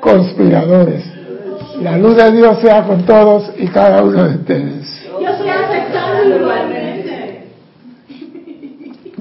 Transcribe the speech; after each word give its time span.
Conspiradores. 0.00 1.04
La 1.82 1.98
luz 1.98 2.16
de 2.16 2.32
Dios 2.32 2.58
sea 2.60 2.86
con 2.86 3.04
todos 3.04 3.50
y 3.58 3.68
cada 3.68 4.02
uno 4.02 4.24
de 4.24 4.36
ustedes. 4.36 5.02
Yo 5.04 5.28
estoy 5.28 5.48
aceptando 5.48 6.36
igualmente. 6.36 7.48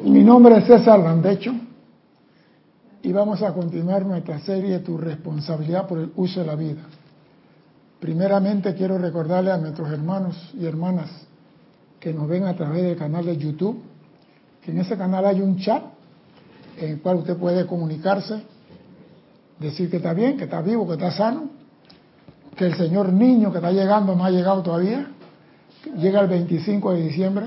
Mi 0.03 0.23
nombre 0.23 0.57
es 0.57 0.65
César 0.65 0.99
Landecho 0.99 1.53
y 3.03 3.11
vamos 3.11 3.43
a 3.43 3.53
continuar 3.53 4.05
nuestra 4.05 4.39
serie 4.39 4.79
Tu 4.79 4.97
responsabilidad 4.97 5.85
por 5.85 5.99
el 5.99 6.11
uso 6.15 6.39
de 6.39 6.45
la 6.45 6.55
vida. 6.55 6.81
Primeramente 7.99 8.73
quiero 8.73 8.97
recordarle 8.97 9.51
a 9.51 9.57
nuestros 9.57 9.91
hermanos 9.91 10.53
y 10.57 10.65
hermanas 10.65 11.09
que 11.99 12.13
nos 12.13 12.29
ven 12.29 12.45
a 12.45 12.55
través 12.55 12.83
del 12.83 12.95
canal 12.95 13.25
de 13.25 13.35
YouTube, 13.37 13.81
que 14.61 14.71
en 14.71 14.79
ese 14.79 14.95
canal 14.97 15.25
hay 15.25 15.41
un 15.41 15.57
chat 15.57 15.96
en 16.77 16.91
el 16.91 17.01
cual 17.01 17.17
usted 17.17 17.37
puede 17.37 17.65
comunicarse, 17.65 18.43
decir 19.59 19.89
que 19.89 19.97
está 19.97 20.13
bien, 20.13 20.37
que 20.37 20.43
está 20.45 20.61
vivo, 20.61 20.87
que 20.87 20.93
está 20.93 21.11
sano, 21.11 21.49
que 22.55 22.65
el 22.65 22.75
señor 22.75 23.11
niño 23.11 23.51
que 23.51 23.57
está 23.57 23.71
llegando 23.71 24.15
no 24.15 24.23
ha 24.23 24.31
llegado 24.31 24.61
todavía, 24.61 25.07
llega 25.97 26.21
el 26.21 26.27
25 26.27 26.93
de 26.93 27.01
diciembre, 27.01 27.45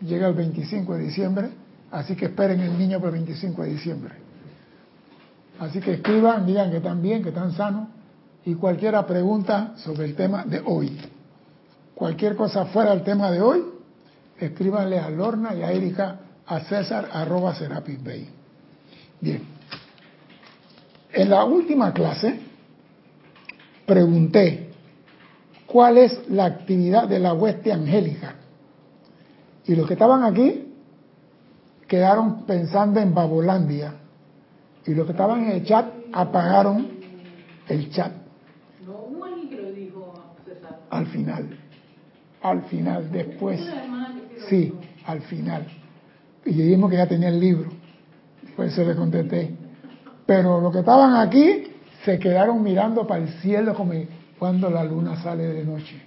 llega 0.00 0.28
el 0.28 0.34
25 0.34 0.94
de 0.94 1.04
diciembre, 1.04 1.50
así 1.90 2.14
que 2.14 2.26
esperen 2.26 2.60
el 2.60 2.78
niño 2.78 2.98
para 2.98 3.10
el 3.10 3.24
25 3.24 3.62
de 3.62 3.68
diciembre. 3.70 4.14
Así 5.58 5.80
que 5.80 5.94
escriban, 5.94 6.46
digan 6.46 6.70
que 6.70 6.76
están 6.76 7.02
bien, 7.02 7.22
que 7.22 7.30
están 7.30 7.52
sanos 7.52 7.88
y 8.44 8.54
cualquiera 8.54 9.06
pregunta 9.06 9.74
sobre 9.76 10.04
el 10.04 10.14
tema 10.14 10.44
de 10.44 10.62
hoy. 10.64 10.96
Cualquier 11.94 12.36
cosa 12.36 12.66
fuera 12.66 12.90
del 12.90 13.02
tema 13.02 13.30
de 13.30 13.40
hoy, 13.40 13.64
escríbanle 14.38 14.98
a 14.98 15.10
Lorna 15.10 15.54
y 15.54 15.62
a 15.62 15.72
Erika 15.72 16.20
a 16.46 16.60
César 16.60 17.08
arroba 17.12 17.54
Serapis 17.54 18.02
Bay. 18.02 18.28
Bien. 19.20 19.42
En 21.12 21.30
la 21.30 21.44
última 21.44 21.92
clase 21.92 22.40
pregunté 23.86 24.70
cuál 25.66 25.98
es 25.98 26.28
la 26.28 26.46
actividad 26.46 27.08
de 27.08 27.18
la 27.18 27.34
hueste 27.34 27.72
angélica. 27.72 28.34
Y 29.66 29.74
los 29.74 29.86
que 29.86 29.94
estaban 29.94 30.24
aquí 30.24 30.72
quedaron 31.86 32.44
pensando 32.46 33.00
en 33.00 33.14
Babolandia. 33.14 33.94
Y 34.86 34.94
los 34.94 35.04
que 35.06 35.12
estaban 35.12 35.44
en 35.44 35.50
el 35.50 35.64
chat 35.64 35.86
apagaron 36.12 36.88
el 37.68 37.90
chat. 37.90 38.12
No 38.86 39.24
alguien 39.24 39.48
que 39.50 39.56
lo 39.56 39.72
dijo, 39.72 40.14
César. 40.46 40.80
Al 40.88 41.06
final. 41.06 41.58
Al 42.40 42.62
final, 42.62 43.10
después. 43.10 43.60
Sí, 44.48 44.72
al 45.06 45.20
final. 45.22 45.66
Y 46.44 46.52
dijimos 46.52 46.90
que 46.90 46.96
ya 46.96 47.06
tenía 47.06 47.28
el 47.28 47.40
libro. 47.40 47.70
Pues 48.56 48.74
se 48.74 48.84
le 48.84 48.94
contesté. 48.94 49.54
Pero 50.26 50.60
los 50.60 50.72
que 50.72 50.80
estaban 50.80 51.16
aquí 51.16 51.64
se 52.04 52.18
quedaron 52.18 52.62
mirando 52.62 53.06
para 53.06 53.22
el 53.22 53.28
cielo 53.40 53.74
como 53.74 53.92
cuando 54.38 54.70
la 54.70 54.84
luna 54.84 55.20
sale 55.22 55.46
de 55.46 55.64
noche 55.64 56.00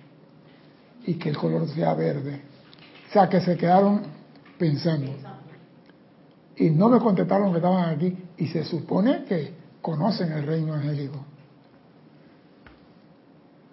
y 1.05 1.15
que 1.15 1.29
el 1.29 1.37
color 1.37 1.67
sea 1.69 1.93
verde. 1.93 2.41
O 3.09 3.13
sea, 3.13 3.27
que 3.27 3.41
se 3.41 3.57
quedaron 3.57 4.01
pensando. 4.57 5.11
Y 6.55 6.69
no 6.69 6.89
me 6.89 6.99
contestaron 6.99 7.51
que 7.51 7.57
estaban 7.57 7.89
aquí 7.95 8.15
y 8.37 8.47
se 8.47 8.63
supone 8.63 9.25
que 9.25 9.53
conocen 9.81 10.31
el 10.31 10.45
reino 10.45 10.73
angélico. 10.73 11.25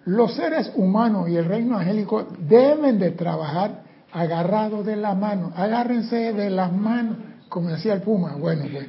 Los 0.05 0.33
seres 0.33 0.71
humanos 0.75 1.29
y 1.29 1.35
el 1.35 1.45
reino 1.45 1.77
angélico 1.77 2.27
deben 2.39 2.97
de 2.97 3.11
trabajar 3.11 3.83
agarrados 4.11 4.85
de 4.85 4.95
la 4.95 5.15
mano. 5.15 5.51
Agárrense 5.55 6.33
de 6.33 6.49
las 6.49 6.71
manos, 6.73 7.17
como 7.47 7.69
decía 7.69 7.93
el 7.93 8.01
Puma. 8.01 8.35
Bueno, 8.35 8.65
pues 8.71 8.87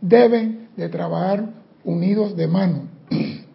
deben 0.00 0.68
de 0.76 0.88
trabajar 0.88 1.44
unidos 1.84 2.36
de 2.36 2.46
mano. 2.46 2.82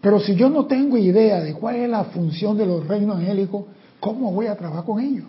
Pero 0.00 0.18
si 0.20 0.34
yo 0.34 0.48
no 0.48 0.64
tengo 0.66 0.96
idea 0.96 1.40
de 1.40 1.52
cuál 1.54 1.76
es 1.76 1.88
la 1.88 2.04
función 2.04 2.56
de 2.56 2.64
los 2.66 2.86
reinos 2.86 3.18
angélicos, 3.18 3.64
¿cómo 3.98 4.32
voy 4.32 4.46
a 4.46 4.56
trabajar 4.56 4.84
con 4.84 5.00
ellos? 5.00 5.26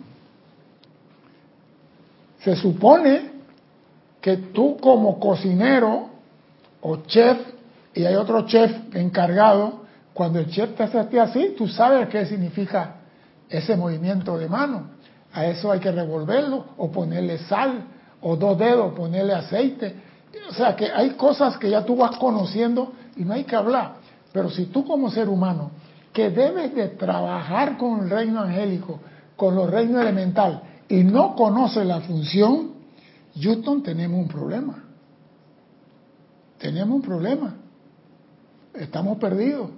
Se 2.38 2.56
supone 2.56 3.32
que 4.20 4.36
tú 4.36 4.78
como 4.80 5.20
cocinero 5.20 6.08
o 6.80 6.96
chef, 7.06 7.38
y 7.94 8.04
hay 8.04 8.14
otro 8.14 8.46
chef 8.46 8.72
encargado, 8.94 9.81
cuando 10.14 10.38
el 10.38 10.48
chef 10.48 10.76
te 10.76 10.82
hace 10.82 11.20
así, 11.20 11.54
tú 11.56 11.68
sabes 11.68 12.08
qué 12.08 12.26
significa 12.26 12.96
ese 13.48 13.76
movimiento 13.76 14.36
de 14.36 14.48
mano. 14.48 14.90
A 15.32 15.46
eso 15.46 15.72
hay 15.72 15.80
que 15.80 15.90
revolverlo 15.90 16.66
o 16.76 16.90
ponerle 16.90 17.38
sal 17.38 17.84
o 18.20 18.36
dos 18.36 18.58
dedos, 18.58 18.94
ponerle 18.94 19.32
aceite. 19.32 19.94
O 20.48 20.52
sea 20.52 20.76
que 20.76 20.90
hay 20.90 21.10
cosas 21.10 21.56
que 21.56 21.70
ya 21.70 21.84
tú 21.84 21.96
vas 21.96 22.16
conociendo 22.16 22.92
y 23.16 23.24
no 23.24 23.32
hay 23.34 23.44
que 23.44 23.56
hablar. 23.56 23.94
Pero 24.32 24.50
si 24.50 24.66
tú 24.66 24.84
como 24.84 25.10
ser 25.10 25.28
humano, 25.28 25.70
que 26.12 26.30
debes 26.30 26.74
de 26.74 26.88
trabajar 26.88 27.78
con 27.78 28.00
el 28.00 28.10
reino 28.10 28.40
angélico, 28.40 29.00
con 29.36 29.54
los 29.54 29.70
reinos 29.70 30.02
elemental, 30.02 30.62
y 30.88 31.04
no 31.04 31.34
conoces 31.34 31.86
la 31.86 32.00
función, 32.00 32.72
Houston 33.40 33.82
tenemos 33.82 34.20
un 34.20 34.28
problema. 34.28 34.84
Tenemos 36.58 36.94
un 36.96 37.02
problema. 37.02 37.56
Estamos 38.74 39.18
perdidos. 39.18 39.70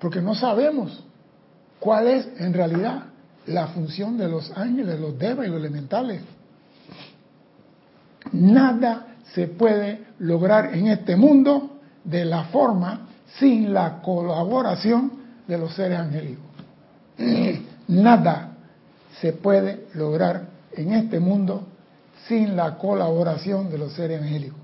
Porque 0.00 0.20
no 0.20 0.34
sabemos 0.34 1.04
cuál 1.78 2.08
es 2.08 2.28
en 2.38 2.52
realidad 2.52 3.04
la 3.46 3.68
función 3.68 4.16
de 4.16 4.28
los 4.28 4.50
ángeles, 4.56 4.98
los 4.98 5.18
devas 5.18 5.46
y 5.46 5.50
los 5.50 5.60
elementales. 5.60 6.22
Nada 8.32 9.16
se 9.34 9.46
puede 9.48 10.06
lograr 10.18 10.74
en 10.74 10.88
este 10.88 11.16
mundo 11.16 11.78
de 12.04 12.24
la 12.24 12.44
forma 12.44 13.08
sin 13.38 13.72
la 13.72 14.00
colaboración 14.02 15.12
de 15.46 15.58
los 15.58 15.74
seres 15.74 15.98
angélicos. 15.98 16.44
Nada 17.88 18.52
se 19.20 19.32
puede 19.32 19.86
lograr 19.94 20.48
en 20.72 20.92
este 20.92 21.20
mundo 21.20 21.66
sin 22.26 22.56
la 22.56 22.78
colaboración 22.78 23.70
de 23.70 23.78
los 23.78 23.92
seres 23.92 24.22
angélicos. 24.22 24.58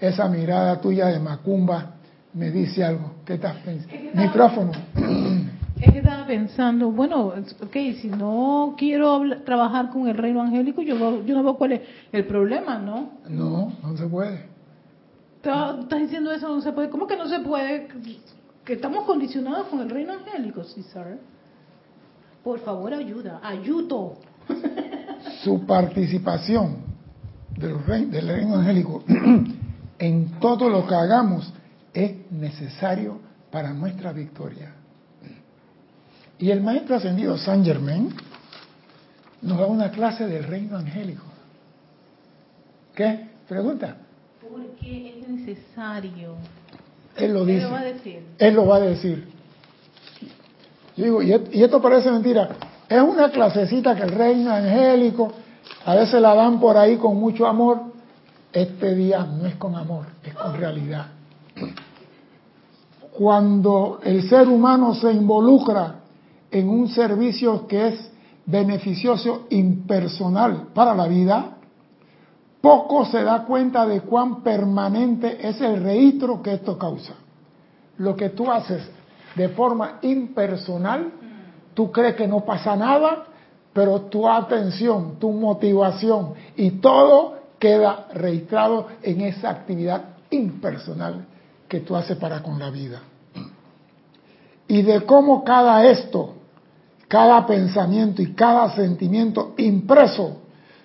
Esa 0.00 0.28
mirada 0.28 0.80
tuya 0.80 1.06
de 1.06 1.18
Macumba 1.18 1.95
me 2.36 2.50
dice 2.50 2.84
algo. 2.84 3.14
¿Qué 3.24 3.34
estás 3.34 3.56
pensando? 3.64 3.96
Micrófono. 4.14 4.72
Es 5.76 5.92
que 5.92 5.98
estaba 5.98 6.26
pensando, 6.26 6.90
bueno, 6.90 7.26
ok, 7.26 7.76
si 8.00 8.08
no 8.08 8.76
quiero 8.78 9.20
trabajar 9.44 9.90
con 9.90 10.08
el 10.08 10.16
reino 10.16 10.40
angélico, 10.40 10.80
yo, 10.80 11.22
yo 11.22 11.34
no 11.34 11.42
veo 11.42 11.58
cuál 11.58 11.72
es 11.72 11.82
el 12.12 12.24
problema, 12.24 12.78
¿no? 12.78 13.10
No, 13.28 13.74
no 13.82 13.94
se 13.94 14.06
puede. 14.06 14.46
Estás 15.36 16.00
diciendo 16.00 16.32
eso, 16.32 16.48
no 16.48 16.62
se 16.62 16.72
puede. 16.72 16.88
¿Cómo 16.88 17.06
que 17.06 17.18
no 17.18 17.28
se 17.28 17.40
puede? 17.40 17.88
Que 18.64 18.72
estamos 18.72 19.04
condicionados 19.04 19.66
con 19.68 19.80
el 19.80 19.90
reino 19.90 20.14
angélico, 20.14 20.64
César. 20.64 21.18
Por 22.42 22.58
favor, 22.60 22.94
ayuda, 22.94 23.40
ayudo. 23.42 24.14
Su 25.44 25.66
participación 25.66 26.78
del 27.54 27.84
reino, 27.84 28.12
del 28.12 28.28
reino 28.28 28.54
angélico 28.56 29.04
en 29.98 30.40
todo 30.40 30.70
lo 30.70 30.86
que 30.86 30.94
hagamos 30.94 31.52
es 31.96 32.30
necesario 32.30 33.18
para 33.50 33.72
nuestra 33.72 34.12
victoria. 34.12 34.72
Y 36.38 36.50
el 36.50 36.60
maestro 36.60 36.96
ascendido 36.96 37.38
Saint 37.38 37.64
Germain 37.64 38.14
nos 39.40 39.58
da 39.58 39.66
una 39.66 39.90
clase 39.90 40.26
del 40.26 40.44
reino 40.44 40.76
angélico. 40.76 41.24
¿Qué? 42.94 43.28
Pregunta. 43.48 43.96
¿Por 44.42 44.66
qué 44.76 45.20
es 45.20 45.28
necesario? 45.28 46.34
Él 47.16 47.32
lo 47.32 47.46
dice. 47.46 47.62
Él 47.62 47.64
lo 47.64 47.70
va 47.70 47.78
a 47.78 47.84
decir. 47.84 48.22
Él 48.38 48.54
lo 48.54 48.66
va 48.66 48.76
a 48.76 48.80
decir. 48.80 49.28
Yo 50.96 51.04
digo, 51.04 51.22
y 51.22 51.62
esto 51.62 51.80
parece 51.80 52.10
mentira. 52.10 52.56
Es 52.90 53.00
una 53.00 53.30
clasecita 53.30 53.96
que 53.96 54.02
el 54.02 54.10
reino 54.10 54.52
angélico 54.52 55.32
a 55.86 55.94
veces 55.94 56.20
la 56.20 56.34
dan 56.34 56.60
por 56.60 56.76
ahí 56.76 56.98
con 56.98 57.16
mucho 57.16 57.46
amor. 57.46 57.80
Este 58.52 58.94
día 58.94 59.24
no 59.24 59.46
es 59.46 59.54
con 59.56 59.74
amor, 59.74 60.04
es 60.22 60.34
con 60.34 60.54
realidad. 60.58 61.06
Cuando 63.16 63.98
el 64.02 64.28
ser 64.28 64.46
humano 64.46 64.94
se 64.94 65.10
involucra 65.10 66.00
en 66.50 66.68
un 66.68 66.86
servicio 66.88 67.66
que 67.66 67.88
es 67.88 68.10
beneficioso 68.44 69.46
impersonal 69.48 70.68
para 70.74 70.94
la 70.94 71.08
vida, 71.08 71.56
poco 72.60 73.06
se 73.06 73.22
da 73.22 73.46
cuenta 73.46 73.86
de 73.86 74.02
cuán 74.02 74.42
permanente 74.42 75.48
es 75.48 75.58
el 75.62 75.82
registro 75.82 76.42
que 76.42 76.52
esto 76.52 76.76
causa. 76.76 77.14
Lo 77.96 78.14
que 78.14 78.28
tú 78.28 78.50
haces 78.52 78.86
de 79.34 79.48
forma 79.48 79.98
impersonal, 80.02 81.10
tú 81.72 81.90
crees 81.90 82.16
que 82.16 82.28
no 82.28 82.44
pasa 82.44 82.76
nada, 82.76 83.24
pero 83.72 84.02
tu 84.02 84.28
atención, 84.28 85.18
tu 85.18 85.32
motivación 85.32 86.34
y 86.54 86.72
todo 86.72 87.36
queda 87.58 88.08
registrado 88.12 88.88
en 89.02 89.22
esa 89.22 89.48
actividad 89.48 90.04
impersonal 90.28 91.24
que 91.68 91.80
tú 91.80 91.96
haces 91.96 92.16
para 92.16 92.42
con 92.42 92.58
la 92.58 92.70
vida. 92.70 93.02
Y 94.68 94.82
de 94.82 95.02
cómo 95.02 95.44
cada 95.44 95.86
esto 95.86 96.36
cada 97.08 97.46
pensamiento 97.46 98.20
y 98.20 98.32
cada 98.32 98.74
sentimiento 98.74 99.54
impreso 99.58 100.38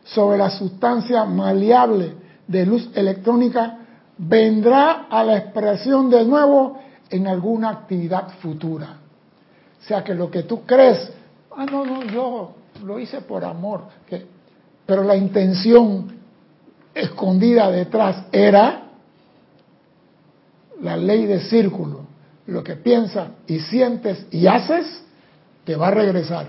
sobre 0.04 0.38
la 0.38 0.50
sustancia 0.50 1.26
maleable 1.26 2.14
de 2.48 2.66
luz 2.66 2.90
electrónica 2.94 3.80
vendrá 4.18 5.08
a 5.10 5.24
la 5.24 5.38
expresión 5.38 6.10
de 6.10 6.26
nuevo 6.26 6.80
en 7.10 7.28
alguna 7.28 7.70
actividad 7.70 8.30
futura. 8.40 8.98
O 9.82 9.84
sea 9.84 10.04
que 10.04 10.14
lo 10.14 10.30
que 10.30 10.44
tú 10.44 10.62
crees, 10.64 11.12
ah, 11.56 11.66
no, 11.66 11.86
no, 11.86 12.04
yo 12.04 12.54
lo 12.84 13.00
hice 13.00 13.22
por 13.22 13.44
amor, 13.44 13.86
pero 14.86 15.04
la 15.04 15.16
intención 15.16 16.20
escondida 16.94 17.72
detrás 17.72 18.26
era 18.32 18.81
la 20.82 20.98
ley 20.98 21.26
de 21.26 21.40
círculo. 21.42 22.12
Lo 22.48 22.64
que 22.64 22.76
piensas 22.76 23.30
y 23.48 23.60
sientes 23.60 24.26
y 24.32 24.48
haces, 24.48 25.04
te 25.64 25.76
va 25.76 25.88
a 25.88 25.92
regresar 25.92 26.48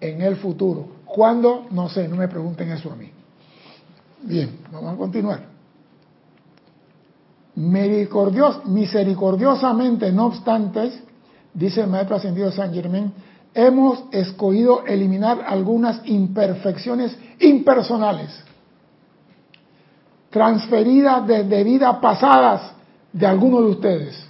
en 0.00 0.20
el 0.20 0.36
futuro. 0.36 0.86
¿Cuándo? 1.04 1.66
No 1.70 1.88
sé, 1.88 2.08
no 2.08 2.16
me 2.16 2.26
pregunten 2.28 2.70
eso 2.70 2.92
a 2.92 2.96
mí. 2.96 3.10
Bien, 4.22 4.58
vamos 4.72 4.94
a 4.94 4.96
continuar. 4.96 5.42
misericordiosamente, 7.54 10.12
no 10.12 10.26
obstante, 10.26 10.92
dice 11.54 11.82
el 11.82 11.86
maestro 11.86 12.16
ascendido 12.16 12.50
San 12.52 12.74
Germán, 12.74 13.12
hemos 13.54 14.04
escogido 14.12 14.84
eliminar 14.86 15.42
algunas 15.46 16.02
imperfecciones 16.04 17.16
impersonales, 17.40 18.44
transferidas 20.30 21.26
desde 21.26 21.64
vidas 21.64 21.96
pasadas 21.96 22.77
de 23.12 23.26
algunos 23.26 23.60
de 23.60 23.70
ustedes, 23.70 24.26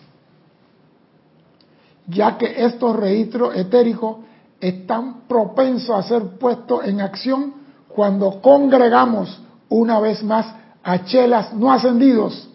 ya 2.06 2.38
que 2.38 2.64
estos 2.64 2.96
registros 2.96 3.56
etéricos 3.56 4.18
están 4.60 5.22
propensos 5.28 5.94
a 5.94 6.02
ser 6.02 6.22
puestos 6.38 6.84
en 6.84 7.00
acción 7.00 7.54
cuando 7.88 8.40
congregamos 8.40 9.40
una 9.68 10.00
vez 10.00 10.22
más 10.22 10.54
a 10.82 11.04
chelas 11.04 11.52
no 11.52 11.70
ascendidos 11.70 12.48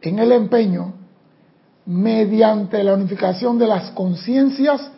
en 0.00 0.18
el 0.18 0.32
empeño 0.32 0.94
mediante 1.86 2.82
la 2.82 2.94
unificación 2.94 3.58
de 3.58 3.68
las 3.68 3.90
conciencias 3.92 4.90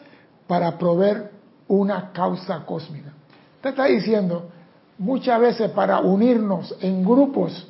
para 0.47 0.79
proveer 0.79 1.31
una 1.69 2.13
causa 2.13 2.65
cósmica. 2.65 3.13
Usted 3.57 3.71
está 3.71 3.85
diciendo, 3.85 4.49
muchas 4.97 5.39
veces 5.39 5.71
para 5.73 6.01
unirnos 6.01 6.75
en 6.81 7.05
grupos 7.05 7.69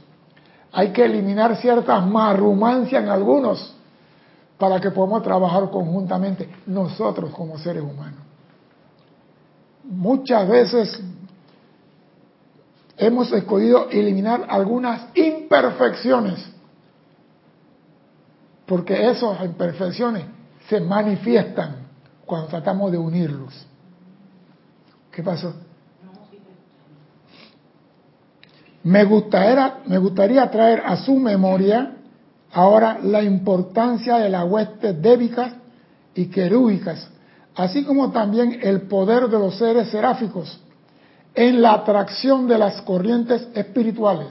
hay 0.73 0.93
que 0.93 1.05
eliminar 1.05 1.57
ciertas 1.57 2.07
marrumancias 2.07 3.03
en 3.03 3.09
algunos 3.09 3.75
para 4.59 4.81
que 4.81 4.91
podamos 4.91 5.23
trabajar 5.23 5.71
conjuntamente 5.71 6.49
nosotros 6.67 7.31
como 7.31 7.59
seres 7.59 7.83
humanos. 7.83 8.21
Muchas 9.85 10.49
veces 10.49 11.01
hemos 12.97 13.33
escogido 13.33 13.89
eliminar 13.89 14.45
algunas 14.49 15.07
imperfecciones, 15.15 16.45
porque 18.67 19.09
esas 19.09 19.43
imperfecciones 19.45 20.25
se 20.69 20.81
manifiestan 20.81 21.87
cuando 22.27 22.49
tratamos 22.49 22.93
de 22.93 22.99
unirlos. 22.99 23.67
¿Qué 25.11 25.23
pasó? 25.23 25.55
Me 28.89 29.05
gustaría, 29.05 30.51
traer 30.51 30.83
a 30.87 30.97
su 30.97 31.17
memoria 31.17 31.93
ahora 32.51 32.99
la 33.03 33.23
importancia 33.23 34.17
de 34.17 34.31
las 34.31 34.49
huestes 34.49 35.03
débicas 35.03 35.53
y 36.15 36.29
querúbicas, 36.29 37.07
así 37.55 37.85
como 37.85 38.11
también 38.13 38.61
el 38.63 38.83
poder 38.89 39.29
de 39.29 39.39
los 39.39 39.57
seres 39.57 39.91
seráficos 39.91 40.59
en 41.35 41.61
la 41.61 41.75
atracción 41.75 42.49
de 42.49 42.57
las 42.57 42.81
corrientes 42.81 43.49
espirituales, 43.53 44.29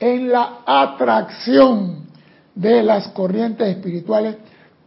en 0.00 0.32
la 0.32 0.60
atracción 0.64 2.06
de 2.54 2.82
las 2.82 3.08
corrientes 3.08 3.68
espirituales 3.68 4.36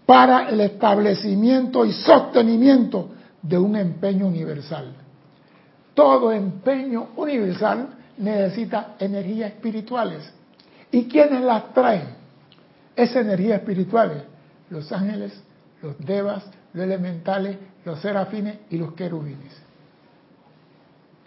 para 0.08 0.50
el 0.50 0.60
establecimiento 0.60 1.86
y 1.86 1.92
sostenimiento 1.92 3.10
de 3.44 3.60
un 3.60 3.76
empeño 3.76 4.26
universal. 4.26 4.92
Todo 5.94 6.32
empeño 6.32 7.10
universal 7.16 7.90
necesita 8.18 8.96
energías 9.00 9.52
espirituales. 9.52 10.32
¿Y 10.92 11.06
quiénes 11.06 11.42
las 11.42 11.74
traen? 11.74 12.16
Esas 12.96 13.18
energías 13.18 13.60
espirituales, 13.60 14.24
los 14.70 14.92
ángeles, 14.92 15.42
los 15.82 15.98
devas, 16.00 16.46
los 16.74 16.84
elementales, 16.84 17.58
los 17.86 18.00
serafines 18.00 18.58
y 18.70 18.78
los 18.78 18.94
querubines. 18.94 19.56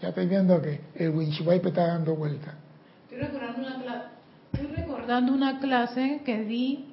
Ya 0.02 0.08
estoy 0.08 0.26
viendo 0.26 0.60
que 0.60 0.80
el 0.94 1.10
Winchwipe 1.10 1.68
está 1.68 1.86
dando 1.88 2.16
vuelta. 2.16 2.54
Estoy 3.04 3.18
recordando 3.18 3.68
una, 3.68 4.12
estoy 4.52 4.66
recordando 4.74 5.32
una 5.32 5.60
clase 5.60 6.22
que 6.24 6.44
di 6.44 6.86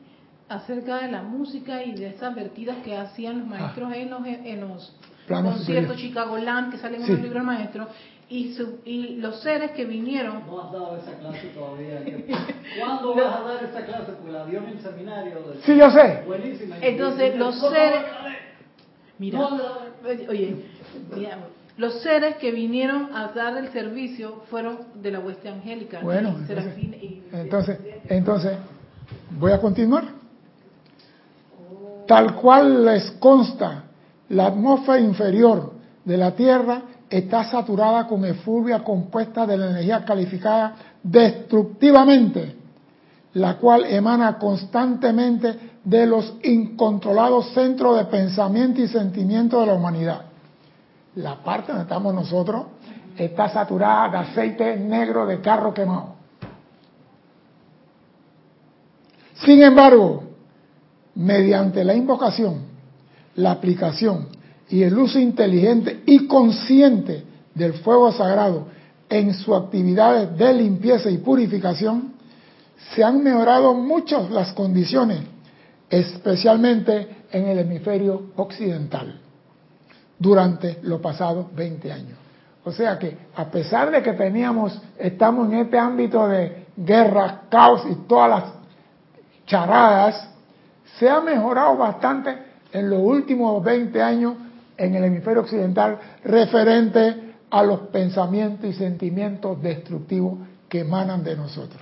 acerca 0.50 1.02
de 1.02 1.12
la 1.12 1.24
música 1.24 1.84
y 1.84 1.94
de 1.94 2.08
esas 2.08 2.36
vertidas 2.36 2.78
que 2.84 2.96
hacían 2.96 3.40
los 3.40 3.48
maestros 3.48 3.94
en 3.94 4.10
los, 4.10 4.22
en 4.26 4.62
los 4.62 4.96
conciertos 5.28 5.98
Chicago 5.98 6.38
Land 6.38 6.72
que 6.72 6.78
salen 6.78 7.04
en 7.04 7.12
el 7.12 7.22
libro 7.22 7.40
del 7.40 7.44
maestro 7.44 7.88
y, 8.30 8.58
y 8.86 9.16
los 9.18 9.42
seres 9.42 9.72
que 9.72 9.86
vinieron. 9.86 10.46
No 10.48 10.62
has 10.62 10.72
dado 10.72 10.98
esa 10.98 11.14
clase 11.18 11.48
todavía. 11.50 12.02
¿Cuándo 12.80 13.16
vas 13.16 13.36
a 13.38 13.42
dar 13.42 13.64
esa 13.64 13.86
clase? 13.86 14.12
Pues 14.22 14.34
la 14.34 14.46
dio 14.46 14.60
en 14.60 14.68
el 14.68 14.82
seminario. 14.82 15.34
Sí, 15.64 15.78
yo 15.78 15.90
sé. 15.90 16.24
Buenísima. 16.26 16.78
Entonces, 16.82 17.36
los 17.38 17.60
seres. 17.60 18.02
Mira, 19.20 19.40
oye, 20.30 20.56
mira, 21.16 21.38
los 21.78 22.02
seres 22.02 22.36
que 22.38 22.52
vinieron 22.52 23.16
a 23.16 23.30
dar 23.30 23.58
el 23.58 23.72
servicio 23.72 24.44
fueron 24.50 24.80
de 24.96 25.12
la 25.12 25.20
hueste 25.20 25.50
angélica. 25.50 26.02
Bueno, 26.02 26.36
entonces, 27.32 27.80
entonces, 28.10 28.58
voy 29.40 29.52
a 29.52 29.60
continuar. 29.60 30.04
Tal 32.08 32.36
cual 32.36 32.86
les 32.86 33.12
consta, 33.12 33.86
la 34.30 34.48
atmósfera 34.48 35.00
inferior 35.00 35.74
de 36.06 36.18
la 36.18 36.36
Tierra 36.36 36.84
está 37.10 37.46
saturada 37.46 38.08
con 38.08 38.26
efluvia 38.26 38.84
compuesta 38.84 39.46
de 39.46 39.58
la 39.58 39.70
energía 39.70 40.04
calificada 40.04 40.76
destructivamente, 41.02 42.56
la 43.34 43.58
cual 43.58 43.86
emana 43.86 44.38
constantemente 44.38 45.78
de 45.84 46.06
los 46.06 46.36
incontrolados 46.44 47.54
centros 47.54 47.98
de 47.98 48.06
pensamiento 48.06 48.82
y 48.82 48.88
sentimiento 48.88 49.62
de 49.62 49.68
la 49.68 49.74
humanidad. 49.74 50.22
La 51.16 51.36
parte 51.36 51.72
donde 51.72 51.84
estamos 51.84 52.14
nosotros 52.14 52.66
está 53.18 53.50
saturada 53.50 54.10
de 54.10 54.18
aceite 54.18 54.78
negro 54.78 55.26
de 55.26 55.40
carro 55.40 55.74
quemado. 55.74 56.16
Sin 59.46 59.62
embargo, 59.64 60.24
mediante 61.16 61.84
la 61.84 61.94
invocación, 61.96 62.64
la 63.36 63.52
aplicación 63.52 64.28
y 64.70 64.84
el 64.84 64.98
uso 64.98 65.20
inteligente 65.20 66.02
y 66.06 66.28
consciente 66.28 67.24
del 67.54 67.74
fuego 67.74 68.12
sagrado 68.12 68.68
en 69.10 69.34
sus 69.34 69.56
actividades 69.56 70.38
de 70.38 70.54
limpieza 70.54 71.10
y 71.10 71.18
purificación, 71.18 72.14
se 72.94 73.04
han 73.04 73.24
mejorado 73.24 73.74
mucho 73.74 74.28
las 74.30 74.52
condiciones, 74.54 75.20
especialmente 75.90 77.08
en 77.32 77.48
el 77.48 77.60
hemisferio 77.60 78.32
occidental, 78.36 79.20
durante 80.20 80.80
los 80.84 81.00
pasados 81.00 81.54
20 81.56 81.92
años. 81.92 82.18
O 82.66 82.72
sea 82.72 83.00
que, 83.00 83.18
a 83.36 83.46
pesar 83.46 83.92
de 83.92 84.04
que 84.04 84.14
teníamos, 84.14 84.80
estamos 85.00 85.48
en 85.48 85.60
este 85.60 85.80
ámbito 85.80 86.28
de 86.28 86.66
guerra, 86.76 87.44
caos 87.50 87.84
y 87.90 87.96
todas 88.08 88.30
las 88.30 88.44
charadas, 89.46 90.30
se 91.00 91.10
ha 91.10 91.22
mejorado 91.22 91.78
bastante 91.78 92.38
en 92.74 92.90
los 92.90 93.00
últimos 93.00 93.64
20 93.64 94.02
años 94.02 94.34
en 94.78 94.96
el 94.96 95.04
hemisferio 95.04 95.42
occidental 95.42 95.98
referente 96.24 97.36
a 97.50 97.64
los 97.64 97.82
pensamientos 97.90 98.70
y 98.70 98.74
sentimientos 98.74 99.62
destructivos 99.62 100.40
que 100.70 100.82
emanan 100.82 101.24
de 101.24 101.36
nosotros. 101.36 101.82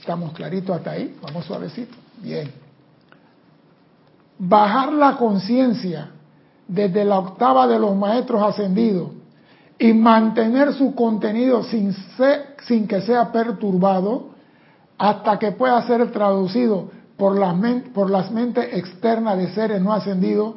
¿Estamos 0.00 0.32
claritos 0.32 0.76
hasta 0.76 0.92
ahí? 0.92 1.16
Vamos 1.22 1.44
suavecito. 1.44 1.96
Bien. 2.20 2.50
Bajar 4.38 4.92
la 4.92 5.16
conciencia 5.16 6.10
desde 6.66 7.04
la 7.04 7.18
octava 7.18 7.66
de 7.68 7.78
los 7.78 7.94
maestros 7.96 8.42
ascendidos 8.42 9.10
y 9.78 9.92
mantener 9.92 10.74
su 10.74 10.94
contenido 10.94 11.62
sin, 11.64 11.94
sin 12.66 12.88
que 12.88 13.00
sea 13.02 13.30
perturbado 13.30 14.30
hasta 14.98 15.38
que 15.38 15.52
pueda 15.52 15.80
ser 15.86 16.10
traducido 16.12 16.90
por 17.16 17.38
las, 17.38 17.54
por 17.94 18.10
las 18.10 18.30
mentes 18.30 18.74
externas 18.74 19.38
de 19.38 19.52
seres 19.52 19.80
no 19.80 19.92
ascendidos 19.92 20.56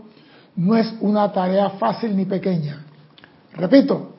no 0.55 0.75
es 0.75 0.93
una 1.01 1.31
tarea 1.31 1.71
fácil 1.71 2.15
ni 2.15 2.25
pequeña. 2.25 2.85
Repito, 3.53 4.13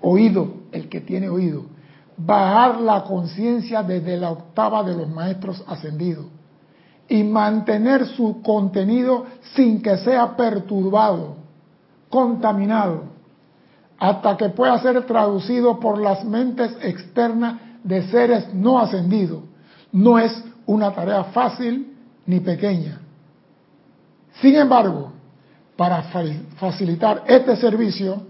oído, 0.00 0.62
el 0.72 0.88
que 0.88 1.00
tiene 1.00 1.28
oído, 1.28 1.64
bajar 2.16 2.80
la 2.80 3.04
conciencia 3.04 3.82
desde 3.82 4.16
la 4.16 4.30
octava 4.30 4.82
de 4.82 4.96
los 4.96 5.08
maestros 5.08 5.62
ascendidos 5.66 6.26
y 7.08 7.22
mantener 7.24 8.06
su 8.06 8.42
contenido 8.42 9.26
sin 9.54 9.82
que 9.82 9.96
sea 9.98 10.36
perturbado 10.36 11.36
contaminado 12.08 13.04
hasta 13.98 14.36
que 14.36 14.48
pueda 14.50 14.78
ser 14.80 15.04
traducido 15.06 15.78
por 15.80 15.98
las 15.98 16.24
mentes 16.24 16.76
externas 16.82 17.60
de 17.84 18.02
seres 18.08 18.52
no 18.52 18.78
ascendidos. 18.78 19.44
No 19.92 20.18
es 20.18 20.44
una 20.66 20.92
tarea 20.92 21.24
fácil 21.24 21.96
ni 22.26 22.40
pequeña. 22.40 23.01
Sin 24.40 24.56
embargo, 24.56 25.12
para 25.76 26.02
facilitar 26.56 27.24
este 27.26 27.56
servicio, 27.56 28.22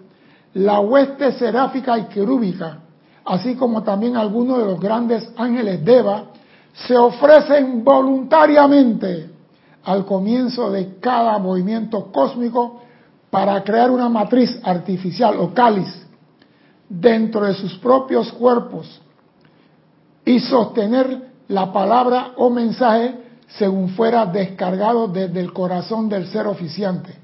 la 0.54 0.80
hueste 0.80 1.32
seráfica 1.32 1.98
y 1.98 2.04
querúbica, 2.04 2.78
así 3.24 3.54
como 3.54 3.82
también 3.82 4.16
algunos 4.16 4.58
de 4.58 4.64
los 4.64 4.80
grandes 4.80 5.30
ángeles 5.36 5.84
Deva, 5.84 6.24
se 6.72 6.96
ofrecen 6.96 7.84
voluntariamente 7.84 9.30
al 9.84 10.04
comienzo 10.04 10.70
de 10.70 10.98
cada 11.00 11.38
movimiento 11.38 12.10
cósmico 12.12 12.80
para 13.30 13.62
crear 13.62 13.90
una 13.90 14.08
matriz 14.08 14.60
artificial 14.62 15.36
o 15.38 15.52
cáliz 15.52 16.06
dentro 16.88 17.44
de 17.44 17.54
sus 17.54 17.76
propios 17.78 18.30
cuerpos 18.32 19.00
y 20.24 20.38
sostener 20.40 21.30
la 21.48 21.72
palabra 21.72 22.32
o 22.36 22.50
mensaje 22.50 23.16
según 23.58 23.90
fuera 23.90 24.26
descargado 24.26 25.08
desde 25.08 25.40
el 25.40 25.52
corazón 25.52 26.08
del 26.08 26.26
ser 26.28 26.46
oficiante. 26.46 27.14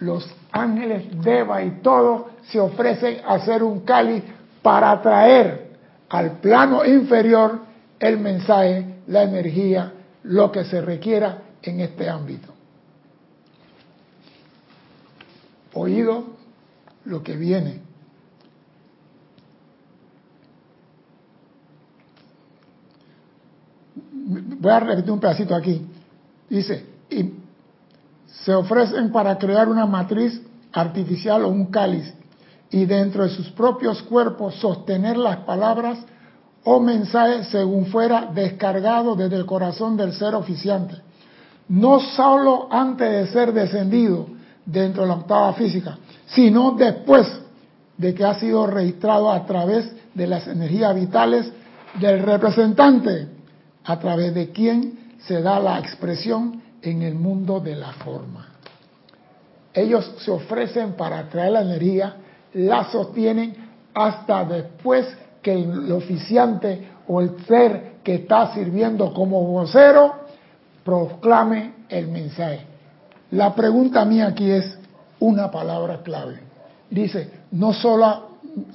Los 0.00 0.28
ángeles 0.52 1.06
Deva 1.22 1.62
y 1.62 1.80
todo 1.82 2.30
se 2.48 2.60
ofrecen 2.60 3.20
a 3.26 3.34
hacer 3.34 3.62
un 3.62 3.80
cáliz 3.80 4.22
para 4.62 5.00
traer 5.02 5.76
al 6.08 6.38
plano 6.38 6.84
inferior 6.84 7.60
el 7.98 8.18
mensaje, 8.18 9.00
la 9.08 9.24
energía, 9.24 9.92
lo 10.22 10.52
que 10.52 10.64
se 10.64 10.80
requiera 10.80 11.42
en 11.62 11.80
este 11.80 12.08
ámbito. 12.08 12.52
Oído 15.74 16.24
lo 17.04 17.22
que 17.22 17.36
viene. 17.36 17.87
Voy 24.28 24.70
a 24.70 24.80
repetir 24.80 25.10
un 25.10 25.20
pedacito 25.20 25.54
aquí. 25.54 25.86
Dice, 26.50 26.84
y 27.08 27.32
se 28.26 28.54
ofrecen 28.54 29.10
para 29.10 29.38
crear 29.38 29.68
una 29.68 29.86
matriz 29.86 30.40
artificial 30.72 31.44
o 31.44 31.48
un 31.48 31.66
cáliz 31.66 32.12
y 32.70 32.84
dentro 32.84 33.22
de 33.22 33.30
sus 33.30 33.48
propios 33.50 34.02
cuerpos 34.02 34.54
sostener 34.56 35.16
las 35.16 35.38
palabras 35.38 35.98
o 36.64 36.78
mensajes 36.78 37.48
según 37.48 37.86
fuera 37.86 38.30
descargado 38.34 39.16
desde 39.16 39.36
el 39.36 39.46
corazón 39.46 39.96
del 39.96 40.12
ser 40.12 40.34
oficiante. 40.34 40.96
No 41.68 41.98
solo 42.00 42.68
antes 42.70 43.10
de 43.10 43.32
ser 43.32 43.54
descendido 43.54 44.26
dentro 44.66 45.02
de 45.02 45.08
la 45.08 45.14
octava 45.14 45.54
física, 45.54 45.96
sino 46.26 46.72
después 46.72 47.26
de 47.96 48.14
que 48.14 48.24
ha 48.24 48.38
sido 48.38 48.66
registrado 48.66 49.32
a 49.32 49.46
través 49.46 49.90
de 50.12 50.26
las 50.26 50.46
energías 50.46 50.94
vitales 50.94 51.50
del 51.98 52.22
representante, 52.22 53.37
a 53.88 53.98
través 53.98 54.34
de 54.34 54.50
quien 54.50 55.16
se 55.18 55.40
da 55.40 55.58
la 55.58 55.78
expresión 55.78 56.62
en 56.82 57.00
el 57.00 57.14
mundo 57.14 57.58
de 57.58 57.74
la 57.74 57.92
forma. 57.94 58.46
Ellos 59.72 60.14
se 60.18 60.30
ofrecen 60.30 60.92
para 60.92 61.26
traer 61.30 61.52
la 61.52 61.62
energía, 61.62 62.16
la 62.52 62.84
sostienen 62.92 63.54
hasta 63.94 64.44
después 64.44 65.06
que 65.40 65.54
el 65.54 65.90
oficiante 65.90 66.86
o 67.08 67.22
el 67.22 67.30
ser 67.46 67.94
que 68.04 68.16
está 68.16 68.52
sirviendo 68.52 69.14
como 69.14 69.42
vocero 69.42 70.16
proclame 70.84 71.72
el 71.88 72.08
mensaje. 72.08 72.60
La 73.30 73.54
pregunta 73.54 74.04
mía 74.04 74.26
aquí 74.26 74.50
es 74.50 74.78
una 75.18 75.50
palabra 75.50 76.02
clave. 76.02 76.40
Dice, 76.90 77.30
no 77.52 77.72
solo, 77.72 78.32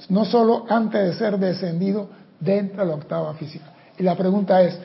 no 0.08 0.24
solo 0.24 0.66
antes 0.68 1.06
de 1.06 1.14
ser 1.14 1.38
descendido 1.38 2.08
dentro 2.40 2.82
de 2.82 2.88
la 2.88 2.96
octava 2.96 3.32
física. 3.34 3.66
Y 3.96 4.02
la 4.02 4.16
pregunta 4.16 4.60
es, 4.60 4.76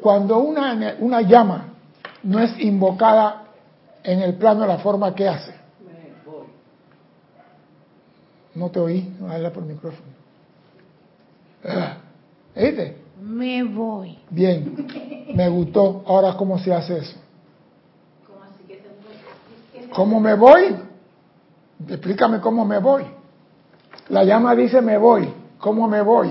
cuando 0.00 0.38
una, 0.38 0.96
una 1.00 1.20
llama 1.22 1.74
no 2.22 2.40
es 2.40 2.58
invocada 2.60 3.44
en 4.02 4.20
el 4.20 4.34
plano 4.34 4.62
de 4.62 4.68
la 4.68 4.78
forma 4.78 5.14
que 5.14 5.28
hace. 5.28 5.54
No 8.54 8.70
te 8.70 8.80
oí, 8.80 9.14
no 9.20 9.30
habla 9.30 9.52
por 9.52 9.62
el 9.62 9.68
micrófono. 9.68 10.08
¿Viste? 12.56 12.96
Me 13.20 13.62
voy. 13.62 14.18
Bien, 14.30 14.86
me 15.34 15.48
gustó. 15.48 16.02
Ahora, 16.06 16.34
¿cómo 16.36 16.58
se 16.58 16.72
hace 16.72 16.98
eso? 16.98 17.16
¿Cómo 19.94 20.20
me 20.20 20.34
voy? 20.34 20.76
Explícame 21.88 22.40
cómo 22.40 22.64
me 22.64 22.78
voy. 22.78 23.04
La 24.08 24.24
llama 24.24 24.54
dice 24.54 24.80
me 24.80 24.98
voy. 24.98 25.32
¿Cómo 25.58 25.88
me 25.88 26.02
voy? 26.02 26.30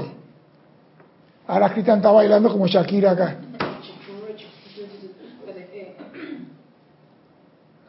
Ahora 1.48 1.72
Cristian 1.72 1.98
está 1.98 2.12
bailando 2.12 2.52
como 2.52 2.68
Shakira 2.68 3.12
acá. 3.12 3.38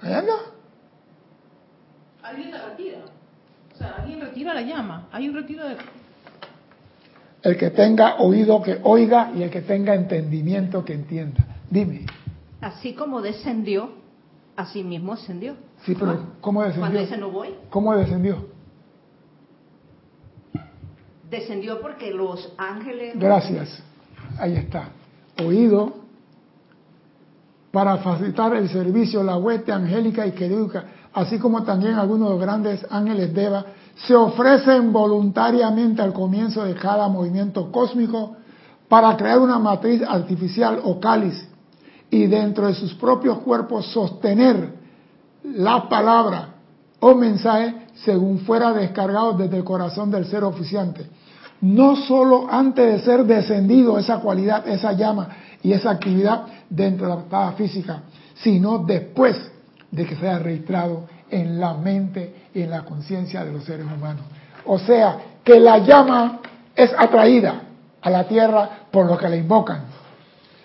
¿Ahí 0.08 0.14
anda? 0.14 0.32
Alguien 2.22 2.50
la 2.50 2.64
retira. 2.64 2.98
O 3.74 3.76
sea, 3.76 3.96
alguien 3.98 4.20
retira 4.22 4.54
la 4.54 4.62
llama. 4.62 5.08
Hay 5.12 5.28
un 5.28 5.34
retiro 5.34 5.68
de... 5.68 5.76
El 7.42 7.58
que 7.58 7.70
tenga 7.70 8.16
oído 8.16 8.62
que 8.62 8.80
oiga 8.82 9.30
y 9.36 9.42
el 9.42 9.50
que 9.50 9.60
tenga 9.60 9.94
entendimiento 9.94 10.82
que 10.82 10.94
entienda. 10.94 11.44
Dime. 11.70 12.06
Así 12.62 12.94
como 12.94 13.20
descendió, 13.20 13.90
así 14.56 14.82
mismo 14.82 15.12
ascendió. 15.12 15.56
Sí, 15.84 15.94
pero 15.94 16.18
¿cómo 16.40 16.62
descendió? 16.62 16.80
Cuando 16.80 17.00
dice 17.00 17.18
no 17.18 17.30
voy. 17.30 17.54
¿Cómo 17.68 17.94
descendió? 17.94 18.48
Descendió 21.28 21.82
porque 21.82 22.12
los 22.12 22.54
ángeles... 22.56 23.12
Gracias. 23.18 23.82
Ahí 24.38 24.56
está. 24.56 24.88
Oído 25.44 26.07
para 27.70 27.98
facilitar 27.98 28.54
el 28.54 28.68
servicio, 28.68 29.22
la 29.22 29.37
hueste 29.37 29.72
angélica 29.72 30.26
y 30.26 30.32
querúbica, 30.32 30.84
así 31.12 31.38
como 31.38 31.62
también 31.62 31.94
algunos 31.94 32.40
grandes 32.40 32.84
ángeles 32.90 33.34
Deva, 33.34 33.64
se 34.06 34.14
ofrecen 34.14 34.92
voluntariamente 34.92 36.00
al 36.00 36.12
comienzo 36.12 36.64
de 36.64 36.75
cada 36.75 37.08
movimiento 37.08 37.70
cósmico 37.70 38.37
para 38.88 39.16
crear 39.16 39.38
una 39.38 39.58
matriz 39.58 40.02
artificial 40.02 40.80
o 40.84 40.98
cáliz 40.98 41.46
y 42.10 42.26
dentro 42.26 42.66
de 42.68 42.75
sus 42.75 42.94
propios 42.94 43.38
cuerpos 43.38 43.87
sostener 43.92 44.72
la 45.44 45.88
palabra 45.88 46.54
o 47.00 47.14
mensaje 47.14 47.87
según 47.96 48.40
fuera 48.40 48.72
descargado 48.72 49.34
desde 49.34 49.58
el 49.58 49.64
corazón 49.64 50.10
del 50.10 50.25
ser 50.26 50.44
oficiante. 50.44 51.06
No 51.60 51.96
solo 51.96 52.46
antes 52.48 52.92
de 52.92 53.00
ser 53.00 53.25
descendido 53.25 53.98
esa 53.98 54.20
cualidad, 54.20 54.66
esa 54.68 54.92
llama 54.92 55.28
y 55.62 55.72
esa 55.72 55.90
actividad 55.90 56.46
dentro 56.68 57.06
de 57.06 57.12
la 57.14 57.20
octava 57.20 57.52
física, 57.52 58.02
sino 58.34 58.78
después 58.78 59.36
de 59.90 60.06
que 60.06 60.16
sea 60.16 60.38
registrado 60.38 61.06
en 61.30 61.58
la 61.58 61.74
mente 61.74 62.34
y 62.54 62.62
en 62.62 62.70
la 62.70 62.82
conciencia 62.84 63.44
de 63.44 63.52
los 63.52 63.64
seres 63.64 63.86
humanos. 63.86 64.22
O 64.64 64.78
sea, 64.78 65.18
que 65.44 65.58
la 65.58 65.78
llama 65.78 66.40
es 66.74 66.92
atraída 66.96 67.62
a 68.00 68.10
la 68.10 68.28
tierra 68.28 68.86
por 68.90 69.06
lo 69.06 69.18
que 69.18 69.28
la 69.28 69.36
invocan. 69.36 69.82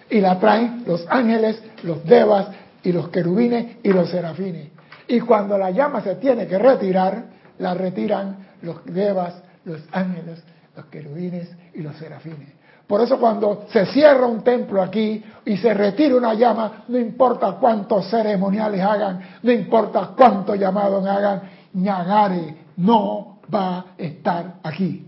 Y 0.09 0.19
la 0.19 0.39
traen 0.39 0.83
los 0.85 1.05
ángeles, 1.09 1.61
los 1.83 2.03
devas 2.05 2.47
y 2.83 2.91
los 2.91 3.09
querubines 3.09 3.77
y 3.81 3.89
los 3.89 4.09
serafines. 4.09 4.67
Y 5.07 5.19
cuando 5.21 5.57
la 5.57 5.71
llama 5.71 6.01
se 6.01 6.15
tiene 6.15 6.47
que 6.47 6.57
retirar, 6.57 7.25
la 7.59 7.73
retiran 7.73 8.37
los 8.61 8.85
devas, 8.85 9.35
los 9.65 9.81
ángeles, 9.91 10.43
los 10.75 10.85
querubines 10.85 11.49
y 11.73 11.81
los 11.81 11.95
serafines. 11.95 12.49
Por 12.93 13.01
eso 13.01 13.19
cuando 13.19 13.65
se 13.71 13.87
cierra 13.87 14.27
un 14.27 14.43
templo 14.43 14.79
aquí 14.79 15.23
y 15.45 15.57
se 15.57 15.73
retira 15.73 16.15
una 16.15 16.35
llama, 16.35 16.83
no 16.89 16.99
importa 16.99 17.53
cuántos 17.59 18.07
ceremoniales 18.07 18.79
hagan, 18.81 19.19
no 19.41 19.51
importa 19.51 20.11
cuántos 20.15 20.59
llamados 20.59 21.03
hagan, 21.03 21.41
Ñagare 21.73 22.55
no 22.77 23.39
va 23.51 23.77
a 23.79 23.85
estar 23.97 24.59
aquí. 24.61 25.07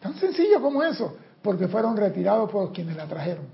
Tan 0.00 0.14
sencillo 0.14 0.60
como 0.60 0.82
eso, 0.82 1.16
porque 1.40 1.68
fueron 1.68 1.96
retirados 1.96 2.50
por 2.50 2.72
quienes 2.72 2.96
la 2.96 3.06
trajeron. 3.06 3.44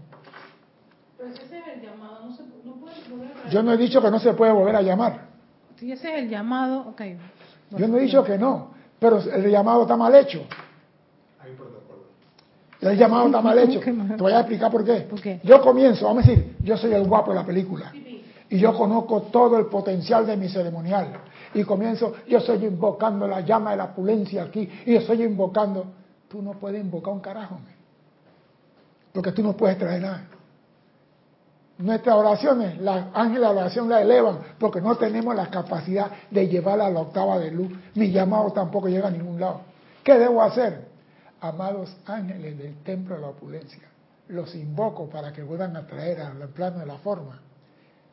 Pero 1.18 1.28
ese 1.28 1.42
es 1.42 1.68
el 1.74 1.82
llamado, 1.82 2.20
no, 2.24 2.34
se, 2.34 2.42
no 2.64 2.72
puede 2.76 2.94
volver 3.10 3.36
a 3.36 3.50
Yo 3.50 3.62
no 3.62 3.72
he 3.74 3.76
dicho 3.76 4.00
que 4.00 4.10
no 4.10 4.18
se 4.18 4.32
puede 4.32 4.52
volver 4.52 4.76
a 4.76 4.80
llamar. 4.80 5.26
Si 5.76 5.92
ese 5.92 6.10
es 6.10 6.22
el 6.22 6.30
llamado, 6.30 6.88
ok. 6.88 7.02
Yo 7.76 7.86
no 7.86 7.98
he 7.98 8.00
dicho 8.00 8.24
que 8.24 8.38
no, 8.38 8.70
pero 8.98 9.18
el 9.18 9.50
llamado 9.50 9.82
está 9.82 9.94
mal 9.94 10.14
hecho. 10.14 10.46
El 12.80 12.96
llamado 12.96 13.26
está 13.26 13.40
mal 13.40 13.58
hecho. 13.58 13.80
Te 13.80 13.92
voy 14.16 14.32
a 14.32 14.40
explicar 14.40 14.70
por 14.70 14.84
qué. 14.84 15.40
Yo 15.44 15.60
comienzo, 15.60 16.06
vamos 16.06 16.24
a 16.24 16.28
decir, 16.28 16.56
yo 16.62 16.76
soy 16.76 16.92
el 16.92 17.06
guapo 17.06 17.30
de 17.30 17.36
la 17.36 17.46
película. 17.46 17.92
Y 18.48 18.58
yo 18.58 18.74
conozco 18.76 19.22
todo 19.22 19.58
el 19.58 19.66
potencial 19.66 20.26
de 20.26 20.36
mi 20.36 20.48
ceremonial. 20.48 21.12
Y 21.54 21.62
comienzo, 21.64 22.14
yo 22.28 22.38
estoy 22.38 22.64
invocando 22.64 23.26
la 23.28 23.40
llama 23.40 23.72
de 23.72 23.76
la 23.76 23.94
pulencia 23.94 24.44
aquí. 24.44 24.68
Y 24.86 24.94
yo 24.94 25.00
estoy 25.00 25.22
invocando. 25.22 25.84
Tú 26.28 26.42
no 26.42 26.52
puedes 26.52 26.80
invocar 26.82 27.12
un 27.12 27.20
carajo. 27.20 27.58
Porque 29.12 29.32
tú 29.32 29.42
no 29.42 29.56
puedes 29.56 29.78
traer 29.78 30.02
nada. 30.02 30.28
Nuestras 31.78 32.14
oraciones, 32.14 32.78
las 32.80 33.06
ángeles 33.14 33.40
de 33.40 33.56
oración 33.56 33.88
la 33.88 34.02
elevan 34.02 34.38
porque 34.58 34.82
no 34.82 34.96
tenemos 34.96 35.34
la 35.34 35.48
capacidad 35.48 36.10
de 36.30 36.46
llevarla 36.46 36.86
a 36.86 36.90
la 36.90 37.00
octava 37.00 37.38
de 37.38 37.50
luz. 37.50 37.70
Mi 37.94 38.10
llamado 38.10 38.52
tampoco 38.52 38.88
llega 38.88 39.08
a 39.08 39.10
ningún 39.10 39.40
lado. 39.40 39.62
¿Qué 40.04 40.18
debo 40.18 40.42
hacer? 40.42 40.89
Amados 41.40 41.96
ángeles 42.06 42.58
del 42.58 42.82
templo 42.82 43.14
de 43.14 43.22
la 43.22 43.28
opulencia, 43.28 43.82
los 44.28 44.54
invoco 44.54 45.08
para 45.08 45.32
que 45.32 45.42
vuelvan 45.42 45.76
a 45.76 45.86
traer 45.86 46.20
al 46.20 46.48
plano 46.48 46.80
de 46.80 46.86
la 46.86 46.98
forma 46.98 47.40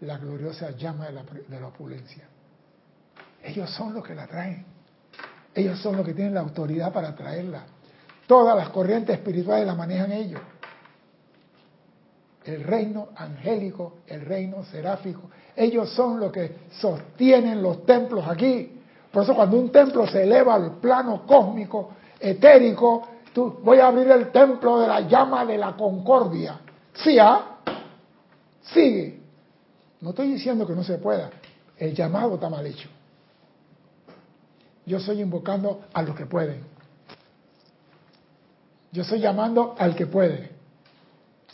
la 0.01 0.17
gloriosa 0.17 0.71
llama 0.71 1.07
de 1.07 1.13
la, 1.13 1.23
de 1.23 1.59
la 1.59 1.67
opulencia. 1.67 2.23
Ellos 3.43 3.69
son 3.71 3.93
los 3.93 4.03
que 4.03 4.15
la 4.15 4.27
traen. 4.27 4.65
Ellos 5.53 5.79
son 5.79 5.97
los 5.97 6.05
que 6.05 6.13
tienen 6.13 6.35
la 6.35 6.41
autoridad 6.41 6.93
para 6.93 7.15
traerla. 7.15 7.63
Todas 8.27 8.55
las 8.55 8.69
corrientes 8.69 9.17
espirituales 9.17 9.65
la 9.65 9.73
manejan 9.73 10.11
ellos. 10.11 10.41
El 12.43 12.63
reino 12.63 13.09
angélico, 13.15 13.97
el 14.07 14.21
reino 14.21 14.63
seráfico. 14.65 15.29
Ellos 15.55 15.89
son 15.93 16.19
los 16.19 16.31
que 16.31 16.67
sostienen 16.79 17.61
los 17.61 17.85
templos 17.85 18.25
aquí. 18.27 18.79
Por 19.11 19.23
eso 19.23 19.35
cuando 19.35 19.57
un 19.57 19.71
templo 19.71 20.05
se 20.07 20.23
eleva 20.23 20.55
al 20.55 20.73
plano 20.73 21.25
cósmico, 21.25 21.91
etérico, 22.19 23.07
tú, 23.37 23.59
voy 23.61 23.77
a 23.77 23.85
abrir 23.85 24.09
el 24.09 24.31
templo 24.31 24.79
de 24.79 24.87
la 24.87 25.01
llama 25.01 25.45
de 25.45 25.59
la 25.59 25.77
concordia. 25.77 26.59
¿Sí, 26.95 27.19
ah? 27.19 27.59
Sigue. 28.73 29.21
No 30.01 30.09
estoy 30.09 30.33
diciendo 30.33 30.65
que 30.65 30.73
no 30.73 30.83
se 30.83 30.97
pueda. 30.97 31.29
El 31.77 31.93
llamado 31.93 32.33
está 32.33 32.49
mal 32.49 32.65
hecho. 32.65 32.89
Yo 34.87 34.97
estoy 34.97 35.21
invocando 35.21 35.81
a 35.93 36.01
los 36.01 36.15
que 36.15 36.25
pueden. 36.25 36.63
Yo 38.91 39.03
estoy 39.03 39.19
llamando 39.19 39.75
al 39.77 39.95
que 39.95 40.07
puede. 40.07 40.49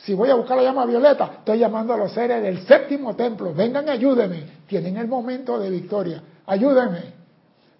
Si 0.06 0.14
voy 0.14 0.30
a 0.30 0.36
buscar 0.36 0.56
la 0.56 0.64
llama 0.64 0.86
violeta, 0.86 1.32
estoy 1.40 1.60
llamando 1.60 1.94
a 1.94 1.98
los 1.98 2.14
seres 2.14 2.42
del 2.42 2.66
séptimo 2.66 3.14
templo. 3.14 3.54
Vengan, 3.54 3.90
ayúdenme. 3.90 4.46
Tienen 4.68 4.96
el 4.96 5.10
momento 5.10 5.60
de 5.60 5.70
victoria. 5.70 6.24
Ayúdenme. 6.46 7.14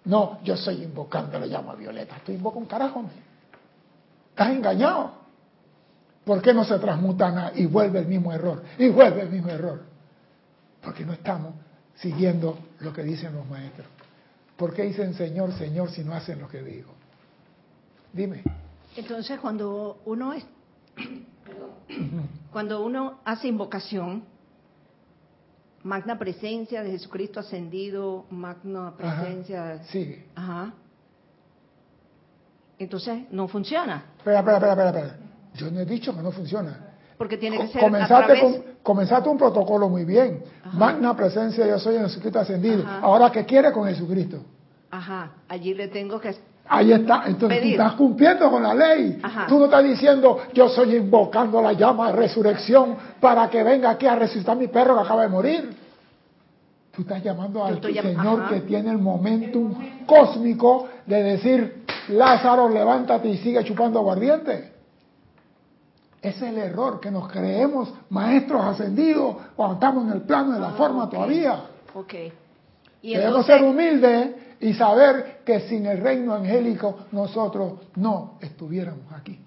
No, 0.04 0.40
yo 0.44 0.54
estoy 0.54 0.82
invocando 0.82 1.38
la 1.38 1.46
llama 1.46 1.74
violeta. 1.74 2.16
Estoy 2.16 2.34
invocando 2.34 2.64
un 2.64 2.66
carajo. 2.66 3.04
Estás 4.34 4.50
engañado. 4.50 5.12
¿Por 6.24 6.42
qué 6.42 6.52
no 6.52 6.64
se 6.64 6.76
transmutan 6.80 7.52
y 7.54 7.66
vuelve 7.66 8.00
el 8.00 8.08
mismo 8.08 8.32
error? 8.32 8.64
Y 8.78 8.88
vuelve 8.88 9.22
el 9.22 9.30
mismo 9.30 9.48
error. 9.48 9.82
Porque 10.82 11.04
no 11.06 11.12
estamos 11.12 11.54
siguiendo 11.94 12.58
lo 12.80 12.92
que 12.92 13.04
dicen 13.04 13.32
los 13.32 13.46
maestros. 13.46 13.86
¿Por 14.56 14.74
qué 14.74 14.82
dicen 14.82 15.14
Señor, 15.14 15.52
Señor 15.52 15.88
si 15.90 16.02
no 16.02 16.14
hacen 16.14 16.40
lo 16.40 16.48
que 16.48 16.62
digo? 16.62 16.92
Dime. 18.12 18.42
Entonces, 18.96 19.38
cuando 19.38 20.00
uno 20.04 20.32
es, 20.32 20.44
cuando 22.50 22.84
uno 22.84 23.20
hace 23.24 23.46
invocación, 23.46 24.24
magna 25.84 26.18
presencia 26.18 26.82
de 26.82 26.90
Jesucristo 26.90 27.38
ascendido, 27.38 28.26
magna 28.30 28.96
presencia. 28.96 29.74
Ajá, 29.74 29.84
sigue. 29.84 30.26
Ajá. 30.34 30.74
Entonces, 32.84 33.24
no 33.30 33.48
funciona. 33.48 34.04
Espera, 34.18 34.40
espera, 34.40 34.56
espera, 34.58 34.88
espera. 34.88 35.16
Yo 35.54 35.70
no 35.70 35.80
he 35.80 35.86
dicho 35.86 36.14
que 36.14 36.22
no 36.22 36.30
funciona. 36.30 36.78
Porque 37.16 37.38
tiene 37.38 37.58
que 37.58 37.68
ser 37.68 37.80
comenzaste, 37.80 38.14
a 38.14 38.26
través... 38.26 38.42
con, 38.42 38.64
comenzaste 38.82 39.28
un 39.28 39.38
protocolo 39.38 39.88
muy 39.88 40.04
bien. 40.04 40.42
Ajá. 40.64 40.76
Magna 40.76 41.16
presencia, 41.16 41.66
yo 41.66 41.78
soy 41.78 41.96
en 41.96 42.02
Jesucristo 42.02 42.40
ascendido. 42.40 42.82
Ajá. 42.82 43.00
Ahora, 43.00 43.30
¿qué 43.30 43.44
quiere 43.44 43.72
con 43.72 43.86
Jesucristo? 43.88 44.38
Ajá, 44.90 45.30
allí 45.48 45.74
le 45.74 45.88
tengo 45.88 46.20
que... 46.20 46.34
Ahí 46.66 46.92
está, 46.92 47.24
entonces 47.26 47.58
Pedir. 47.58 47.76
tú 47.76 47.82
estás 47.82 47.96
cumpliendo 47.96 48.50
con 48.50 48.62
la 48.62 48.74
ley. 48.74 49.18
Ajá. 49.22 49.46
Tú 49.46 49.58
no 49.58 49.64
estás 49.66 49.84
diciendo, 49.84 50.40
yo 50.52 50.68
soy 50.68 50.96
invocando 50.96 51.60
la 51.62 51.72
llama 51.72 52.08
de 52.08 52.16
resurrección 52.16 52.96
para 53.20 53.48
que 53.48 53.62
venga 53.62 53.90
aquí 53.90 54.06
a 54.06 54.14
resucitar 54.16 54.56
mi 54.56 54.68
perro 54.68 54.94
que 54.94 55.02
acaba 55.02 55.22
de 55.22 55.28
morir. 55.28 55.76
Tú 56.94 57.02
estás 57.02 57.22
llamando 57.22 57.64
al 57.64 57.82
Señor 57.82 58.42
ajá. 58.42 58.48
que 58.48 58.60
tiene 58.60 58.90
el 58.90 58.98
momentum 58.98 59.74
cósmico 60.06 60.88
de 61.06 61.22
decir, 61.22 61.83
Lázaro, 62.08 62.68
levántate 62.68 63.28
y 63.28 63.38
sigue 63.38 63.62
chupando 63.64 63.98
aguardiente. 64.00 64.72
Ese 66.20 66.46
es 66.46 66.52
el 66.52 66.58
error, 66.58 67.00
que 67.00 67.10
nos 67.10 67.28
creemos 67.30 67.92
maestros 68.10 68.64
ascendidos 68.64 69.36
cuando 69.54 69.74
estamos 69.74 70.06
en 70.06 70.12
el 70.12 70.22
plano 70.22 70.52
de 70.52 70.60
la 70.60 70.70
forma 70.70 71.02
Ah, 71.02 71.06
ok. 71.06 71.10
todavía. 71.12 71.64
Ok. 71.94 72.14
Y 73.02 73.14
Debemos 73.14 73.46
entonces, 73.48 73.56
ser 73.56 73.64
humildes 73.64 74.30
y 74.60 74.72
saber 74.72 75.40
que 75.44 75.60
sin 75.68 75.84
el 75.84 75.98
reino 76.00 76.32
angélico 76.34 77.00
nosotros 77.12 77.74
no 77.96 78.38
estuviéramos 78.40 79.12
aquí. 79.12 79.38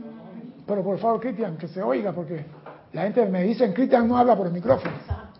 No. 0.00 0.64
Pero 0.66 0.82
por 0.82 0.98
favor, 0.98 1.20
Cristian, 1.20 1.58
que 1.58 1.68
se 1.68 1.82
oiga, 1.82 2.12
porque 2.12 2.46
la 2.94 3.02
gente 3.02 3.26
me 3.26 3.42
dice, 3.42 3.72
Cristian 3.74 4.08
no 4.08 4.16
habla 4.16 4.34
por 4.36 4.46
el 4.46 4.52
micrófono. 4.54 4.94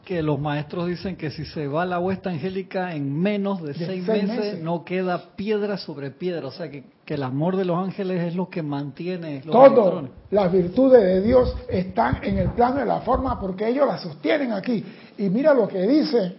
Que 0.05 0.21
los 0.21 0.41
maestros 0.41 0.89
dicen 0.89 1.17
que 1.17 1.31
si 1.31 1.45
se 1.45 1.69
va 1.69 1.87
la 1.87 2.01
huesta 2.01 2.31
angélica 2.31 2.95
en 2.95 3.17
menos 3.17 3.63
de, 3.63 3.69
De 3.69 3.75
seis, 3.75 4.05
seis 4.05 4.25
meses, 4.25 4.37
meses. 4.37 4.63
no 4.63 4.85
queda 4.85 5.37
piedra 5.37 5.79
sobre 5.79 6.11
piedra. 6.11 6.49
O 6.49 6.51
sea 6.51 6.69
que, 6.71 6.85
que 7.05 7.15
el 7.15 7.23
amor 7.23 7.57
de 7.57 7.65
los 7.65 7.79
ángeles 7.79 8.21
es 8.23 8.35
lo 8.35 8.51
que 8.51 8.63
mantiene 8.63 9.43
los 9.45 9.55
electrones. 9.55 10.11
las 10.31 10.51
virtudes 10.53 11.03
de 11.03 11.23
Dios 11.23 11.57
están 11.69 12.19
en 12.25 12.39
el 12.39 12.51
plano 12.51 12.81
de 12.81 12.87
la 12.87 13.01
forma 13.03 13.39
porque 13.39 13.69
ellos 13.69 13.87
las 13.87 14.03
sostienen 14.03 14.51
aquí. 14.53 14.85
Y 15.19 15.29
mira 15.29 15.55
lo 15.55 15.69
que 15.69 15.83
dice 15.87 16.37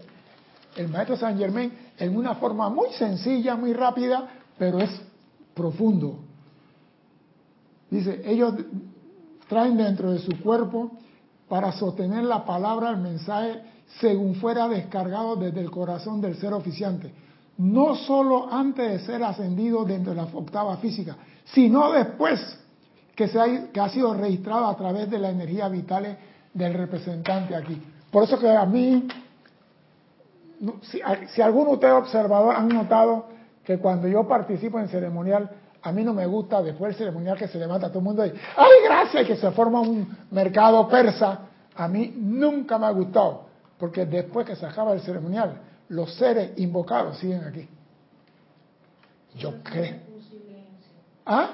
el 0.76 0.90
maestro 0.90 1.16
San 1.16 1.38
Germain 1.38 1.72
en 1.98 2.18
una 2.18 2.36
forma 2.36 2.70
muy 2.70 2.90
sencilla, 2.98 3.56
muy 3.56 3.72
rápida, 3.74 4.28
pero 4.58 4.80
es 4.80 4.90
profundo. 5.54 6.20
Dice, 7.90 8.22
ellos 8.26 8.56
traen 9.48 9.78
dentro 9.78 10.12
de 10.12 10.20
su 10.20 10.38
cuerpo 10.42 10.92
para 11.54 11.72
sostener 11.72 12.24
la 12.24 12.44
palabra, 12.44 12.90
el 12.90 12.98
mensaje, 12.98 13.62
según 14.00 14.34
fuera 14.34 14.68
descargado 14.68 15.36
desde 15.36 15.62
el 15.62 15.70
corazón 15.70 16.20
del 16.20 16.36
ser 16.38 16.52
oficiante. 16.52 17.14
No 17.60 17.94
solo 17.96 18.52
antes 18.52 18.92
de 18.92 19.00
ser 19.06 19.24
ascendido 19.24 19.86
dentro 19.86 20.16
de 20.16 20.18
la 20.20 20.24
octava 20.34 20.78
física, 20.78 21.16
sino 21.46 21.92
después 21.92 22.40
que, 23.16 23.28
se 23.28 23.40
ha, 23.40 23.90
sido 23.90 24.16
registrado 24.16 24.66
a 24.66 24.76
través 24.76 25.12
de 25.12 25.20
la 25.20 25.30
energía 25.30 25.70
vital 25.70 26.18
del 26.56 26.74
representante 26.74 27.56
aquí. 27.56 27.80
Por 28.10 28.24
eso 28.24 28.40
que 28.40 28.50
a 28.50 28.66
mí, 28.66 29.08
si, 30.82 31.02
si 31.36 31.42
alguno 31.44 31.68
de 31.68 31.74
ustedes 31.76 31.94
observador 31.94 32.56
han 32.56 32.68
notado 32.68 33.28
que 33.64 33.78
cuando 33.78 34.08
yo 34.08 34.28
participo 34.28 34.80
en 34.80 34.88
ceremonial, 34.88 35.52
a 35.84 35.92
mí 35.92 36.04
no 36.04 36.14
me 36.14 36.26
gusta 36.26 36.62
después 36.62 36.92
del 36.92 36.98
ceremonial 36.98 37.38
que 37.38 37.48
se 37.48 37.60
levanta 37.60 37.90
todo 37.90 38.00
el 38.00 38.06
mundo 38.06 38.26
y 38.26 38.30
¡ay, 38.30 38.72
gracias! 38.86 39.24
y 39.24 39.26
que 39.28 39.36
se 39.36 39.52
forma 39.52 39.82
un 39.82 40.18
mercado 40.32 40.88
persa. 40.88 41.40
A 41.76 41.88
mí 41.88 42.14
nunca 42.16 42.78
me 42.78 42.86
ha 42.86 42.92
gustado, 42.92 43.48
porque 43.78 44.06
después 44.06 44.48
que 44.48 44.56
se 44.56 44.66
acaba 44.66 44.94
el 44.94 45.02
ceremonial, 45.02 45.60
los 45.90 46.14
seres 46.16 46.52
invocados 46.58 47.18
siguen 47.18 47.44
aquí. 47.44 47.68
Yo 49.36 49.62
creo. 49.62 49.98
¿Ah? 51.26 51.50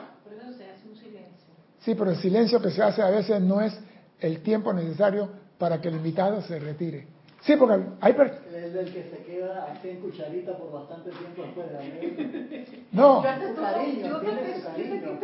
Sí, 1.79 1.95
pero 1.95 2.11
el 2.11 2.17
silencio 2.17 2.61
que 2.61 2.69
se 2.69 2.83
hace 2.83 3.01
a 3.01 3.09
veces 3.09 3.41
no 3.41 3.61
es 3.61 3.77
el 4.19 4.41
tiempo 4.41 4.73
necesario 4.73 5.29
para 5.57 5.81
que 5.81 5.87
el 5.87 5.95
invitado 5.95 6.41
se 6.41 6.59
retire. 6.59 7.07
Sí, 7.41 7.55
porque 7.55 7.81
hay 8.01 8.13
per- 8.13 8.41
Es 8.53 8.75
el 8.75 8.93
que 8.93 9.03
se 9.09 9.23
queda 9.23 9.71
así 9.71 9.89
en 9.89 10.01
cucharita 10.01 10.57
por 10.57 10.71
bastante 10.71 11.09
tiempo 11.11 11.43
después 11.43 11.69
de 11.69 11.77
haber... 11.77 12.69
no, 12.91 13.23
Yo 13.23 14.19
cuento 14.19 15.19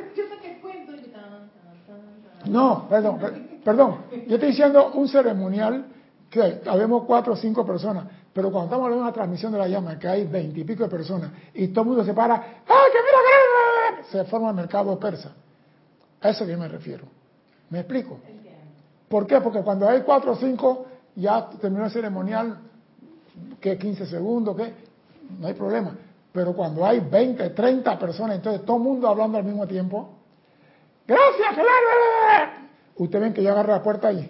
no, 2.47 2.87
perdón, 2.89 3.19
per- 3.19 3.33
perdón. 3.63 3.97
Yo 4.27 4.35
estoy 4.35 4.49
diciendo 4.49 4.91
un 4.93 5.07
ceremonial 5.07 5.85
que 6.29 6.61
habemos 6.65 7.03
cuatro 7.05 7.33
o 7.33 7.35
cinco 7.35 7.65
personas, 7.65 8.05
pero 8.33 8.51
cuando 8.51 8.65
estamos 8.65 8.85
hablando 8.85 9.03
de 9.03 9.09
una 9.09 9.13
transmisión 9.13 9.51
de 9.51 9.57
la 9.57 9.67
llama, 9.67 9.97
que 9.97 10.07
hay 10.07 10.25
veintipico 10.25 10.83
de 10.83 10.89
personas, 10.89 11.31
y 11.53 11.67
todo 11.69 11.81
el 11.81 11.87
mundo 11.89 12.05
se 12.05 12.13
para, 12.13 12.35
¡ah, 12.35 12.83
que 12.91 12.99
mira, 12.99 13.97
que 13.97 14.03
se 14.11 14.23
forma 14.25 14.49
el 14.49 14.55
mercado 14.55 14.99
persa. 14.99 15.33
A 16.21 16.29
eso 16.29 16.45
que 16.45 16.51
yo 16.51 16.57
me 16.57 16.67
refiero. 16.67 17.05
¿Me 17.69 17.79
explico? 17.79 18.19
¿Por 19.09 19.25
qué? 19.27 19.39
Porque 19.41 19.61
cuando 19.61 19.87
hay 19.87 20.01
cuatro 20.01 20.33
o 20.33 20.35
cinco, 20.35 20.85
ya 21.15 21.49
terminó 21.61 21.85
el 21.85 21.91
ceremonial, 21.91 22.57
que 23.59 23.77
15 23.77 24.05
segundos, 24.05 24.55
que 24.55 24.73
no 25.39 25.47
hay 25.47 25.53
problema. 25.53 25.95
Pero 26.31 26.53
cuando 26.53 26.85
hay 26.85 26.99
20, 26.99 27.51
30 27.51 27.97
personas, 27.97 28.37
entonces 28.37 28.65
todo 28.65 28.77
el 28.77 28.83
mundo 28.83 29.07
hablando 29.07 29.37
al 29.37 29.43
mismo 29.43 29.65
tiempo, 29.65 30.09
gracias, 31.07 31.53
claro. 31.53 32.51
Ustedes 32.97 33.23
ven 33.23 33.33
que 33.33 33.43
yo 33.43 33.51
agarro 33.51 33.73
la 33.73 33.83
puerta 33.83 34.09
ahí. 34.09 34.29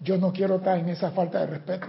Yo 0.00 0.18
no 0.18 0.32
quiero 0.32 0.56
estar 0.56 0.78
en 0.78 0.88
esa 0.88 1.10
falta 1.10 1.40
de 1.40 1.46
respeto. 1.46 1.86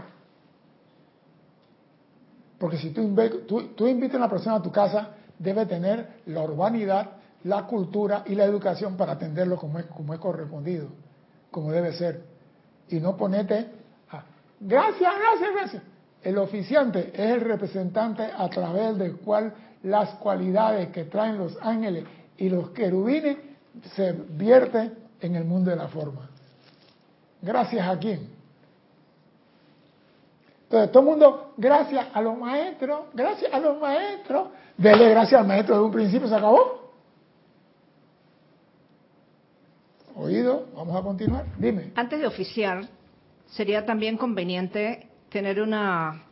Porque 2.60 2.78
si 2.78 2.92
tú, 2.92 3.14
tú, 3.48 3.70
tú 3.76 3.88
invitas 3.88 4.16
a 4.16 4.18
una 4.20 4.30
persona 4.30 4.58
a 4.58 4.62
tu 4.62 4.72
casa, 4.72 5.10
debe 5.40 5.66
tener 5.66 6.22
la 6.28 6.42
urbanidad, 6.42 7.12
la 7.44 7.66
cultura 7.66 8.24
y 8.26 8.36
la 8.36 8.46
educación 8.46 8.96
para 8.96 9.14
atenderlo 9.14 9.58
como 9.58 9.80
es, 9.80 9.86
como 9.88 10.14
es 10.14 10.20
correspondido, 10.20 10.88
como 11.52 11.72
debe 11.72 11.94
ser. 11.94 12.24
Y 12.90 13.00
no 13.00 13.18
ponerte, 13.18 13.83
gracias, 14.60 15.14
gracias, 15.18 15.50
gracias. 15.54 15.84
El 16.22 16.38
oficiante 16.38 17.12
es 17.14 17.32
el 17.32 17.42
representante 17.42 18.24
a 18.24 18.50
través 18.50 18.98
del 18.98 19.18
cual 19.18 19.54
las 19.84 20.12
cualidades 20.16 20.90
que 20.90 21.04
traen 21.06 21.38
los 21.38 21.58
ángeles 21.62 22.06
y 22.38 22.50
los 22.50 22.70
querubines 22.70 23.38
se 23.96 24.14
vierte 24.14 24.92
en 25.20 25.36
el 25.36 25.44
mundo 25.44 25.72
de 25.72 25.76
la 25.78 25.88
forma. 25.88 26.30
Gracias 27.42 27.88
a 27.88 27.98
quién. 28.00 28.30
Entonces, 30.64 30.92
todo 30.92 31.04
el 31.04 31.10
mundo, 31.10 31.54
gracias 31.58 32.08
a 32.14 32.22
los 32.22 32.38
maestros, 32.38 33.02
gracias 33.14 33.54
a 33.54 33.60
los 33.60 33.80
maestros. 33.80 34.48
Dele 34.78 35.10
gracias 35.10 35.40
al 35.40 35.48
maestro 35.48 35.76
de 35.76 35.84
un 35.84 35.92
principio, 35.92 36.28
se 36.28 36.36
acabó. 36.36 36.92
Oído, 40.16 40.68
vamos 40.76 40.96
a 40.96 41.02
continuar. 41.02 41.46
Dime. 41.58 41.92
Antes 41.96 42.20
de 42.20 42.28
oficiar, 42.28 42.88
sería 43.48 43.86
también 43.86 44.18
conveniente 44.18 45.08
tener 45.30 45.62
una 45.62 46.24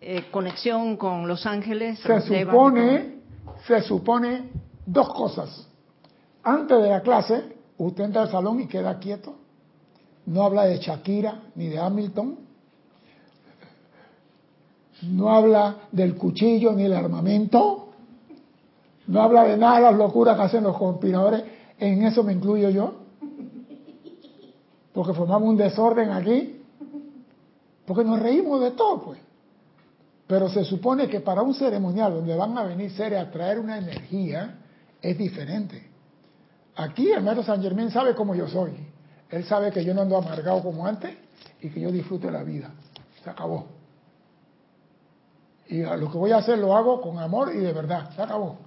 eh, 0.00 0.24
conexión 0.30 0.96
con 0.96 1.26
los 1.26 1.46
ángeles. 1.46 1.98
Se 2.00 2.20
supone, 2.20 3.16
se 3.66 3.80
supone 3.82 4.50
dos 4.86 5.08
cosas. 5.14 5.66
Antes 6.42 6.82
de 6.82 6.90
la 6.90 7.00
clase, 7.00 7.56
usted 7.78 8.04
entra 8.04 8.22
al 8.22 8.30
salón 8.30 8.60
y 8.60 8.66
queda 8.66 8.98
quieto. 8.98 9.36
No 10.26 10.42
habla 10.42 10.64
de 10.64 10.78
Shakira 10.78 11.42
ni 11.54 11.68
de 11.68 11.78
Hamilton. 11.78 12.38
No 15.02 15.30
habla 15.30 15.76
del 15.92 16.16
cuchillo 16.16 16.72
ni 16.72 16.84
del 16.84 16.94
armamento. 16.94 17.88
No 19.06 19.22
habla 19.22 19.44
de 19.44 19.56
nada 19.56 19.76
de 19.76 19.82
las 19.82 19.94
locuras 19.94 20.36
que 20.36 20.42
hacen 20.42 20.64
los 20.64 20.76
conspiradores. 20.76 21.44
En 21.78 22.02
eso 22.04 22.22
me 22.22 22.32
incluyo 22.32 22.70
yo. 22.70 23.03
Porque 24.94 25.12
formamos 25.12 25.48
un 25.48 25.56
desorden 25.56 26.10
aquí. 26.10 26.62
Porque 27.84 28.04
nos 28.04 28.20
reímos 28.20 28.62
de 28.62 28.70
todo, 28.70 29.02
pues. 29.02 29.18
Pero 30.26 30.48
se 30.48 30.64
supone 30.64 31.08
que 31.08 31.20
para 31.20 31.42
un 31.42 31.52
ceremonial 31.52 32.14
donde 32.14 32.34
van 32.34 32.56
a 32.56 32.62
venir 32.62 32.90
seres 32.92 33.20
a 33.20 33.30
traer 33.30 33.58
una 33.58 33.76
energía, 33.76 34.56
es 35.02 35.18
diferente. 35.18 35.90
Aquí 36.76 37.10
el 37.10 37.22
maestro 37.22 37.44
San 37.44 37.60
Germán 37.60 37.90
sabe 37.90 38.14
cómo 38.14 38.34
yo 38.34 38.48
soy. 38.48 38.72
Él 39.28 39.44
sabe 39.44 39.70
que 39.70 39.84
yo 39.84 39.92
no 39.92 40.02
ando 40.02 40.16
amargado 40.16 40.62
como 40.62 40.86
antes 40.86 41.14
y 41.60 41.68
que 41.68 41.80
yo 41.80 41.90
disfruto 41.90 42.30
la 42.30 42.42
vida. 42.42 42.70
Se 43.22 43.28
acabó. 43.28 43.66
Y 45.66 45.82
lo 45.82 46.10
que 46.10 46.18
voy 46.18 46.30
a 46.30 46.38
hacer 46.38 46.58
lo 46.58 46.74
hago 46.74 47.00
con 47.00 47.18
amor 47.18 47.52
y 47.54 47.58
de 47.58 47.72
verdad. 47.72 48.10
Se 48.14 48.22
acabó. 48.22 48.58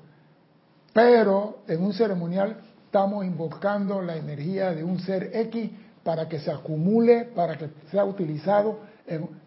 Pero 0.93 1.59
en 1.67 1.83
un 1.83 1.93
ceremonial 1.93 2.57
estamos 2.85 3.25
invocando 3.25 4.01
la 4.01 4.17
energía 4.17 4.73
de 4.73 4.83
un 4.83 4.99
ser 4.99 5.31
X 5.33 5.71
para 6.07 6.29
que 6.29 6.39
se 6.39 6.49
acumule, 6.49 7.25
para 7.35 7.57
que 7.57 7.67
sea 7.91 8.05
utilizado. 8.05 8.79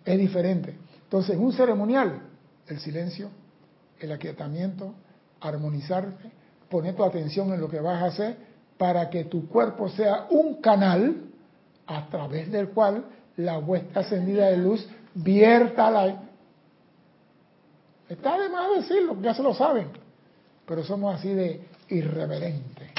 Es 0.04 0.18
diferente. 0.18 0.76
Entonces, 1.04 1.34
en 1.34 1.42
un 1.42 1.54
ceremonial, 1.54 2.20
el 2.66 2.78
silencio, 2.80 3.30
el 3.98 4.12
aquietamiento, 4.12 4.92
armonizarte, 5.40 6.30
poner 6.68 6.94
tu 6.94 7.02
atención 7.02 7.50
en 7.54 7.62
lo 7.62 7.70
que 7.70 7.80
vas 7.80 8.02
a 8.02 8.06
hacer 8.08 8.36
para 8.76 9.08
que 9.08 9.24
tu 9.24 9.48
cuerpo 9.48 9.88
sea 9.88 10.26
un 10.28 10.60
canal 10.60 11.30
a 11.86 12.06
través 12.10 12.52
del 12.52 12.68
cual 12.68 13.06
la 13.38 13.56
vuestra 13.56 14.02
ascendida 14.02 14.48
de 14.48 14.58
luz 14.58 14.86
vierta 15.14 15.90
la... 15.90 16.24
Está 18.06 18.38
de 18.38 18.50
más 18.50 18.68
decirlo, 18.76 19.16
ya 19.22 19.32
se 19.32 19.42
lo 19.42 19.54
saben, 19.54 19.88
pero 20.66 20.84
somos 20.84 21.14
así 21.14 21.32
de 21.32 21.66
irreverentes. 21.88 22.89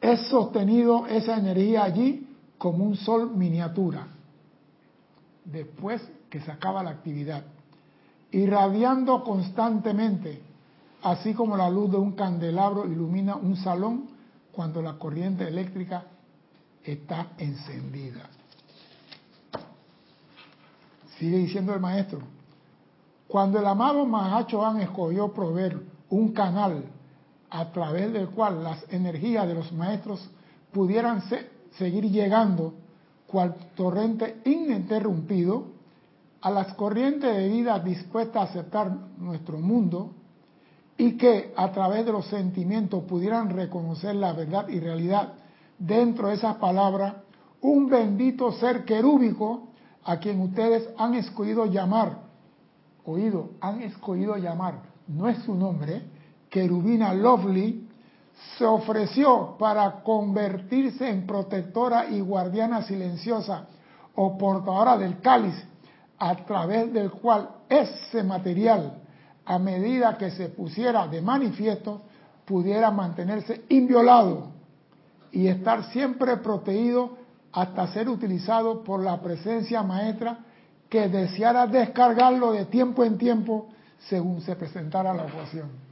Es 0.00 0.28
sostenido 0.28 1.06
esa 1.06 1.36
energía 1.36 1.84
allí 1.84 2.26
como 2.58 2.84
un 2.84 2.96
sol 2.96 3.30
miniatura 3.36 4.06
después 5.44 6.02
que 6.28 6.40
se 6.40 6.50
acaba 6.50 6.82
la 6.82 6.90
actividad, 6.90 7.42
irradiando 8.30 9.24
constantemente, 9.24 10.40
así 11.02 11.34
como 11.34 11.56
la 11.56 11.68
luz 11.68 11.90
de 11.90 11.96
un 11.96 12.12
candelabro 12.12 12.86
ilumina 12.86 13.36
un 13.36 13.56
salón 13.56 14.10
cuando 14.52 14.80
la 14.82 14.98
corriente 14.98 15.46
eléctrica 15.46 16.04
está 16.84 17.32
encendida. 17.38 18.28
Sigue 21.18 21.38
diciendo 21.38 21.74
el 21.74 21.80
maestro, 21.80 22.20
cuando 23.28 23.58
el 23.58 23.66
amado 23.66 24.06
Mahacho 24.06 24.64
Han 24.64 24.80
escogió 24.80 25.32
proveer 25.32 25.80
un 26.08 26.32
canal 26.32 26.84
a 27.50 27.70
través 27.72 28.12
del 28.12 28.28
cual 28.30 28.62
las 28.62 28.84
energías 28.90 29.46
de 29.46 29.54
los 29.54 29.72
maestros 29.72 30.30
pudieran 30.72 31.22
seguir 31.72 32.04
llegando 32.04 32.74
cual 33.26 33.54
torrente 33.74 34.40
ininterrumpido 34.44 35.66
a 36.40 36.50
las 36.50 36.74
corrientes 36.74 37.36
de 37.36 37.48
vida 37.48 37.78
dispuestas 37.78 38.36
a 38.36 38.50
aceptar 38.50 38.90
nuestro 39.18 39.58
mundo 39.58 40.12
y 40.96 41.16
que 41.16 41.52
a 41.56 41.70
través 41.72 42.04
de 42.04 42.12
los 42.12 42.26
sentimientos 42.26 43.04
pudieran 43.04 43.50
reconocer 43.50 44.14
la 44.14 44.32
verdad 44.32 44.68
y 44.68 44.80
realidad 44.80 45.34
dentro 45.78 46.28
de 46.28 46.34
esas 46.34 46.56
palabras, 46.56 47.14
un 47.62 47.88
bendito 47.88 48.52
ser 48.52 48.84
querúbico 48.84 49.68
a 50.04 50.18
quien 50.18 50.40
ustedes 50.40 50.88
han 50.98 51.14
escogido 51.14 51.66
llamar, 51.66 52.18
oído, 53.04 53.50
han 53.60 53.82
escogido 53.82 54.36
llamar, 54.36 54.82
no 55.08 55.28
es 55.28 55.38
su 55.38 55.54
nombre, 55.54 56.02
querubina 56.50 57.14
lovely, 57.14 57.88
se 58.58 58.64
ofreció 58.64 59.56
para 59.58 60.02
convertirse 60.02 61.08
en 61.08 61.26
protectora 61.26 62.06
y 62.10 62.20
guardiana 62.20 62.82
silenciosa 62.82 63.66
o 64.14 64.36
portadora 64.36 64.98
del 64.98 65.20
cáliz 65.20 65.54
a 66.18 66.34
través 66.44 66.92
del 66.92 67.10
cual 67.10 67.48
ese 67.68 68.22
material, 68.22 68.98
a 69.46 69.58
medida 69.58 70.18
que 70.18 70.30
se 70.30 70.48
pusiera 70.48 71.06
de 71.06 71.22
manifiesto, 71.22 72.02
pudiera 72.44 72.90
mantenerse 72.90 73.64
inviolado 73.68 74.48
y 75.32 75.46
estar 75.46 75.84
siempre 75.92 76.36
protegido 76.38 77.16
hasta 77.52 77.86
ser 77.92 78.08
utilizado 78.08 78.82
por 78.82 79.02
la 79.02 79.20
presencia 79.20 79.82
maestra 79.82 80.38
que 80.88 81.08
deseara 81.08 81.66
descargarlo 81.66 82.52
de 82.52 82.66
tiempo 82.66 83.04
en 83.04 83.16
tiempo 83.16 83.68
según 84.08 84.40
se 84.42 84.56
presentara 84.56 85.14
la 85.14 85.24
ocasión. 85.24 85.89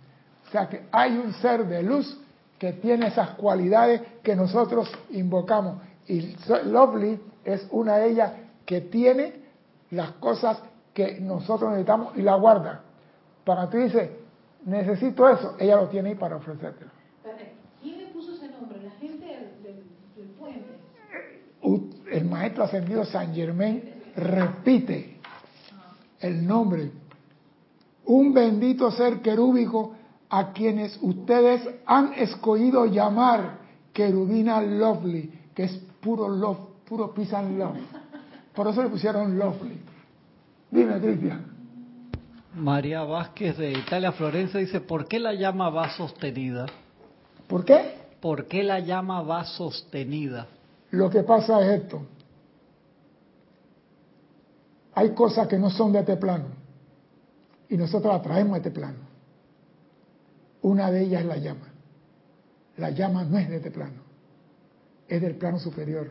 O 0.49 0.51
sea 0.51 0.69
que 0.69 0.87
hay 0.91 1.17
un 1.19 1.35
ser 1.35 1.67
de 1.67 1.83
luz 1.83 2.19
que 2.59 2.73
tiene 2.73 3.09
esas 3.09 3.31
cualidades 3.31 4.01
que 4.23 4.35
nosotros 4.35 4.91
invocamos. 5.11 5.83
Y 6.07 6.35
Lovely 6.65 7.21
es 7.45 7.69
una 7.71 7.99
de 7.99 8.11
ellas 8.11 8.33
que 8.65 8.81
tiene 8.81 9.43
las 9.91 10.13
cosas 10.13 10.59
que 10.95 11.21
nosotros 11.21 11.71
necesitamos 11.71 12.17
y 12.17 12.23
la 12.23 12.35
guarda. 12.37 12.81
Para 13.45 13.69
tú 13.69 13.77
dices, 13.77 14.11
necesito 14.65 15.29
eso, 15.29 15.55
ella 15.59 15.77
lo 15.77 15.89
tiene 15.89 16.11
ahí 16.11 16.15
para 16.15 16.37
ofrecértelo. 16.37 16.91
¿Quién 17.83 17.99
le 17.99 18.07
puso 18.07 18.33
ese 18.33 18.49
nombre? 18.49 18.83
¿La 18.83 18.91
gente 18.93 19.27
del, 19.63 20.29
puente? 20.39 20.67
El 22.11 22.25
maestro 22.25 22.65
ascendido 22.65 23.05
San 23.05 23.35
Germain 23.35 23.83
repite 24.17 25.19
el 26.21 26.47
nombre. 26.47 26.91
Un 28.07 28.33
bendito 28.33 28.91
ser 28.91 29.21
querúbico 29.21 29.95
a 30.31 30.53
quienes 30.53 30.99
ustedes 31.01 31.63
han 31.87 32.13
escogido 32.15 32.87
llamar 32.87 33.59
querubina 33.93 34.61
lovely, 34.63 35.33
que 35.55 35.65
es 35.65 35.73
puro 36.01 36.29
love, 36.29 36.59
puro 36.89 37.13
peace 37.15 37.35
and 37.35 37.59
love. 37.59 37.77
Por 38.55 38.69
eso 38.69 38.83
le 38.83 38.89
pusieron 38.89 39.39
lovely. 39.39 39.81
Dime, 40.71 41.01
Cristian. 41.01 41.59
María 42.55 43.03
Vázquez 43.05 43.57
de 43.57 43.73
Italia, 43.73 44.13
Florencia, 44.13 44.61
dice, 44.61 44.81
¿por 44.81 45.07
qué 45.07 45.19
la 45.19 45.33
llama 45.33 45.71
va 45.71 45.91
sostenida? 45.91 46.67
¿Por 47.47 47.65
qué? 47.65 47.99
¿Por 48.21 48.47
qué 48.47 48.63
la 48.63 48.81
llama 48.81 49.23
va 49.23 49.45
sostenida? 49.45 50.49
Lo 50.91 51.09
que 51.09 51.23
pasa 51.23 51.61
es 51.63 51.83
esto. 51.83 52.03
Hay 54.95 55.11
cosas 55.11 55.47
que 55.47 55.59
no 55.59 55.71
son 55.71 55.93
de 55.93 56.01
este 56.01 56.17
plano 56.17 56.47
y 57.69 57.77
nosotros 57.77 58.13
las 58.13 58.23
traemos 58.23 58.55
a 58.55 58.57
este 58.59 58.71
plano. 58.71 59.08
Una 60.63 60.91
de 60.91 61.03
ellas 61.03 61.23
es 61.23 61.27
la 61.27 61.37
llama. 61.37 61.69
La 62.79 62.91
llama 62.91 63.25
no 63.25 63.39
es 63.39 63.49
de 63.49 63.57
este 63.57 63.71
plano, 63.71 64.03
es 65.09 65.21
del 65.21 65.35
plano 65.35 65.59
superior, 65.59 66.09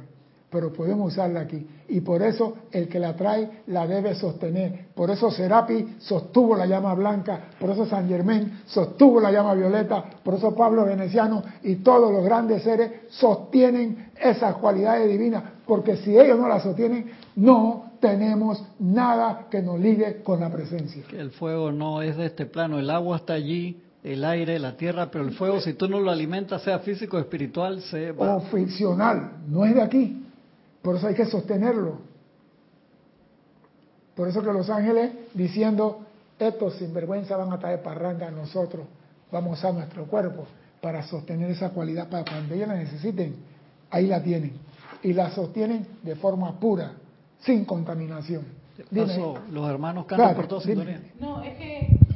pero 0.50 0.74
podemos 0.74 1.14
usarla 1.14 1.42
aquí. 1.42 1.66
Y 1.88 2.02
por 2.02 2.22
eso 2.22 2.56
el 2.72 2.90
que 2.90 3.00
la 3.00 3.16
trae 3.16 3.64
la 3.68 3.88
debe 3.88 4.16
sostener. 4.16 4.88
Por 4.94 5.10
eso 5.10 5.32
Serapi 5.32 5.96
sostuvo 6.00 6.58
la 6.58 6.66
llama 6.66 6.94
blanca, 6.94 7.52
por 7.58 7.70
eso 7.70 7.86
San 7.86 8.10
Germán 8.10 8.64
sostuvo 8.66 9.22
la 9.22 9.32
llama 9.32 9.54
violeta, 9.54 10.04
por 10.24 10.34
eso 10.34 10.54
Pablo 10.54 10.86
Veneciano 10.86 11.42
y 11.64 11.78
todos 11.78 12.12
los 12.12 12.24
grandes 12.26 12.64
seres 12.64 12.92
sostienen 13.10 14.12
esas 14.20 14.56
cualidades 14.56 15.10
divinas, 15.10 15.44
porque 15.66 15.96
si 15.98 16.18
ellos 16.18 16.38
no 16.38 16.50
las 16.50 16.64
sostienen, 16.64 17.12
no 17.38 17.92
tenemos 18.02 18.64
nada 18.80 19.48
que 19.50 19.62
nos 19.62 19.80
ligue 19.80 20.22
con 20.22 20.42
la 20.42 20.52
presencia. 20.52 21.04
el 21.14 21.32
fuego 21.32 21.72
no 21.72 22.02
es 22.02 22.18
de 22.18 22.26
este 22.26 22.46
plano, 22.46 22.78
el 22.78 22.90
agua 22.90 23.18
está 23.18 23.34
allí, 23.34 23.82
el 24.13 24.24
aire, 24.24 24.58
la 24.58 24.78
tierra, 24.78 25.12
pero 25.12 25.26
el 25.26 25.34
fuego, 25.34 25.60
si 25.60 25.74
tú 25.74 25.89
no 25.89 26.00
lo 26.00 26.10
alimentas, 26.10 26.62
sea 26.62 26.80
físico 26.80 27.17
o 27.17 27.20
espiritual, 27.20 27.82
se 27.82 28.12
va. 28.13 28.38
O 28.38 28.41
ficcional, 28.41 29.32
no 29.48 29.65
es 29.65 29.76
de 29.76 29.82
aquí. 29.82 30.26
Por 30.82 30.96
eso 30.96 31.08
hay 31.08 31.15
que 31.15 31.26
sostenerlo. 31.26 32.00
Por 34.15 34.30
eso 34.30 34.41
que 34.41 34.54
los 34.54 34.70
ángeles 34.70 35.12
diciendo, 35.34 36.06
estos 36.39 36.76
sinvergüenza 36.76 37.36
van 37.36 37.52
a 37.52 37.60
traer 37.60 37.84
parranda 37.84 38.30
a 38.30 38.32
nosotros, 38.32 38.86
vamos 39.32 39.52
a 39.52 39.54
usar 39.54 39.74
nuestro 39.74 40.06
cuerpo 40.06 40.48
para 40.82 41.04
sostener 41.04 41.52
esa 41.52 41.72
cualidad, 41.72 42.10
para 42.10 42.24
cuando 42.24 42.56
ellos 42.56 42.70
la 42.70 42.76
necesiten, 42.76 43.36
ahí 43.91 44.08
la 44.08 44.24
tienen. 44.24 44.54
Y 45.04 45.13
la 45.13 45.32
sostienen 45.32 45.86
de 46.02 46.15
forma 46.15 46.58
pura, 46.60 46.93
sin 47.41 47.65
contaminación. 47.65 48.43
los 48.91 49.70
hermanos 49.70 50.06
cantan 50.06 50.36
por 50.36 50.48
toda 50.48 50.63
No, 51.20 51.43
es 51.43 51.58
que 51.58 52.07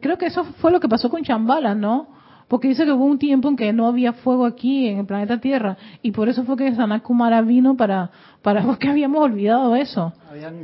creo 0.00 0.18
que 0.18 0.26
eso 0.26 0.44
fue 0.60 0.70
lo 0.70 0.80
que 0.80 0.88
pasó 0.88 1.10
con 1.10 1.22
Chambala, 1.22 1.74
¿no? 1.74 2.18
Porque 2.48 2.68
dice 2.68 2.86
que 2.86 2.92
hubo 2.92 3.04
un 3.04 3.18
tiempo 3.18 3.48
en 3.48 3.56
que 3.56 3.72
no 3.74 3.86
había 3.86 4.14
fuego 4.14 4.46
aquí 4.46 4.88
en 4.88 5.00
el 5.00 5.06
planeta 5.06 5.38
Tierra 5.38 5.76
y 6.00 6.12
por 6.12 6.30
eso 6.30 6.44
fue 6.44 6.56
que 6.56 6.74
Sanat 6.74 7.02
Kumara 7.02 7.42
vino 7.42 7.76
para, 7.76 8.10
para 8.40 8.62
porque 8.66 8.88
habíamos 8.88 9.22
olvidado 9.22 9.76
eso. 9.76 10.14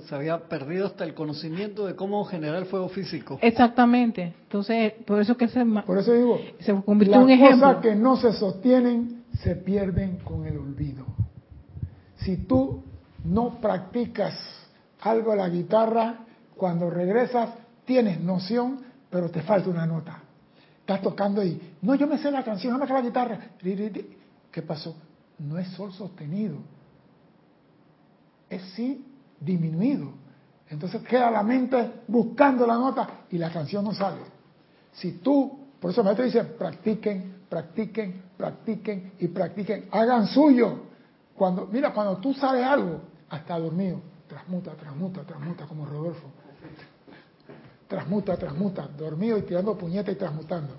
se 0.09 0.14
había 0.14 0.38
perdido 0.38 0.87
hasta 0.87 1.05
el 1.05 1.12
conocimiento 1.12 1.87
de 1.87 1.94
cómo 1.94 2.25
generar 2.25 2.57
el 2.57 2.66
fuego 2.66 2.88
físico. 2.88 3.38
Exactamente. 3.42 4.35
Entonces, 4.44 4.94
por 5.07 5.20
eso 5.20 5.37
que 5.37 5.49
se, 5.49 5.64
por 5.64 5.99
eso 5.99 6.12
digo, 6.14 6.40
se 6.61 6.75
convirtió 6.83 7.16
en 7.16 7.23
un 7.23 7.31
ejemplo. 7.31 7.66
Las 7.66 7.77
cosas 7.77 7.83
que 7.83 7.94
no 7.94 8.16
se 8.16 8.33
sostienen 8.33 9.25
se 9.42 9.55
pierden 9.57 10.18
con 10.25 10.47
el 10.47 10.57
olvido. 10.57 11.05
Si 12.16 12.38
tú 12.38 12.83
no 13.25 13.61
practicas 13.61 14.35
algo 15.01 15.33
de 15.33 15.37
la 15.37 15.49
guitarra, 15.51 16.20
cuando 16.57 16.88
regresas 16.88 17.51
tienes 17.85 18.20
noción, 18.20 18.81
pero 19.11 19.31
te 19.31 19.42
falta 19.42 19.70
una 19.70 19.87
nota. 19.87 20.20
Estás 20.81 21.01
tocando 21.01 21.42
y, 21.42 21.77
no, 21.83 21.94
yo 21.94 22.07
me 22.07 22.18
sé 22.18 22.31
la 22.31 22.44
canción, 22.44 22.79
dame 22.79 22.92
la 22.92 23.01
guitarra. 23.01 23.38
¿Qué 24.51 24.62
pasó? 24.62 24.97
No 25.38 25.59
es 25.59 25.68
sol 25.68 25.92
sostenido, 25.92 26.59
es 28.49 28.62
sí 28.75 29.05
disminuido. 29.40 30.12
Entonces 30.68 31.03
queda 31.03 31.31
la 31.31 31.42
mente 31.42 32.03
buscando 32.07 32.66
la 32.66 32.75
nota 32.75 33.09
y 33.31 33.38
la 33.38 33.51
canción 33.51 33.85
no 33.85 33.92
sale. 33.92 34.20
Si 34.92 35.12
tú, 35.12 35.59
por 35.81 35.90
eso 35.90 36.01
el 36.01 36.05
maestro 36.05 36.25
dice, 36.25 36.44
practiquen, 36.44 37.35
practiquen, 37.49 38.23
practiquen 38.37 39.12
y 39.18 39.29
practiquen, 39.29 39.88
hagan 39.90 40.27
suyo. 40.27 40.85
Cuando, 41.35 41.66
mira, 41.66 41.92
cuando 41.92 42.18
tú 42.18 42.33
sabes 42.35 42.64
algo, 42.64 43.01
hasta 43.29 43.59
dormido, 43.59 44.01
transmuta, 44.29 44.73
transmuta, 44.73 45.23
transmuta, 45.23 45.66
como 45.66 45.85
Rodolfo 45.85 46.43
transmuta, 47.88 48.37
transmuta, 48.37 48.88
dormido 48.97 49.38
y 49.38 49.42
tirando 49.42 49.77
puñeta 49.77 50.11
y 50.11 50.16
transmutando. 50.16 50.75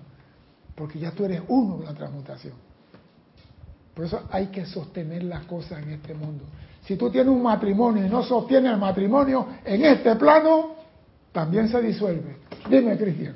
Porque 0.75 0.99
ya 0.99 1.11
tú 1.11 1.25
eres 1.25 1.41
uno 1.47 1.77
de 1.77 1.85
la 1.85 1.93
transmutación. 1.93 2.53
Por 3.93 4.05
eso 4.05 4.23
hay 4.29 4.47
que 4.47 4.65
sostener 4.65 5.23
las 5.23 5.45
cosas 5.45 5.81
en 5.83 5.91
este 5.91 6.13
mundo. 6.13 6.43
Si 6.85 6.97
tú 6.97 7.09
tienes 7.09 7.33
un 7.33 7.41
matrimonio 7.41 8.05
y 8.05 8.09
no 8.09 8.23
sostienes 8.23 8.73
el 8.73 8.77
matrimonio 8.77 9.47
en 9.63 9.85
este 9.85 10.15
plano, 10.17 10.75
también 11.31 11.69
se 11.69 11.81
disuelve. 11.81 12.37
Dime, 12.69 12.97
Cristian. 12.97 13.35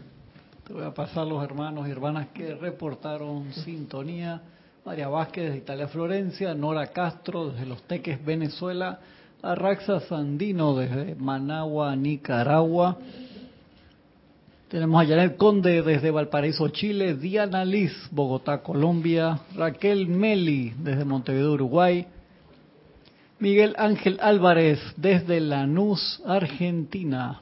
Te 0.68 0.74
voy 0.74 0.84
a 0.84 0.94
pasar 0.94 1.26
los 1.26 1.44
hermanos 1.44 1.88
y 1.88 1.92
hermanas 1.92 2.28
que 2.34 2.54
reportaron 2.56 3.52
sintonía. 3.54 4.42
María 4.86 5.08
Vázquez 5.08 5.46
desde 5.46 5.58
Italia, 5.58 5.88
Florencia, 5.88 6.54
Nora 6.54 6.88
Castro 6.88 7.52
desde 7.52 7.66
Los 7.66 7.82
Teques, 7.84 8.24
Venezuela, 8.24 9.00
Arraxa 9.42 10.00
Sandino 10.02 10.76
desde 10.76 11.16
Managua, 11.16 11.96
Nicaragua, 11.96 12.98
tenemos 14.70 15.02
a 15.02 15.08
Janet 15.08 15.36
Conde 15.36 15.82
desde 15.82 16.12
Valparaíso, 16.12 16.70
Chile, 16.70 17.16
Diana 17.16 17.66
Liz, 17.66 17.92
Bogotá, 18.12 18.62
Colombia, 18.62 19.40
Raquel 19.56 20.08
Meli 20.08 20.74
desde 20.78 21.06
Montevideo, 21.06 21.54
Uruguay, 21.54 22.06
Miguel 23.40 23.74
Ángel 23.80 24.20
Álvarez 24.22 24.80
desde 24.96 25.40
Lanús, 25.40 26.22
Argentina. 26.24 27.42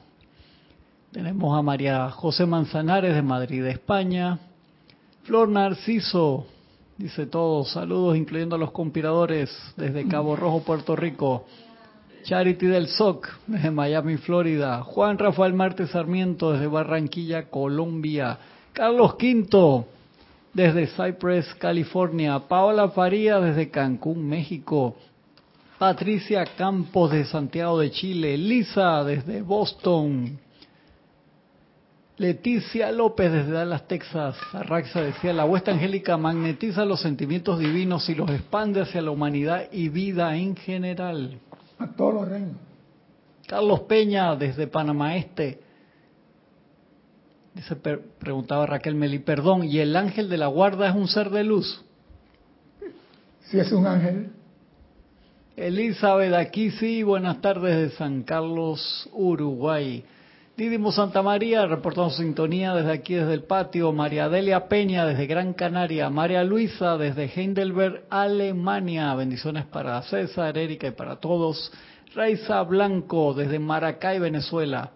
Tenemos 1.12 1.58
a 1.58 1.60
María 1.60 2.10
José 2.10 2.46
Manzanares 2.46 3.14
de 3.14 3.22
Madrid, 3.22 3.64
España. 3.66 4.38
Flor 5.24 5.50
Narciso, 5.50 6.46
dice 6.96 7.26
todos, 7.26 7.72
saludos 7.72 8.16
incluyendo 8.16 8.56
a 8.56 8.58
los 8.58 8.70
conspiradores 8.70 9.50
desde 9.76 10.08
Cabo 10.08 10.34
Rojo, 10.34 10.62
Puerto 10.62 10.96
Rico. 10.96 11.44
Charity 12.22 12.66
del 12.66 12.88
SOC 12.88 13.28
desde 13.46 13.70
Miami, 13.70 14.16
Florida. 14.16 14.82
Juan 14.82 15.18
Rafael 15.18 15.54
Martes 15.54 15.90
Sarmiento 15.90 16.52
desde 16.52 16.66
Barranquilla, 16.66 17.50
Colombia. 17.50 18.38
Carlos 18.72 19.16
Quinto 19.16 19.86
desde 20.52 20.86
Cypress, 20.88 21.54
California. 21.54 22.38
Paola 22.40 22.88
Faría 22.90 23.40
desde 23.40 23.70
Cancún, 23.70 24.28
México. 24.28 24.96
Patricia 25.78 26.44
Campos 26.56 27.12
de 27.12 27.24
Santiago 27.24 27.78
de 27.78 27.90
Chile. 27.90 28.36
Lisa 28.36 29.04
desde 29.04 29.42
Boston. 29.42 30.38
Leticia 32.16 32.90
López 32.90 33.30
desde 33.30 33.52
Dallas, 33.52 33.86
Texas. 33.86 34.36
Arraxa 34.52 35.02
decía, 35.02 35.32
la 35.32 35.44
huesta 35.44 35.70
angélica 35.70 36.16
magnetiza 36.16 36.84
los 36.84 37.00
sentimientos 37.00 37.60
divinos 37.60 38.08
y 38.08 38.16
los 38.16 38.28
expande 38.30 38.80
hacia 38.80 39.02
la 39.02 39.12
humanidad 39.12 39.68
y 39.70 39.88
vida 39.88 40.36
en 40.36 40.56
general 40.56 41.38
a 41.78 41.86
todos 41.88 42.14
los 42.14 42.28
reinos. 42.28 42.56
Carlos 43.46 43.80
Peña, 43.80 44.36
desde 44.36 44.66
Panamá 44.66 45.16
Este. 45.16 45.60
Dice, 47.54 47.76
preguntaba 47.76 48.66
Raquel 48.66 48.94
Meli, 48.94 49.18
perdón, 49.18 49.64
¿y 49.64 49.78
el 49.78 49.96
ángel 49.96 50.28
de 50.28 50.36
la 50.36 50.46
guarda 50.46 50.88
es 50.88 50.94
un 50.94 51.08
ser 51.08 51.30
de 51.30 51.44
luz? 51.44 51.84
Sí, 53.44 53.58
es 53.58 53.72
un 53.72 53.86
ángel. 53.86 54.30
Elizabeth, 55.56 56.34
aquí 56.34 56.70
sí, 56.70 57.02
buenas 57.02 57.40
tardes 57.40 57.76
de 57.76 57.96
San 57.96 58.22
Carlos, 58.22 59.08
Uruguay. 59.12 60.04
Didimo 60.58 60.90
Santa 60.90 61.22
María, 61.22 61.66
reportando 61.66 62.10
sintonía 62.10 62.74
desde 62.74 62.90
aquí, 62.90 63.14
desde 63.14 63.32
el 63.32 63.44
patio. 63.44 63.92
María 63.92 64.28
Delia 64.28 64.66
Peña, 64.66 65.06
desde 65.06 65.28
Gran 65.28 65.52
Canaria. 65.52 66.10
María 66.10 66.42
Luisa, 66.42 66.96
desde 66.96 67.26
Heidelberg, 67.26 68.02
Alemania. 68.10 69.14
Bendiciones 69.14 69.66
para 69.66 70.02
César, 70.02 70.58
Erika 70.58 70.88
y 70.88 70.90
para 70.90 71.20
todos. 71.20 71.72
Raiza 72.12 72.60
Blanco, 72.62 73.34
desde 73.34 73.60
Maracay, 73.60 74.18
Venezuela. 74.18 74.90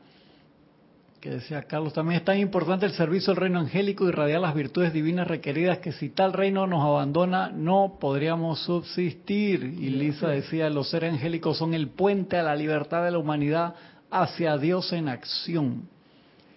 Que 1.21 1.31
decía 1.31 1.63
Carlos, 1.63 1.93
también 1.93 2.19
es 2.19 2.25
tan 2.25 2.39
importante 2.39 2.87
el 2.87 2.95
servicio 2.95 3.33
del 3.33 3.43
reino 3.43 3.61
angélico 3.61 4.05
y 4.05 4.09
irradiar 4.09 4.41
las 4.41 4.57
virtudes 4.57 4.93
divinas 4.93 5.29
requeridas 5.29 5.79
que 5.79 5.93
si 5.93 6.09
tal 6.09 6.33
reino 6.33 6.67
nos 6.67 6.83
abandona 6.83 7.53
no 7.53 7.99
podríamos 8.01 8.65
subsistir. 8.65 9.63
Y 9.63 9.91
Lisa 9.91 10.27
decía, 10.27 10.69
los 10.71 10.91
seres 10.91 11.13
angélicos 11.13 11.57
son 11.57 11.73
el 11.73 11.91
puente 11.91 12.37
a 12.37 12.43
la 12.43 12.57
libertad 12.57 13.05
de 13.05 13.13
la 13.13 13.19
humanidad 13.19 13.77
hacia 14.13 14.59
Dios 14.59 14.93
en 14.93 15.09
acción. 15.09 15.89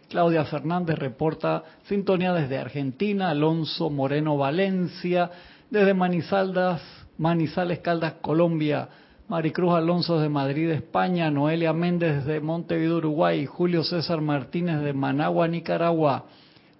Claudia 0.09 0.45
Fernández 0.45 0.99
reporta 0.99 1.63
sintonía 1.87 2.33
desde 2.33 2.57
Argentina, 2.57 3.29
Alonso 3.29 3.89
Moreno 3.89 4.37
Valencia, 4.37 5.31
desde 5.71 5.93
Manizaldas, 5.93 6.81
Manizales 7.17 7.79
Caldas, 7.79 8.15
Colombia, 8.21 8.89
Maricruz 9.29 9.73
Alonso 9.73 10.19
de 10.19 10.29
Madrid, 10.29 10.69
España, 10.69 11.31
Noelia 11.31 11.73
Méndez 11.73 12.25
de 12.25 12.39
Montevideo, 12.41 12.97
Uruguay, 12.97 13.45
Julio 13.45 13.83
César 13.83 14.21
Martínez 14.21 14.81
de 14.81 14.93
Managua, 14.93 15.47
Nicaragua, 15.47 16.25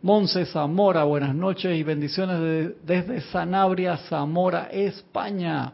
Monse 0.02 0.46
Zamora, 0.46 1.04
buenas 1.06 1.34
noches 1.34 1.76
y 1.76 1.82
bendiciones 1.82 2.76
desde 2.84 3.22
Sanabria, 3.22 3.98
Zamora, 4.10 4.68
España. 4.72 5.74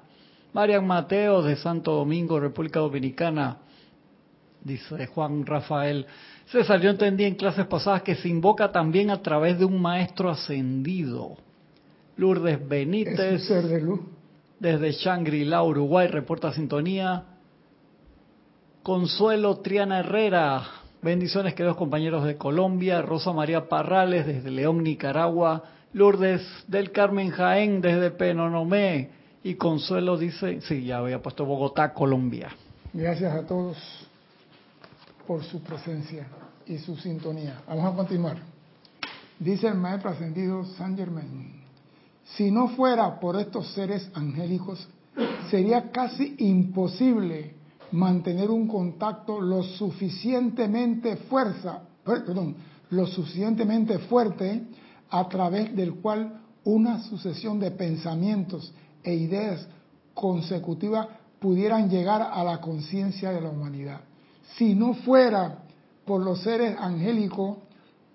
Marian 0.53 0.85
Mateo 0.85 1.41
de 1.41 1.55
Santo 1.55 1.91
Domingo, 1.91 2.39
República 2.39 2.79
Dominicana 2.79 3.57
dice 4.63 5.07
Juan 5.07 5.45
Rafael. 5.45 6.05
César, 6.47 6.81
yo 6.81 6.89
entendí 6.89 7.23
en 7.23 7.35
clases 7.35 7.65
pasadas 7.65 8.01
que 8.03 8.15
se 8.15 8.27
invoca 8.27 8.71
también 8.71 9.09
a 9.09 9.21
través 9.21 9.57
de 9.57 9.65
un 9.65 9.81
maestro 9.81 10.29
ascendido. 10.29 11.37
Lourdes 12.17 12.67
Benítez, 12.67 13.49
desde 14.59 14.91
Shangri-La, 14.91 15.63
Uruguay, 15.63 16.07
reporta 16.07 16.53
sintonía. 16.53 17.23
Consuelo 18.83 19.59
Triana 19.59 19.99
Herrera, 19.99 20.63
bendiciones 21.01 21.53
queridos 21.53 21.77
compañeros 21.77 22.25
de 22.25 22.37
Colombia. 22.37 23.01
Rosa 23.01 23.31
María 23.31 23.67
Parrales, 23.67 24.25
desde 24.25 24.51
León, 24.51 24.83
Nicaragua. 24.83 25.63
Lourdes 25.93 26.41
del 26.67 26.91
Carmen 26.91 27.31
Jaén, 27.31 27.81
desde 27.81 28.11
Penonomé. 28.11 29.09
Y 29.43 29.55
Consuelo 29.55 30.17
dice, 30.17 30.61
sí, 30.61 30.83
ya 30.83 30.97
había 30.97 31.21
puesto 31.21 31.45
Bogotá, 31.45 31.93
Colombia. 31.93 32.49
Gracias 32.93 33.33
a 33.33 33.45
todos 33.45 34.10
por 35.31 35.45
su 35.45 35.61
presencia 35.61 36.27
y 36.65 36.77
su 36.77 36.97
sintonía. 36.97 37.61
Vamos 37.65 37.85
a 37.85 37.95
continuar. 37.95 38.35
Dice 39.39 39.69
el 39.69 39.75
maestro 39.75 40.09
ascendido 40.09 40.65
Saint 40.77 40.97
Germain, 40.97 41.53
si 42.35 42.51
no 42.51 42.67
fuera 42.67 43.17
por 43.17 43.39
estos 43.39 43.71
seres 43.73 44.11
angélicos, 44.13 44.85
sería 45.49 45.89
casi 45.89 46.35
imposible 46.39 47.55
mantener 47.93 48.51
un 48.51 48.67
contacto 48.67 49.39
lo 49.39 49.63
suficientemente 49.63 51.15
fuerza, 51.15 51.79
perdón, 52.03 52.57
lo 52.89 53.07
suficientemente 53.07 53.99
fuerte 53.99 54.63
a 55.09 55.29
través 55.29 55.73
del 55.73 55.93
cual 55.93 56.41
una 56.65 57.01
sucesión 57.03 57.57
de 57.57 57.71
pensamientos 57.71 58.73
e 59.01 59.13
ideas 59.13 59.65
consecutivas 60.13 61.07
pudieran 61.39 61.89
llegar 61.89 62.21
a 62.21 62.43
la 62.43 62.59
conciencia 62.59 63.31
de 63.31 63.39
la 63.39 63.49
humanidad 63.49 64.10
si 64.57 64.75
no 64.75 64.93
fuera 64.93 65.59
por 66.05 66.21
los 66.21 66.41
seres 66.41 66.75
angélicos, 66.77 67.57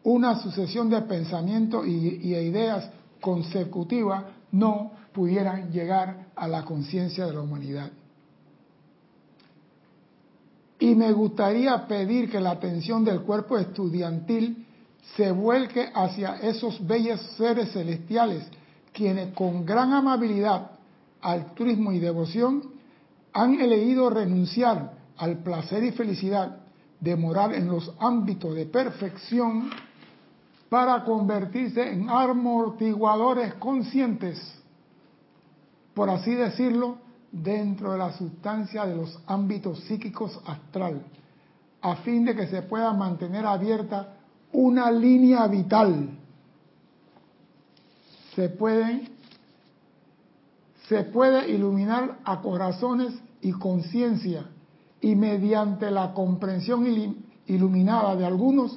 una 0.02 0.40
sucesión 0.40 0.88
de 0.88 1.02
pensamientos 1.02 1.86
y, 1.86 1.90
ideas 1.90 2.88
consecutivas 3.20 4.24
no 4.52 4.92
pudieran 5.12 5.70
llegar 5.72 6.26
a 6.36 6.46
la 6.46 6.64
conciencia 6.64 7.26
de 7.26 7.32
la 7.32 7.40
humanidad. 7.40 7.90
Y 10.78 10.94
me 10.94 11.10
gustaría 11.12 11.86
pedir 11.88 12.30
que 12.30 12.38
la 12.38 12.50
atención 12.50 13.04
del 13.04 13.22
cuerpo 13.22 13.56
estudiantil 13.56 14.66
se 15.16 15.32
vuelque 15.32 15.90
hacia 15.94 16.36
esos 16.36 16.86
bellos 16.86 17.20
seres 17.36 17.72
celestiales, 17.72 18.44
quienes 18.92 19.34
con 19.34 19.64
gran 19.64 19.92
amabilidad, 19.92 20.70
altruismo 21.22 21.92
y 21.92 21.98
devoción 21.98 22.62
han 23.32 23.60
elegido 23.60 24.10
renunciar 24.10 24.95
al 25.18 25.38
placer 25.38 25.84
y 25.84 25.92
felicidad 25.92 26.58
de 27.00 27.16
morar 27.16 27.54
en 27.54 27.68
los 27.68 27.92
ámbitos 27.98 28.54
de 28.54 28.66
perfección 28.66 29.70
para 30.68 31.04
convertirse 31.04 31.92
en 31.92 32.08
amortiguadores 32.08 33.54
conscientes, 33.54 34.38
por 35.94 36.10
así 36.10 36.34
decirlo, 36.34 36.98
dentro 37.30 37.92
de 37.92 37.98
la 37.98 38.12
sustancia 38.12 38.84
de 38.86 38.96
los 38.96 39.18
ámbitos 39.26 39.80
psíquicos 39.80 40.40
astral, 40.46 41.02
a 41.80 41.96
fin 41.96 42.24
de 42.24 42.34
que 42.34 42.46
se 42.48 42.62
pueda 42.62 42.92
mantener 42.92 43.46
abierta 43.46 44.14
una 44.52 44.90
línea 44.90 45.46
vital. 45.46 46.10
Se 48.34 48.48
puede, 48.48 49.08
se 50.88 51.04
puede 51.04 51.50
iluminar 51.50 52.18
a 52.24 52.40
corazones 52.40 53.14
y 53.40 53.52
conciencia 53.52 54.46
y 55.06 55.14
mediante 55.14 55.88
la 55.92 56.12
comprensión 56.12 56.84
iluminada 57.46 58.16
de 58.16 58.26
algunos, 58.26 58.76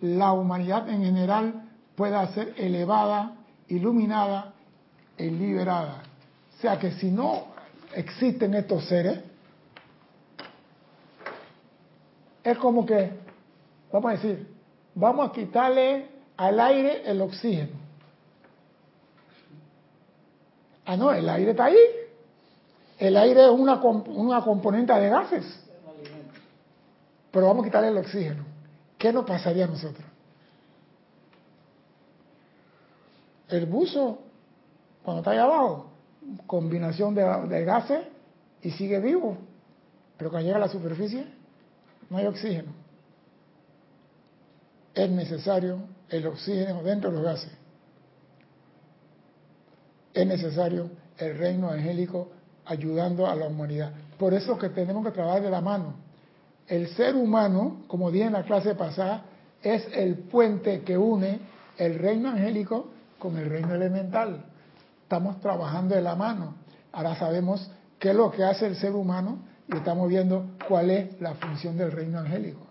la 0.00 0.32
humanidad 0.32 0.88
en 0.88 1.04
general 1.04 1.68
pueda 1.94 2.26
ser 2.34 2.52
elevada, 2.56 3.36
iluminada 3.68 4.54
y 5.16 5.30
liberada. 5.30 6.02
O 6.56 6.60
sea 6.60 6.80
que 6.80 6.90
si 6.90 7.12
no 7.12 7.44
existen 7.94 8.54
estos 8.54 8.86
seres, 8.86 9.20
es 12.42 12.58
como 12.58 12.84
que, 12.84 13.12
vamos 13.92 14.10
a 14.10 14.14
decir, 14.14 14.48
vamos 14.96 15.30
a 15.30 15.32
quitarle 15.32 16.08
al 16.36 16.58
aire 16.58 17.08
el 17.08 17.20
oxígeno. 17.20 17.78
Ah, 20.86 20.96
no, 20.96 21.12
el 21.12 21.28
aire 21.28 21.52
está 21.52 21.66
ahí. 21.66 21.76
El 22.98 23.16
aire 23.16 23.44
es 23.44 23.50
una, 23.50 23.74
una 23.74 24.42
componente 24.42 24.92
de 24.92 25.08
gases. 25.08 25.67
Pero 27.30 27.46
vamos 27.46 27.64
a 27.64 27.68
quitarle 27.68 27.88
el 27.88 27.98
oxígeno. 27.98 28.44
¿Qué 28.96 29.12
nos 29.12 29.24
pasaría 29.24 29.64
a 29.64 29.68
nosotros? 29.68 30.04
El 33.48 33.66
buzo, 33.66 34.18
cuando 35.02 35.20
está 35.20 35.30
ahí 35.30 35.38
abajo, 35.38 35.90
combinación 36.46 37.14
de, 37.14 37.64
gases 37.64 38.06
y 38.62 38.70
sigue 38.72 39.00
vivo. 39.00 39.38
Pero 40.16 40.30
cuando 40.30 40.46
llega 40.46 40.56
a 40.56 40.66
la 40.66 40.68
superficie 40.68 41.26
no 42.10 42.16
hay 42.16 42.26
oxígeno. 42.26 42.72
Es 44.94 45.10
necesario 45.10 45.78
el 46.08 46.26
oxígeno 46.26 46.82
dentro 46.82 47.10
de 47.10 47.16
los 47.16 47.24
gases. 47.24 47.52
Es 50.12 50.26
necesario 50.26 50.90
el 51.18 51.38
reino 51.38 51.70
angélico 51.70 52.30
ayudando 52.64 53.26
a 53.26 53.34
la 53.34 53.46
humanidad. 53.46 53.92
Por 54.18 54.34
eso 54.34 54.58
que 54.58 54.70
tenemos 54.70 55.04
que 55.04 55.12
trabajar 55.12 55.42
de 55.42 55.50
la 55.50 55.60
mano. 55.60 56.07
El 56.68 56.88
ser 56.88 57.16
humano, 57.16 57.82
como 57.88 58.10
dije 58.10 58.26
en 58.26 58.34
la 58.34 58.44
clase 58.44 58.74
pasada, 58.74 59.24
es 59.62 59.86
el 59.92 60.16
puente 60.16 60.82
que 60.82 60.96
une 60.96 61.40
el 61.76 61.98
reino 61.98 62.28
angélico 62.28 62.88
con 63.18 63.36
el 63.38 63.48
reino 63.48 63.74
elemental 63.74 64.44
estamos 65.08 65.40
trabajando 65.40 65.94
de 65.94 66.02
la 66.02 66.14
mano. 66.14 66.56
Ahora 66.92 67.16
sabemos 67.16 67.70
qué 67.98 68.10
es 68.10 68.14
lo 68.14 68.30
que 68.30 68.44
hace 68.44 68.66
el 68.66 68.76
ser 68.76 68.92
humano 68.92 69.38
y 69.66 69.74
estamos 69.74 70.06
viendo 70.06 70.50
cuál 70.68 70.90
es 70.90 71.18
la 71.18 71.32
función 71.32 71.78
del 71.78 71.92
reino 71.92 72.18
angélico. 72.18 72.66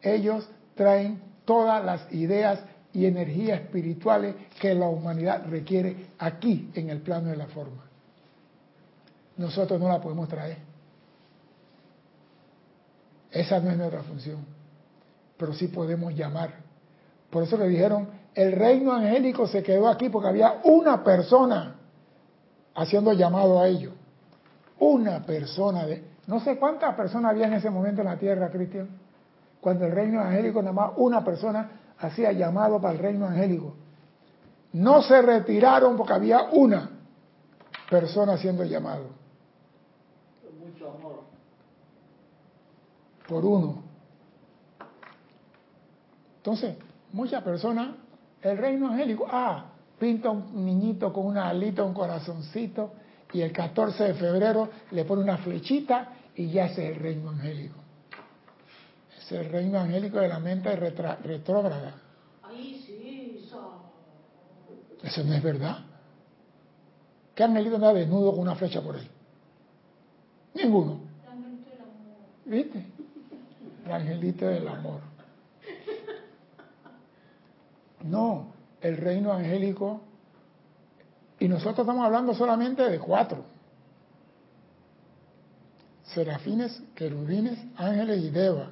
Ellos 0.00 0.48
traen 0.74 1.20
todas 1.44 1.84
las 1.84 2.10
ideas 2.14 2.60
y 2.94 3.04
energías 3.04 3.60
espirituales 3.60 4.36
que 4.58 4.74
la 4.74 4.88
humanidad 4.88 5.44
requiere 5.50 6.06
aquí 6.18 6.70
en 6.72 6.88
el 6.88 7.02
plano 7.02 7.28
de 7.28 7.36
la 7.36 7.46
forma. 7.48 7.84
Nosotros 9.36 9.78
no 9.78 9.88
la 9.88 10.00
podemos 10.00 10.26
traer. 10.30 10.69
Esa 13.30 13.60
no 13.60 13.70
es 13.70 13.76
nuestra 13.76 14.02
función. 14.02 14.44
Pero 15.36 15.52
sí 15.54 15.68
podemos 15.68 16.14
llamar. 16.14 16.54
Por 17.30 17.44
eso 17.44 17.56
le 17.56 17.68
dijeron, 17.68 18.08
el 18.34 18.52
reino 18.52 18.92
angélico 18.92 19.46
se 19.46 19.62
quedó 19.62 19.88
aquí 19.88 20.08
porque 20.08 20.28
había 20.28 20.60
una 20.64 21.02
persona 21.02 21.76
haciendo 22.74 23.12
llamado 23.12 23.60
a 23.60 23.68
ellos. 23.68 23.92
Una 24.78 25.22
persona 25.22 25.86
de... 25.86 26.04
No 26.26 26.40
sé 26.40 26.58
cuántas 26.58 26.94
personas 26.94 27.32
había 27.32 27.46
en 27.46 27.54
ese 27.54 27.70
momento 27.70 28.00
en 28.02 28.08
la 28.08 28.16
tierra, 28.16 28.50
Cristian. 28.50 28.88
Cuando 29.60 29.84
el 29.86 29.92
reino 29.92 30.20
angélico, 30.20 30.62
nada 30.62 30.72
más 30.72 30.92
una 30.96 31.24
persona 31.24 31.70
hacía 31.98 32.32
llamado 32.32 32.80
para 32.80 32.94
el 32.94 33.00
reino 33.00 33.26
angélico. 33.26 33.74
No 34.72 35.02
se 35.02 35.20
retiraron 35.20 35.96
porque 35.96 36.12
había 36.12 36.44
una 36.52 36.90
persona 37.90 38.34
haciendo 38.34 38.64
llamado. 38.64 39.06
Mucho 40.58 40.90
amor. 40.90 41.22
Por 43.30 43.46
uno. 43.46 43.82
Entonces, 46.38 46.76
muchas 47.12 47.44
personas 47.44 47.90
el 48.42 48.58
reino 48.58 48.88
angélico, 48.88 49.26
ah, 49.30 49.66
pinta 50.00 50.30
un 50.30 50.64
niñito 50.64 51.12
con 51.12 51.26
una 51.26 51.48
alita, 51.48 51.84
un 51.84 51.94
corazoncito, 51.94 52.92
y 53.32 53.42
el 53.42 53.52
14 53.52 54.02
de 54.04 54.14
febrero 54.14 54.68
le 54.90 55.04
pone 55.04 55.22
una 55.22 55.38
flechita 55.38 56.08
y 56.34 56.50
ya 56.50 56.66
es 56.66 56.78
el 56.78 56.96
reino 56.96 57.30
angélico. 57.30 57.78
Es 59.16 59.30
el 59.30 59.48
reino 59.48 59.78
angélico 59.78 60.18
de 60.18 60.26
la 60.26 60.40
mente 60.40 60.74
retrógrada. 60.74 61.94
Ahí 62.42 62.82
sí, 62.84 63.42
eso. 63.44 63.92
Eso 65.04 65.22
no 65.22 65.34
es 65.34 65.42
verdad. 65.42 65.78
¿Qué 67.32 67.44
angelito 67.44 67.76
anda 67.76 67.92
desnudo 67.92 68.32
con 68.32 68.40
una 68.40 68.56
flecha 68.56 68.82
por 68.82 68.96
ahí? 68.96 69.08
Ninguno. 70.54 71.00
¿Viste? 72.44 72.89
El 73.84 73.92
angelito 73.92 74.46
del 74.46 74.68
amor. 74.68 75.00
No, 78.02 78.52
el 78.80 78.96
reino 78.96 79.32
angélico, 79.32 80.00
y 81.38 81.48
nosotros 81.48 81.80
estamos 81.80 82.04
hablando 82.04 82.34
solamente 82.34 82.82
de 82.82 82.98
cuatro. 82.98 83.44
Serafines, 86.04 86.82
querubines, 86.94 87.58
ángeles 87.76 88.22
y 88.22 88.30
deva. 88.30 88.70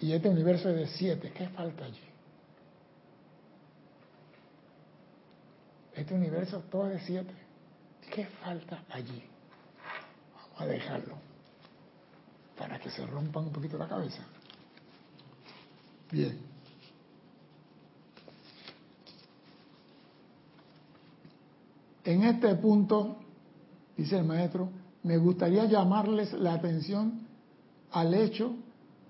Y 0.00 0.12
este 0.12 0.28
universo 0.28 0.70
es 0.70 0.76
de 0.76 0.86
siete. 0.86 1.32
¿Qué 1.32 1.48
falta 1.48 1.84
allí? 1.84 2.00
Este 5.94 6.14
universo 6.14 6.60
todo 6.70 6.88
es 6.88 6.94
de 6.94 7.00
siete. 7.00 7.34
¿Qué 8.12 8.26
falta 8.26 8.84
allí? 8.90 9.24
Vamos 10.34 10.60
a 10.60 10.66
dejarlo 10.66 11.23
para 12.58 12.78
que 12.78 12.90
se 12.90 13.04
rompan 13.06 13.44
un 13.44 13.52
poquito 13.52 13.78
la 13.78 13.88
cabeza. 13.88 14.22
Bien. 16.10 16.38
En 22.04 22.22
este 22.24 22.54
punto, 22.56 23.16
dice 23.96 24.18
el 24.18 24.24
maestro, 24.24 24.68
me 25.02 25.16
gustaría 25.16 25.64
llamarles 25.64 26.32
la 26.34 26.54
atención 26.54 27.26
al 27.92 28.12
hecho 28.14 28.54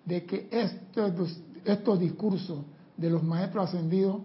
de 0.05 0.25
que 0.25 0.49
estos, 0.51 1.39
estos 1.65 1.99
discursos 1.99 2.61
de 2.97 3.11
los 3.11 3.23
maestros 3.23 3.69
ascendidos 3.69 4.23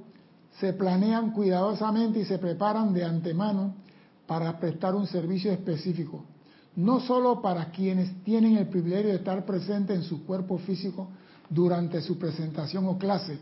se 0.59 0.73
planean 0.73 1.31
cuidadosamente 1.31 2.19
y 2.19 2.25
se 2.25 2.37
preparan 2.37 2.93
de 2.93 3.03
antemano 3.03 3.73
para 4.27 4.59
prestar 4.59 4.93
un 4.93 5.07
servicio 5.07 5.51
específico, 5.51 6.23
no 6.79 7.01
solo 7.01 7.41
para 7.41 7.71
quienes 7.71 8.23
tienen 8.23 8.55
el 8.55 8.67
privilegio 8.69 9.09
de 9.09 9.17
estar 9.17 9.45
presentes 9.45 9.97
en 9.97 10.03
su 10.03 10.25
cuerpo 10.25 10.57
físico 10.59 11.09
durante 11.49 11.99
su 11.99 12.17
presentación 12.17 12.85
o 12.87 12.97
clase, 12.97 13.37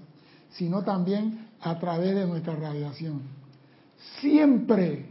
sino 0.54 0.84
también 0.84 1.48
a 1.62 1.78
través 1.78 2.16
de 2.16 2.26
nuestra 2.26 2.56
radiación. 2.56 3.22
Siempre 4.20 5.06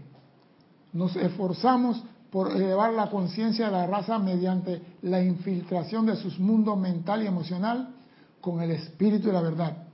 nos 0.92 1.14
esforzamos 1.14 2.02
por 2.32 2.50
elevar 2.50 2.94
la 2.94 3.10
conciencia 3.10 3.66
de 3.66 3.72
la 3.72 3.86
raza 3.86 4.18
mediante 4.18 4.82
la 5.02 5.22
infiltración 5.22 6.06
de 6.06 6.16
sus 6.16 6.36
mundos 6.40 6.76
mental 6.76 7.22
y 7.22 7.28
emocional 7.28 7.94
con 8.40 8.60
el 8.60 8.72
espíritu 8.72 9.28
de 9.28 9.34
la 9.34 9.40
verdad. 9.40 9.84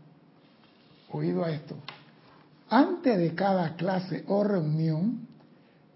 Oído 1.11 1.45
a 1.45 1.51
esto. 1.51 1.77
Antes 2.71 3.19
de 3.19 3.35
cada 3.35 3.77
clase 3.77 4.25
o 4.27 4.43
reunión, 4.43 5.29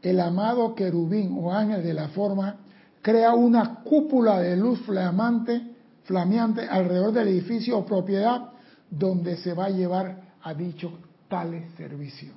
el 0.02 0.20
amado 0.20 0.74
querubín 0.74 1.36
o 1.38 1.52
ángel 1.52 1.82
de 1.82 1.94
la 1.94 2.08
forma 2.08 2.56
crea 3.02 3.34
una 3.34 3.82
cúpula 3.82 4.40
de 4.40 4.56
luz 4.56 4.80
flamante, 4.80 5.62
flameante 6.04 6.62
alrededor 6.68 7.12
del 7.12 7.28
edificio 7.28 7.78
o 7.78 7.86
propiedad 7.86 8.50
donde 8.90 9.36
se 9.36 9.52
va 9.52 9.66
a 9.66 9.70
llevar 9.70 10.20
a 10.42 10.54
dicho 10.54 10.92
tales 11.28 11.72
servicio. 11.76 12.32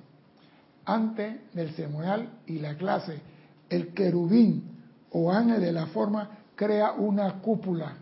Antes 0.86 1.54
del 1.54 1.72
ceremonial 1.72 2.30
y 2.48 2.60
la 2.60 2.76
clase, 2.76 3.20
el 3.70 3.94
querubín 3.94 4.64
o 5.12 5.32
ángel 5.32 5.62
de 5.62 5.72
la 5.72 5.88
forma 5.88 6.30
crea 6.56 6.94
una 6.94 7.40
cúpula. 7.42 7.96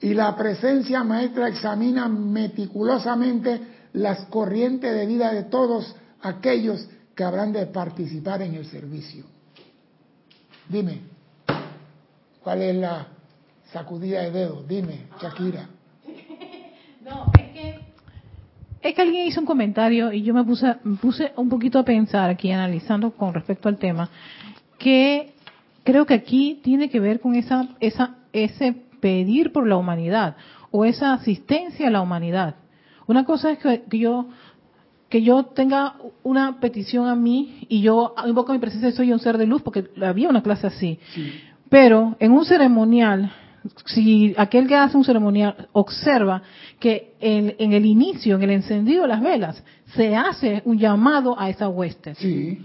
Y 0.00 0.14
la 0.14 0.36
presencia 0.36 1.04
maestra 1.04 1.48
examina 1.48 2.08
meticulosamente 2.08 3.60
las 3.94 4.24
corrientes 4.26 4.94
de 4.94 5.06
vida 5.06 5.32
de 5.32 5.44
todos 5.44 5.94
aquellos 6.22 6.88
que 7.14 7.24
habrán 7.24 7.52
de 7.52 7.66
participar 7.66 8.42
en 8.42 8.54
el 8.54 8.66
servicio. 8.66 9.24
Dime, 10.68 11.00
¿cuál 12.42 12.62
es 12.62 12.76
la 12.76 13.06
sacudida 13.72 14.22
de 14.22 14.30
dedos? 14.30 14.66
Dime, 14.68 15.06
Shakira. 15.20 15.68
No, 17.02 17.32
es 17.36 17.50
que 17.50 17.92
es 18.82 18.96
que 18.96 19.02
alguien 19.02 19.26
hizo 19.26 19.40
un 19.40 19.46
comentario 19.46 20.12
y 20.12 20.22
yo 20.22 20.34
me 20.34 20.42
puse, 20.44 20.74
me 20.82 20.96
puse 20.96 21.32
un 21.36 21.48
poquito 21.48 21.78
a 21.78 21.84
pensar 21.84 22.28
aquí, 22.28 22.50
analizando 22.50 23.12
con 23.12 23.32
respecto 23.32 23.68
al 23.68 23.78
tema, 23.78 24.10
que 24.78 25.34
creo 25.84 26.04
que 26.04 26.14
aquí 26.14 26.60
tiene 26.64 26.90
que 26.90 26.98
ver 26.98 27.20
con 27.20 27.36
esa, 27.36 27.68
esa, 27.78 28.16
ese 28.32 28.74
pedir 29.00 29.52
por 29.52 29.68
la 29.68 29.76
humanidad 29.76 30.36
o 30.72 30.84
esa 30.84 31.12
asistencia 31.12 31.86
a 31.86 31.90
la 31.90 32.00
humanidad. 32.00 32.56
Una 33.06 33.24
cosa 33.24 33.52
es 33.52 33.58
que, 33.58 33.84
yo 33.98 34.26
que 35.12 35.20
yo 35.20 35.44
tenga 35.44 35.96
una 36.22 36.58
petición 36.58 37.06
a 37.06 37.14
mí 37.14 37.66
y 37.68 37.82
yo 37.82 38.14
invoco 38.26 38.54
mi 38.54 38.58
presencia 38.58 38.88
y 38.88 38.92
soy 38.92 39.12
un 39.12 39.18
ser 39.18 39.36
de 39.36 39.44
luz, 39.44 39.60
porque 39.60 39.84
había 40.02 40.30
una 40.30 40.42
clase 40.42 40.68
así. 40.68 40.98
Pero 41.68 42.16
en 42.18 42.32
un 42.32 42.46
ceremonial, 42.46 43.30
si 43.84 44.32
aquel 44.38 44.66
que 44.66 44.74
hace 44.74 44.96
un 44.96 45.04
ceremonial 45.04 45.68
observa 45.72 46.40
que 46.80 47.12
en, 47.20 47.54
en, 47.58 47.74
el 47.74 47.84
inicio, 47.84 48.36
en 48.36 48.42
el 48.44 48.50
encendido 48.52 49.02
de 49.02 49.08
las 49.08 49.20
velas, 49.20 49.62
se 49.94 50.16
hace 50.16 50.62
un 50.64 50.78
llamado 50.78 51.38
a 51.38 51.50
esa 51.50 51.68
hueste. 51.68 52.14
Sí 52.14 52.58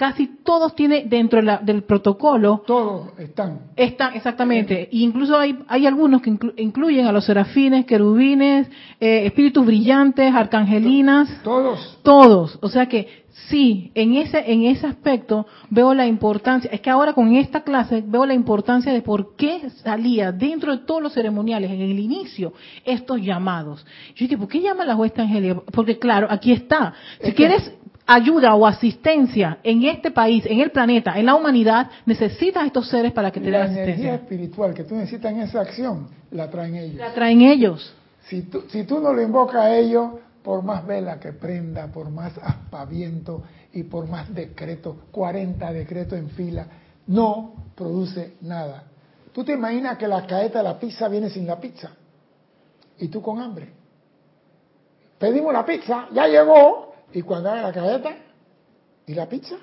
casi 0.00 0.28
todos 0.42 0.74
tienen 0.74 1.10
dentro 1.10 1.42
del 1.60 1.82
protocolo. 1.82 2.62
Todos 2.66 3.10
están. 3.18 3.66
Están, 3.76 4.14
exactamente. 4.14 4.84
E 4.84 4.96
incluso 4.96 5.38
hay, 5.38 5.58
hay 5.68 5.86
algunos 5.86 6.22
que 6.22 6.34
incluyen 6.56 7.06
a 7.06 7.12
los 7.12 7.26
serafines, 7.26 7.84
querubines, 7.84 8.66
eh, 8.98 9.26
espíritus 9.26 9.66
brillantes, 9.66 10.34
arcangelinas. 10.34 11.28
Todos. 11.44 11.98
Todos. 12.02 12.58
O 12.62 12.70
sea 12.70 12.86
que 12.86 13.26
sí, 13.50 13.92
en 13.94 14.14
ese, 14.16 14.50
en 14.50 14.62
ese 14.62 14.86
aspecto 14.86 15.46
veo 15.68 15.92
la 15.92 16.06
importancia. 16.06 16.70
Es 16.72 16.80
que 16.80 16.88
ahora 16.88 17.12
con 17.12 17.34
esta 17.34 17.60
clase 17.62 18.02
veo 18.06 18.24
la 18.24 18.32
importancia 18.32 18.94
de 18.94 19.02
por 19.02 19.36
qué 19.36 19.68
salía 19.82 20.32
dentro 20.32 20.74
de 20.74 20.86
todos 20.86 21.02
los 21.02 21.12
ceremoniales, 21.12 21.70
en 21.70 21.82
el 21.82 21.98
inicio, 21.98 22.54
estos 22.86 23.20
llamados. 23.20 23.84
Yo 24.14 24.24
dije, 24.24 24.38
¿por 24.38 24.48
qué 24.48 24.62
llama 24.62 24.86
la 24.86 24.96
huesta 24.96 25.20
angélica? 25.20 25.60
Porque 25.70 25.98
claro, 25.98 26.26
aquí 26.30 26.52
está. 26.52 26.94
Si 27.22 27.32
quieres 27.32 27.70
ayuda 28.10 28.56
o 28.56 28.66
asistencia 28.66 29.58
en 29.62 29.84
este 29.84 30.10
país, 30.10 30.44
en 30.46 30.58
el 30.58 30.72
planeta, 30.72 31.16
en 31.16 31.26
la 31.26 31.36
humanidad, 31.36 31.88
necesitas 32.06 32.66
estos 32.66 32.88
seres 32.88 33.12
para 33.12 33.30
que 33.30 33.38
te 33.38 33.50
den 33.50 33.62
asistencia. 33.62 33.84
La 33.84 33.92
energía 33.92 34.14
espiritual 34.14 34.74
que 34.74 34.82
tú 34.82 34.96
necesitas 34.96 35.32
en 35.32 35.40
esa 35.40 35.60
acción, 35.60 36.08
la 36.32 36.50
traen 36.50 36.74
ellos. 36.74 36.96
La 36.96 37.14
traen 37.14 37.42
ellos. 37.42 37.94
Si 38.24 38.42
tú, 38.42 38.64
si 38.68 38.82
tú 38.82 38.98
no 38.98 39.12
lo 39.12 39.22
invocas 39.22 39.62
a 39.62 39.76
ellos, 39.76 40.14
por 40.42 40.64
más 40.64 40.84
vela 40.84 41.20
que 41.20 41.32
prenda, 41.32 41.86
por 41.86 42.10
más 42.10 42.36
aspaviento 42.38 43.44
y 43.72 43.84
por 43.84 44.08
más 44.08 44.34
decretos, 44.34 44.96
40 45.12 45.72
decretos 45.72 46.18
en 46.18 46.30
fila, 46.30 46.66
no 47.06 47.54
produce 47.76 48.34
nada. 48.40 48.84
¿Tú 49.32 49.44
te 49.44 49.52
imaginas 49.52 49.96
que 49.96 50.08
la 50.08 50.26
caeta 50.26 50.58
de 50.58 50.64
la 50.64 50.80
pizza 50.80 51.06
viene 51.06 51.30
sin 51.30 51.46
la 51.46 51.60
pizza? 51.60 51.92
Y 52.98 53.06
tú 53.06 53.22
con 53.22 53.40
hambre. 53.40 53.68
Pedimos 55.16 55.52
la 55.52 55.64
pizza, 55.64 56.08
ya 56.12 56.26
llegó, 56.26 56.89
y 57.12 57.22
cuando 57.22 57.50
haga 57.50 57.62
la 57.62 57.72
cabeta 57.72 58.16
y 59.06 59.14
la 59.14 59.28
pizza, 59.28 59.56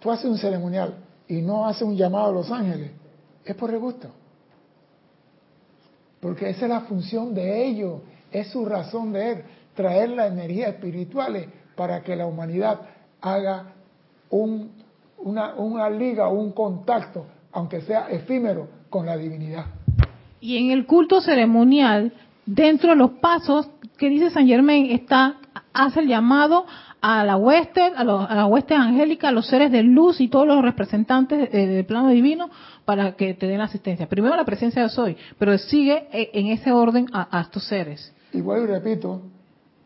tú 0.00 0.10
haces 0.10 0.26
un 0.26 0.38
ceremonial 0.38 0.96
y 1.28 1.42
no 1.42 1.66
haces 1.66 1.82
un 1.82 1.96
llamado 1.96 2.26
a 2.26 2.32
los 2.32 2.50
ángeles, 2.50 2.90
es 3.44 3.54
por 3.54 3.70
el 3.70 3.78
gusto. 3.78 4.08
Porque 6.20 6.50
esa 6.50 6.66
es 6.66 6.70
la 6.70 6.80
función 6.82 7.34
de 7.34 7.66
ellos, 7.66 8.00
es 8.30 8.48
su 8.48 8.64
razón 8.64 9.12
de 9.12 9.32
él, 9.32 9.44
traer 9.74 10.10
la 10.10 10.26
energía 10.26 10.68
espiritual 10.68 11.46
para 11.74 12.02
que 12.02 12.14
la 12.16 12.26
humanidad 12.26 12.80
haga 13.20 13.72
un, 14.30 14.72
una, 15.18 15.54
una 15.54 15.90
liga 15.90 16.28
un 16.28 16.52
contacto, 16.52 17.26
aunque 17.52 17.80
sea 17.82 18.08
efímero, 18.08 18.68
con 18.88 19.06
la 19.06 19.16
divinidad. 19.16 19.66
Y 20.40 20.58
en 20.58 20.70
el 20.70 20.86
culto 20.86 21.20
ceremonial, 21.20 22.12
dentro 22.46 22.90
de 22.90 22.96
los 22.96 23.12
pasos 23.12 23.68
que 23.98 24.08
dice 24.08 24.30
San 24.30 24.46
Germain 24.46 24.90
está 24.90 25.36
hace 25.72 26.00
el 26.00 26.08
llamado 26.08 26.66
a 27.00 27.24
la 27.24 27.36
hueste, 27.36 27.82
a, 27.82 28.04
la 28.04 28.46
hueste 28.46 28.74
angélica, 28.74 29.28
a 29.28 29.32
los 29.32 29.46
seres 29.46 29.72
de 29.72 29.82
luz 29.82 30.20
y 30.20 30.28
todos 30.28 30.46
los 30.46 30.62
representantes 30.62 31.50
del 31.50 31.84
plano 31.84 32.08
divino 32.08 32.48
para 32.84 33.12
que 33.16 33.34
te 33.34 33.46
den 33.46 33.60
asistencia. 33.60 34.08
Primero 34.08 34.36
la 34.36 34.44
presencia 34.44 34.82
de 34.82 34.88
soy, 34.88 35.16
pero 35.38 35.56
sigue 35.58 36.08
e, 36.12 36.30
en 36.32 36.46
ese 36.48 36.70
orden 36.72 37.08
a, 37.12 37.36
a 37.36 37.42
estos 37.42 37.64
seres. 37.64 38.14
Igual 38.32 38.62
y 38.62 38.66
repito, 38.66 39.22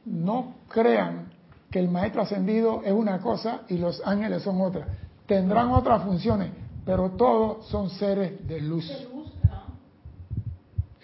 no 0.04 0.56
crean 0.68 1.32
que 1.70 1.78
el 1.78 1.88
maestro 1.88 2.22
ascendido 2.22 2.82
es 2.84 2.92
una 2.92 3.18
cosa 3.18 3.62
y 3.68 3.78
los 3.78 4.06
ángeles 4.06 4.42
son 4.42 4.60
otra. 4.60 4.86
Tendrán 5.26 5.70
otras 5.70 6.02
funciones, 6.02 6.50
pero 6.84 7.10
todos 7.12 7.66
son 7.66 7.88
seres 7.90 8.46
de 8.46 8.60
luz. 8.60 8.90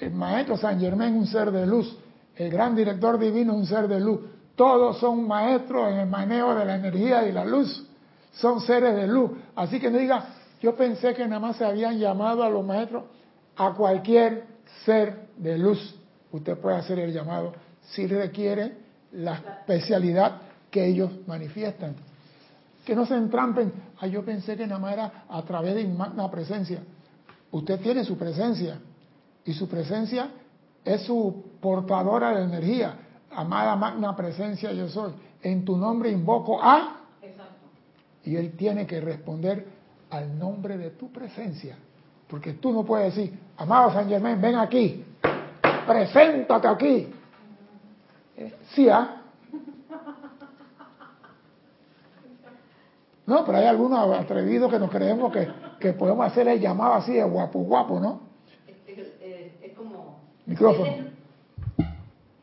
El 0.02 0.12
maestro 0.12 0.56
San 0.56 0.80
Germain 0.80 1.14
es 1.14 1.20
un 1.20 1.26
ser 1.26 1.50
de 1.50 1.66
luz 1.66 1.96
el 2.36 2.50
gran 2.50 2.74
director 2.74 3.18
divino 3.18 3.54
un 3.54 3.66
ser 3.66 3.88
de 3.88 4.00
luz. 4.00 4.20
Todos 4.56 4.98
son 4.98 5.26
maestros 5.26 5.90
en 5.90 5.98
el 6.00 6.08
manejo 6.08 6.54
de 6.54 6.64
la 6.64 6.76
energía 6.76 7.26
y 7.26 7.32
la 7.32 7.44
luz. 7.44 7.86
Son 8.32 8.60
seres 8.60 8.94
de 8.94 9.06
luz. 9.06 9.30
Así 9.54 9.78
que 9.78 9.90
no 9.90 9.98
diga, 9.98 10.26
yo 10.60 10.74
pensé 10.74 11.14
que 11.14 11.26
nada 11.26 11.40
más 11.40 11.56
se 11.56 11.64
habían 11.64 11.98
llamado 11.98 12.42
a 12.42 12.50
los 12.50 12.64
maestros 12.64 13.04
a 13.56 13.72
cualquier 13.72 14.44
ser 14.84 15.28
de 15.36 15.58
luz. 15.58 15.94
Usted 16.30 16.56
puede 16.58 16.76
hacer 16.76 16.98
el 16.98 17.12
llamado 17.12 17.52
si 17.90 18.06
requiere 18.06 18.76
la 19.12 19.34
especialidad 19.34 20.40
que 20.70 20.86
ellos 20.86 21.10
manifiestan. 21.26 21.94
Que 22.86 22.96
no 22.96 23.04
se 23.04 23.14
entrampen. 23.14 23.72
Ah, 24.00 24.06
yo 24.06 24.24
pensé 24.24 24.56
que 24.56 24.66
nada 24.66 24.80
más 24.80 24.94
era 24.94 25.24
a 25.28 25.42
través 25.42 25.74
de 25.74 25.86
magna 25.86 26.30
presencia. 26.30 26.80
Usted 27.50 27.78
tiene 27.80 28.04
su 28.04 28.16
presencia. 28.16 28.78
Y 29.44 29.52
su 29.52 29.68
presencia 29.68 30.30
es 30.84 31.02
su 31.02 31.44
portadora 31.60 32.34
de 32.34 32.44
energía. 32.44 32.96
Amada 33.30 33.76
magna 33.76 34.14
presencia 34.14 34.72
yo 34.72 34.88
soy. 34.88 35.12
En 35.42 35.64
tu 35.64 35.76
nombre 35.76 36.10
invoco 36.10 36.62
a... 36.62 36.98
Y 38.24 38.36
él 38.36 38.56
tiene 38.56 38.86
que 38.86 39.00
responder 39.00 39.66
al 40.10 40.38
nombre 40.38 40.78
de 40.78 40.90
tu 40.90 41.10
presencia. 41.10 41.76
Porque 42.28 42.54
tú 42.54 42.72
no 42.72 42.84
puedes 42.84 43.14
decir, 43.14 43.38
amado 43.56 43.92
San 43.92 44.08
Germán, 44.08 44.40
ven 44.40 44.54
aquí, 44.54 45.04
preséntate 45.86 46.68
aquí. 46.68 47.12
Sí, 48.74 48.88
¿ah? 48.88 49.22
No, 53.26 53.44
pero 53.44 53.58
hay 53.58 53.66
algunos 53.66 54.18
atrevidos 54.18 54.70
que 54.70 54.78
nos 54.78 54.90
creemos 54.90 55.32
que, 55.32 55.48
que 55.78 55.92
podemos 55.92 56.26
hacer 56.26 56.48
el 56.48 56.60
llamado 56.60 56.94
así 56.94 57.12
de 57.12 57.24
guapo, 57.24 57.60
guapo, 57.60 58.00
¿no? 58.00 58.31
Micrófono. 60.46 61.10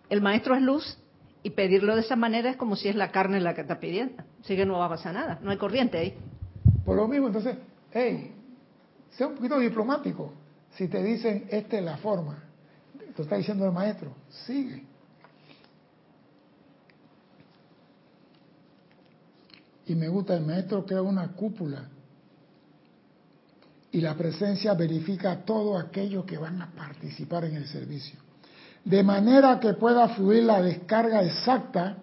El 0.09 0.21
maestro 0.21 0.55
es 0.55 0.61
luz 0.61 0.97
y 1.43 1.51
pedirlo 1.51 1.95
de 1.95 2.01
esa 2.01 2.15
manera 2.15 2.49
es 2.49 2.57
como 2.57 2.75
si 2.75 2.87
es 2.87 2.95
la 2.95 3.11
carne 3.11 3.39
la 3.39 3.53
que 3.53 3.61
está 3.61 3.79
pidiendo. 3.79 4.23
Así 4.41 4.55
que 4.55 4.65
no 4.65 4.77
va 4.77 4.85
a 4.85 4.89
pasar 4.89 5.13
nada, 5.13 5.39
no 5.41 5.51
hay 5.51 5.57
corriente 5.57 5.97
ahí. 5.97 6.13
Por 6.85 6.95
lo 6.95 7.07
mismo, 7.07 7.27
entonces, 7.27 7.57
hey, 7.91 8.33
sea 9.11 9.27
un 9.27 9.35
poquito 9.35 9.59
diplomático. 9.59 10.33
Si 10.71 10.87
te 10.87 11.03
dicen, 11.03 11.45
esta 11.49 11.77
es 11.77 11.83
la 11.83 11.97
forma, 11.97 12.43
te 13.15 13.21
está 13.21 13.35
diciendo 13.35 13.65
el 13.65 13.71
maestro, 13.71 14.13
sigue. 14.29 14.83
Y 19.85 19.95
me 19.95 20.07
gusta, 20.07 20.35
el 20.35 20.45
maestro 20.45 20.85
crea 20.85 21.01
una 21.01 21.29
cúpula 21.29 21.89
y 23.91 24.01
la 24.01 24.15
presencia 24.15 24.73
verifica 24.73 25.43
todo 25.43 25.77
aquello 25.77 26.25
que 26.25 26.37
van 26.37 26.61
a 26.61 26.71
participar 26.71 27.45
en 27.45 27.55
el 27.55 27.67
servicio. 27.67 28.19
De 28.83 29.03
manera 29.03 29.59
que 29.59 29.73
pueda 29.73 30.07
fluir 30.09 30.43
la 30.43 30.61
descarga 30.61 31.23
exacta 31.23 31.97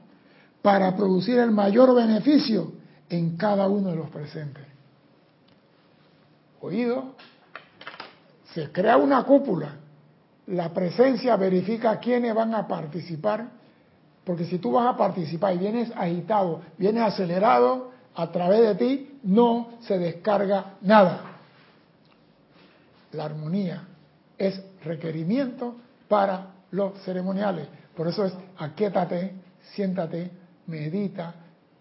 para 0.63 0.97
producir 0.97 1.39
el 1.39 1.53
mayor 1.53 1.95
beneficio 1.95 2.73
en 3.09 3.37
cada 3.37 3.69
uno 3.69 3.91
de 3.91 3.97
los 3.97 4.11
presentes. 4.11 4.65
Oído, 6.61 7.15
se 8.53 8.73
crea 8.73 8.97
una 8.97 9.23
cúpula, 9.23 9.77
la 10.49 10.73
presencia 10.73 11.37
verifica 11.37 11.99
quiénes 12.01 12.35
van 12.35 12.55
a 12.55 12.67
participar, 12.67 13.49
porque 14.25 14.45
si 14.45 14.59
tú 14.59 14.73
vas 14.73 14.93
a 14.93 14.97
participar 14.97 15.55
y 15.55 15.59
vienes 15.59 15.93
agitado, 15.95 16.63
vienes 16.79 17.03
acelerado, 17.03 17.93
a 18.17 18.33
través 18.33 18.63
de 18.63 18.75
ti 18.75 19.19
no 19.23 19.79
se 19.83 19.99
descarga 19.99 20.75
nada 20.81 21.36
la 23.17 23.25
armonía 23.25 23.89
es 24.39 24.63
requerimiento 24.85 25.77
para 26.09 26.55
los 26.71 26.99
ceremoniales. 27.03 27.67
Por 27.97 28.09
eso 28.09 28.25
es 28.25 28.33
aquíétate, 28.59 29.33
siéntate, 29.75 30.31
medita, 30.67 31.35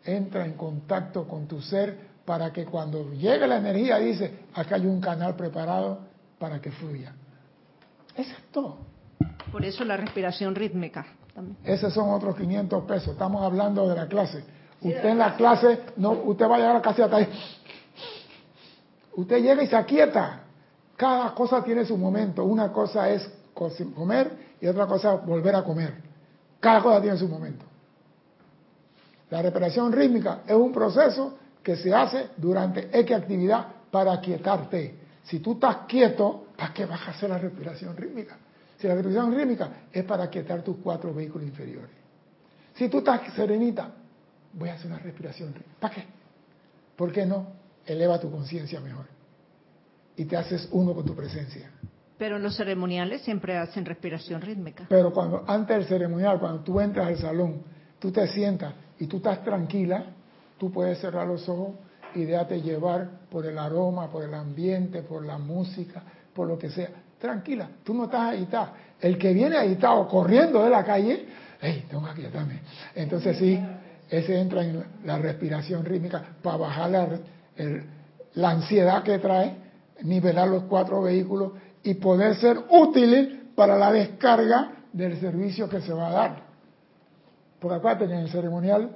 entra 0.04 0.46
en 0.46 0.54
contacto 0.54 1.28
con 1.28 1.48
tu 1.48 1.62
ser 1.62 2.16
para 2.26 2.52
que 2.52 2.66
cuando 2.66 3.12
llegue 3.12 3.46
la 3.48 3.58
energía 3.58 3.98
dice, 3.98 4.46
acá 4.54 4.76
hay 4.76 4.86
un 4.86 5.00
canal 5.00 5.36
preparado 5.36 6.00
para 6.40 6.60
que 6.60 6.72
fluya. 6.72 7.14
Eso 8.16 8.32
es 8.32 8.52
todo. 8.52 8.78
Por 9.52 9.64
eso 9.64 9.84
la 9.84 9.98
respiración 9.98 10.56
rítmica. 10.56 11.06
Esos 11.64 11.94
son 11.94 12.10
otros 12.12 12.36
500 12.36 12.84
pesos. 12.86 13.10
Estamos 13.10 13.44
hablando 13.44 13.88
de 13.88 13.96
la 13.96 14.08
clase. 14.08 14.44
Usted 14.82 15.06
en 15.06 15.18
la 15.18 15.36
clase, 15.36 15.82
no, 15.98 16.12
usted 16.12 16.46
va 16.46 16.56
a 16.56 16.60
llegar 16.60 16.76
a 16.78 16.82
casi 16.82 17.02
hasta 17.02 17.18
ahí. 17.18 17.30
Usted 19.16 19.42
llega 19.42 19.64
y 19.64 19.68
se 19.68 19.76
aquieta. 19.76 20.45
Cada 20.96 21.34
cosa 21.34 21.64
tiene 21.64 21.86
su 21.86 21.98
momento. 21.98 22.44
Una 22.44 22.72
cosa 22.72 23.10
es 23.10 23.30
comer 23.54 24.56
y 24.62 24.68
otra 24.68 24.86
cosa 24.88 25.16
es 25.16 25.26
volver 25.26 25.56
a 25.56 25.64
comer. 25.64 25.94
Cada 26.60 26.82
cosa 26.82 27.02
tiene 27.02 27.18
su 27.18 27.28
momento. 27.28 27.66
La 29.30 29.42
respiración 29.42 29.92
rítmica 29.92 30.42
es 30.48 30.56
un 30.56 30.72
proceso 30.72 31.38
que 31.62 31.76
se 31.76 31.94
hace 31.94 32.30
durante 32.38 32.90
X 33.00 33.16
actividad 33.16 33.68
para 33.92 34.14
aquietarte. 34.14 34.96
Si 35.24 35.40
tú 35.40 35.54
estás 35.54 35.78
quieto, 35.88 36.46
¿para 36.56 36.74
qué 36.74 36.86
vas 36.86 37.02
a 37.08 37.12
hacer 37.12 37.30
la 37.30 37.40
respiración 37.40 37.98
rítmica? 37.98 38.38
Si 38.78 38.88
la 38.88 38.94
respiración 38.94 39.36
rítmica 39.36 39.70
es 39.92 40.04
para 40.04 40.26
aquietar 40.26 40.62
tus 40.62 40.78
cuatro 40.78 41.14
vehículos 41.14 41.48
inferiores. 41.48 41.96
Si 42.76 42.88
tú 42.90 43.00
estás 43.00 43.22
serenita, 43.34 43.90
voy 44.54 44.70
a 44.70 44.74
hacer 44.74 44.88
una 44.88 45.00
respiración 45.00 45.54
rítmica. 45.54 45.80
¿Para 45.80 45.96
qué? 45.96 46.06
¿Por 46.96 47.12
qué 47.12 47.26
no? 47.26 47.48
Eleva 47.86 48.20
tu 48.20 48.30
conciencia 48.32 48.80
mejor. 48.80 49.15
Y 50.18 50.26
te 50.26 50.38
haces 50.38 50.68
uno 50.72 50.94
con 50.94 51.06
tu 51.06 51.16
presencia. 51.16 51.72
Pero 52.18 52.38
en 52.38 52.44
los 52.44 52.56
ceremoniales 52.56 53.22
siempre 53.22 53.58
hacen 53.58 53.86
respiración 53.86 54.42
rítmica. 54.42 54.86
Pero 54.88 55.12
cuando 55.12 55.44
antes 55.48 55.78
del 55.78 55.86
ceremonial, 55.86 56.40
cuando 56.40 56.62
tú 56.62 56.80
entras 56.80 57.08
al 57.08 57.18
salón, 57.18 57.64
tú 58.00 58.12
te 58.12 58.26
sientas 58.28 58.74
y 59.00 59.08
tú 59.08 59.18
estás 59.18 59.44
tranquila, 59.44 60.06
tú 60.58 60.72
puedes 60.72 61.00
cerrar 61.00 61.28
los 61.28 61.48
ojos 61.50 61.76
y 62.14 62.24
déjate 62.24 62.62
llevar 62.62 63.10
por 63.30 63.46
el 63.46 63.58
aroma, 63.58 64.10
por 64.10 64.24
el 64.24 64.34
ambiente, 64.34 65.02
por 65.02 65.26
la 65.26 65.38
música, 65.38 66.02
por 66.34 66.48
lo 66.48 66.58
que 66.58 66.70
sea. 66.70 66.90
Tranquila, 67.20 67.70
tú 67.84 67.94
no 67.94 68.06
estás 68.06 68.34
agitado. 68.34 68.70
El 69.02 69.18
que 69.18 69.34
viene 69.34 69.58
agitado 69.58 70.08
corriendo 70.08 70.64
de 70.64 70.70
la 70.70 70.86
calle, 70.86 71.26
hey, 71.60 71.86
tengo 71.90 72.06
que 72.06 72.12
aquietarme. 72.12 72.62
Entonces 72.96 73.38
sí, 73.38 73.60
ese 74.10 74.40
entra 74.40 74.64
en 74.64 74.84
la 75.04 75.18
respiración 75.18 75.84
rítmica 75.84 76.24
para 76.42 76.58
bajar 76.58 76.90
la, 76.90 77.08
la 78.36 78.50
ansiedad 78.52 79.04
que 79.04 79.20
trae, 79.20 79.65
nivelar 80.04 80.48
los 80.48 80.64
cuatro 80.64 81.02
vehículos 81.02 81.54
y 81.84 81.96
poder 81.96 82.36
ser 82.36 82.58
útil 82.70 83.52
para 83.56 83.78
la 83.78 83.92
descarga 83.92 84.72
del 84.92 85.20
servicio 85.20 85.70
que 85.70 85.82
se 85.82 85.94
va 85.94 86.08
a 86.08 86.12
dar. 86.12 86.44
Porque 87.60 87.76
acuérdate 87.76 88.06
en 88.06 88.20
el 88.20 88.30
ceremonial 88.30 88.90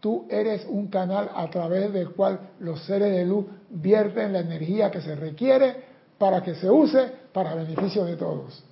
tú 0.00 0.26
eres 0.30 0.66
un 0.68 0.88
canal 0.88 1.30
a 1.34 1.48
través 1.50 1.92
del 1.92 2.10
cual 2.10 2.40
los 2.60 2.82
seres 2.84 3.12
de 3.12 3.24
luz 3.24 3.46
vierten 3.68 4.32
la 4.32 4.40
energía 4.40 4.90
que 4.90 5.00
se 5.00 5.14
requiere 5.14 5.84
para 6.18 6.42
que 6.42 6.54
se 6.54 6.70
use 6.70 7.12
para 7.32 7.54
beneficio 7.54 8.04
de 8.04 8.16
todos. 8.16 8.64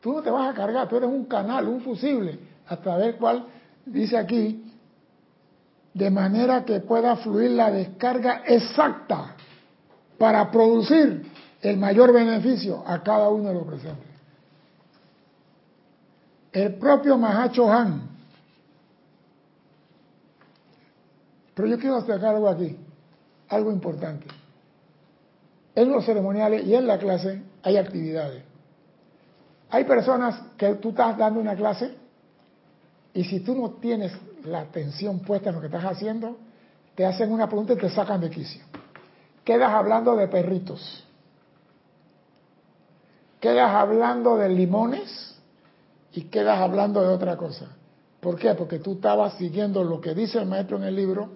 Tú 0.00 0.14
no 0.14 0.22
te 0.22 0.30
vas 0.30 0.50
a 0.50 0.54
cargar, 0.54 0.88
tú 0.88 0.96
eres 0.96 1.08
un 1.08 1.24
canal, 1.24 1.66
un 1.68 1.80
fusible, 1.80 2.38
a 2.68 2.76
través 2.76 3.06
del 3.06 3.16
cual, 3.16 3.46
dice 3.84 4.16
aquí, 4.16 4.72
de 5.94 6.10
manera 6.10 6.64
que 6.64 6.80
pueda 6.80 7.16
fluir 7.16 7.52
la 7.52 7.70
descarga 7.70 8.42
exacta 8.46 9.35
para 10.18 10.50
producir 10.50 11.30
el 11.62 11.76
mayor 11.76 12.12
beneficio 12.12 12.82
a 12.86 13.02
cada 13.02 13.28
uno 13.28 13.48
de 13.48 13.54
los 13.54 13.66
presentes. 13.66 14.06
El 16.52 16.74
propio 16.74 17.18
Mahacho 17.18 17.70
Han. 17.70 18.08
Pero 21.54 21.68
yo 21.68 21.78
quiero 21.78 21.96
destacar 21.96 22.34
algo 22.34 22.48
aquí, 22.48 22.76
algo 23.48 23.70
importante. 23.70 24.26
En 25.74 25.90
los 25.90 26.04
ceremoniales 26.04 26.66
y 26.66 26.74
en 26.74 26.86
la 26.86 26.98
clase 26.98 27.42
hay 27.62 27.76
actividades. 27.76 28.42
Hay 29.70 29.84
personas 29.84 30.40
que 30.56 30.74
tú 30.76 30.90
estás 30.90 31.18
dando 31.18 31.40
una 31.40 31.56
clase 31.56 31.94
y 33.12 33.24
si 33.24 33.40
tú 33.40 33.54
no 33.54 33.70
tienes 33.72 34.12
la 34.44 34.60
atención 34.60 35.20
puesta 35.20 35.48
en 35.48 35.56
lo 35.56 35.60
que 35.60 35.66
estás 35.66 35.84
haciendo, 35.84 36.36
te 36.94 37.04
hacen 37.04 37.32
una 37.32 37.46
pregunta 37.46 37.72
y 37.72 37.76
te 37.76 37.90
sacan 37.90 38.20
de 38.20 38.30
quicio. 38.30 38.62
Quedas 39.46 39.72
hablando 39.72 40.16
de 40.16 40.26
perritos. 40.26 41.04
Quedas 43.38 43.70
hablando 43.70 44.36
de 44.36 44.48
limones 44.48 45.38
y 46.12 46.22
quedas 46.22 46.58
hablando 46.58 47.00
de 47.00 47.08
otra 47.14 47.36
cosa. 47.36 47.66
¿Por 48.18 48.36
qué? 48.40 48.52
Porque 48.54 48.80
tú 48.80 48.94
estabas 48.94 49.34
siguiendo 49.34 49.84
lo 49.84 50.00
que 50.00 50.14
dice 50.14 50.40
el 50.40 50.46
maestro 50.46 50.78
en 50.78 50.82
el 50.82 50.96
libro, 50.96 51.28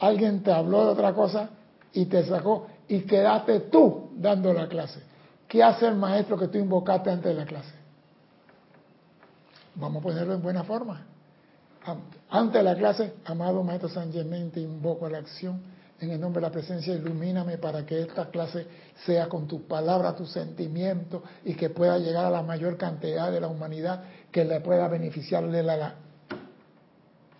alguien 0.00 0.42
te 0.42 0.50
habló 0.50 0.86
de 0.86 0.92
otra 0.92 1.12
cosa 1.12 1.50
y 1.92 2.06
te 2.06 2.24
sacó 2.24 2.68
y 2.88 3.00
quedaste 3.00 3.60
tú 3.60 4.08
dando 4.16 4.54
la 4.54 4.66
clase. 4.66 5.02
¿Qué 5.46 5.62
hace 5.62 5.86
el 5.88 5.96
maestro 5.96 6.38
que 6.38 6.48
tú 6.48 6.56
invocaste 6.56 7.10
antes 7.10 7.34
de 7.34 7.38
la 7.38 7.44
clase? 7.44 7.74
Vamos 9.74 10.00
a 10.00 10.04
ponerlo 10.04 10.32
en 10.32 10.42
buena 10.42 10.64
forma. 10.64 11.04
Antes 12.30 12.54
de 12.54 12.62
la 12.62 12.76
clase, 12.76 13.12
amado 13.26 13.62
Maestro 13.62 13.90
San 13.90 14.10
Germain, 14.10 14.50
te 14.50 14.60
invoco 14.60 15.04
a 15.04 15.10
la 15.10 15.18
acción 15.18 15.81
en 16.02 16.10
el 16.10 16.20
nombre 16.20 16.40
de 16.40 16.48
la 16.48 16.52
presencia, 16.52 16.92
ilumíname 16.94 17.58
para 17.58 17.86
que 17.86 18.02
esta 18.02 18.28
clase 18.28 18.66
sea 19.06 19.28
con 19.28 19.46
tu 19.46 19.68
palabra, 19.68 20.16
tu 20.16 20.26
sentimiento 20.26 21.22
y 21.44 21.54
que 21.54 21.70
pueda 21.70 21.96
llegar 21.96 22.24
a 22.24 22.30
la 22.30 22.42
mayor 22.42 22.76
cantidad 22.76 23.30
de 23.30 23.40
la 23.40 23.46
humanidad 23.46 24.02
que 24.32 24.44
le 24.44 24.60
pueda 24.60 24.88
beneficiarle 24.88 25.62
la... 25.62 25.94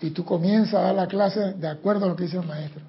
Y 0.01 0.11
tú 0.11 0.25
comienzas 0.25 0.75
a 0.75 0.83
dar 0.83 0.95
la 0.95 1.09
clase 1.09 1.55
de 1.55 1.69
acuerdo 1.69 2.05
a 2.05 2.09
lo 2.11 2.17
que 2.17 2.25
dice 2.25 2.37
el 2.37 2.47
maestro. 2.47 2.83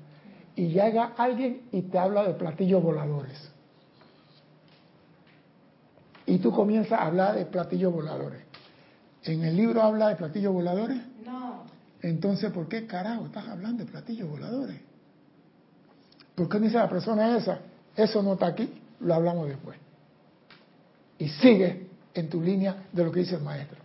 Y 0.56 0.68
llega 0.68 1.14
alguien 1.18 1.64
y 1.72 1.82
te 1.82 1.98
habla 1.98 2.24
de 2.24 2.36
platillos 2.36 2.84
voladores. 2.84 3.50
Y 6.28 6.38
tú 6.38 6.52
comienzas 6.52 7.00
a 7.00 7.08
hablar 7.08 7.36
de 7.36 7.48
platillos 7.48 7.92
voladores. 7.92 8.44
¿En 9.24 9.44
el 9.44 9.56
libro 9.56 9.82
habla 9.82 10.10
de 10.10 10.18
platillos 10.18 10.54
voladores? 10.54 11.02
No. 11.26 11.64
Entonces, 12.04 12.52
¿por 12.52 12.68
qué 12.68 12.86
carajo 12.86 13.26
estás 13.26 13.48
hablando 13.48 13.84
de 13.84 13.92
platillos 13.92 14.30
voladores? 14.30 14.93
¿Por 16.36 16.50
qué 16.50 16.60
dice 16.60 16.78
la 16.78 16.90
persona 16.90 17.38
esa? 17.38 17.60
Eso 17.96 18.24
no 18.24 18.34
está 18.34 18.48
aquí, 18.48 18.82
lo 19.00 19.14
hablamos 19.14 19.48
después. 19.48 19.78
Y 21.20 21.30
sigue 21.30 21.88
en 22.14 22.30
tu 22.30 22.42
línea 22.42 22.88
de 22.92 23.04
lo 23.04 23.12
que 23.12 23.20
dice 23.22 23.36
el 23.36 23.42
maestro. 23.44 23.78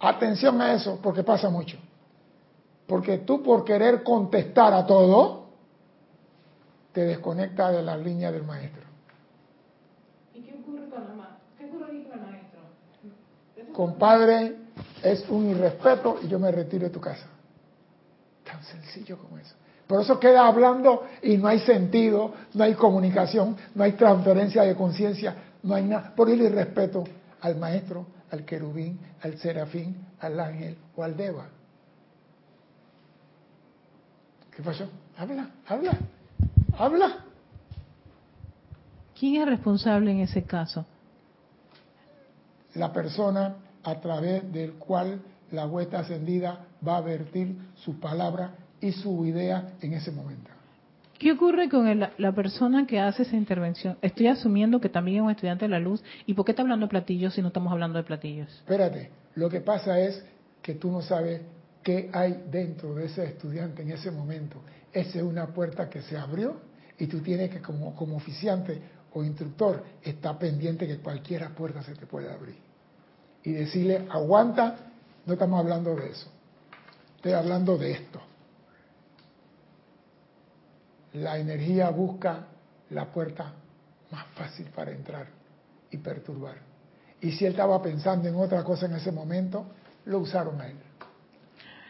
Atención 0.00 0.60
a 0.60 0.72
eso, 0.72 0.98
porque 1.02 1.22
pasa 1.22 1.50
mucho. 1.50 1.76
Porque 2.86 3.18
tú 3.18 3.42
por 3.42 3.64
querer 3.64 4.02
contestar 4.02 4.72
a 4.72 4.84
todo, 4.84 5.46
te 6.92 7.02
desconecta 7.02 7.70
de 7.70 7.82
la 7.82 7.96
línea 7.96 8.32
del 8.32 8.42
maestro. 8.42 8.82
¿Y 10.34 10.40
qué 10.40 10.58
ocurre 10.60 10.88
con, 10.88 11.18
la, 11.18 11.38
qué 11.56 11.66
ocurre 11.66 11.86
con 11.86 12.18
el 12.18 12.26
maestro? 12.26 12.60
Compadre, 13.72 14.56
es 15.02 15.28
un 15.28 15.50
irrespeto 15.50 16.18
y 16.22 16.28
yo 16.28 16.38
me 16.38 16.50
retiro 16.50 16.84
de 16.84 16.90
tu 16.90 17.00
casa. 17.00 17.26
Tan 18.44 18.62
sencillo 18.64 19.18
como 19.18 19.38
eso. 19.38 19.54
Por 19.90 20.02
eso 20.02 20.20
queda 20.20 20.46
hablando 20.46 21.08
y 21.20 21.36
no 21.36 21.48
hay 21.48 21.58
sentido, 21.58 22.32
no 22.54 22.62
hay 22.62 22.74
comunicación, 22.74 23.56
no 23.74 23.82
hay 23.82 23.94
transferencia 23.94 24.62
de 24.62 24.76
conciencia, 24.76 25.34
no 25.64 25.74
hay 25.74 25.82
nada. 25.82 26.14
Por 26.14 26.30
el 26.30 26.40
irrespeto 26.40 27.02
al 27.40 27.56
maestro, 27.56 28.06
al 28.30 28.44
querubín, 28.44 29.00
al 29.20 29.36
serafín, 29.38 29.96
al 30.20 30.38
ángel 30.38 30.76
o 30.94 31.02
al 31.02 31.16
deva. 31.16 31.48
¿Qué 34.54 34.62
pasó? 34.62 34.88
Habla, 35.18 35.50
habla, 35.66 35.98
habla. 36.78 37.24
¿Quién 39.18 39.42
es 39.42 39.48
responsable 39.48 40.12
en 40.12 40.20
ese 40.20 40.44
caso? 40.44 40.86
La 42.74 42.92
persona 42.92 43.56
a 43.82 43.94
través 43.96 44.52
del 44.52 44.74
cual 44.74 45.20
la 45.50 45.66
huesta 45.66 45.98
ascendida 45.98 46.64
va 46.86 46.98
a 46.98 47.00
vertir 47.00 47.58
su 47.74 47.98
palabra 47.98 48.52
y 48.80 48.92
su 48.92 49.24
idea 49.26 49.72
en 49.80 49.94
ese 49.94 50.10
momento. 50.10 50.50
¿Qué 51.20 51.32
ocurre 51.32 51.68
con 51.68 52.00
la 52.00 52.32
persona 52.32 52.86
que 52.86 52.98
hace 52.98 53.24
esa 53.24 53.36
intervención? 53.36 53.98
Estoy 54.00 54.28
asumiendo 54.28 54.80
que 54.80 54.88
también 54.88 55.18
es 55.18 55.22
un 55.24 55.30
estudiante 55.30 55.66
de 55.66 55.68
la 55.68 55.78
luz. 55.78 56.02
¿Y 56.24 56.32
por 56.32 56.46
qué 56.46 56.52
está 56.52 56.62
hablando 56.62 56.86
de 56.86 56.90
platillos 56.90 57.34
si 57.34 57.42
no 57.42 57.48
estamos 57.48 57.70
hablando 57.70 57.98
de 57.98 58.04
platillos? 58.04 58.48
Espérate, 58.48 59.10
lo 59.34 59.50
que 59.50 59.60
pasa 59.60 60.00
es 60.00 60.24
que 60.62 60.76
tú 60.76 60.90
no 60.90 61.02
sabes 61.02 61.42
qué 61.82 62.08
hay 62.14 62.44
dentro 62.50 62.94
de 62.94 63.04
ese 63.04 63.24
estudiante 63.24 63.82
en 63.82 63.90
ese 63.90 64.10
momento. 64.10 64.62
Esa 64.94 65.18
es 65.18 65.22
una 65.22 65.46
puerta 65.48 65.90
que 65.90 66.00
se 66.00 66.16
abrió 66.16 66.58
y 66.98 67.06
tú 67.06 67.20
tienes 67.20 67.50
que 67.50 67.60
como, 67.60 67.94
como 67.94 68.16
oficiante 68.16 68.80
o 69.12 69.22
instructor 69.22 69.84
estar 70.02 70.38
pendiente 70.38 70.86
que 70.86 71.00
cualquier 71.00 71.46
puerta 71.50 71.82
se 71.82 71.94
te 71.96 72.06
puede 72.06 72.32
abrir. 72.32 72.56
Y 73.44 73.52
decirle, 73.52 74.06
aguanta, 74.08 74.74
no 75.26 75.34
estamos 75.34 75.60
hablando 75.60 75.94
de 75.96 76.12
eso. 76.12 76.32
Estoy 77.16 77.32
hablando 77.32 77.76
de 77.76 77.92
esto 77.92 78.29
la 81.14 81.38
energía 81.38 81.90
busca 81.90 82.46
la 82.90 83.06
puerta 83.06 83.52
más 84.10 84.26
fácil 84.34 84.66
para 84.74 84.90
entrar 84.90 85.26
y 85.90 85.96
perturbar. 85.98 86.56
Y 87.20 87.32
si 87.32 87.44
él 87.44 87.52
estaba 87.52 87.82
pensando 87.82 88.28
en 88.28 88.34
otra 88.36 88.64
cosa 88.64 88.86
en 88.86 88.94
ese 88.94 89.12
momento, 89.12 89.66
lo 90.06 90.18
usaron 90.18 90.60
a 90.60 90.68
él. 90.68 90.76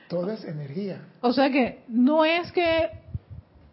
Todo 0.09 0.31
es 0.33 0.45
energía. 0.45 1.01
O 1.21 1.33
sea 1.33 1.51
que 1.51 1.85
no 1.89 2.25
es 2.25 2.51
que 2.53 2.91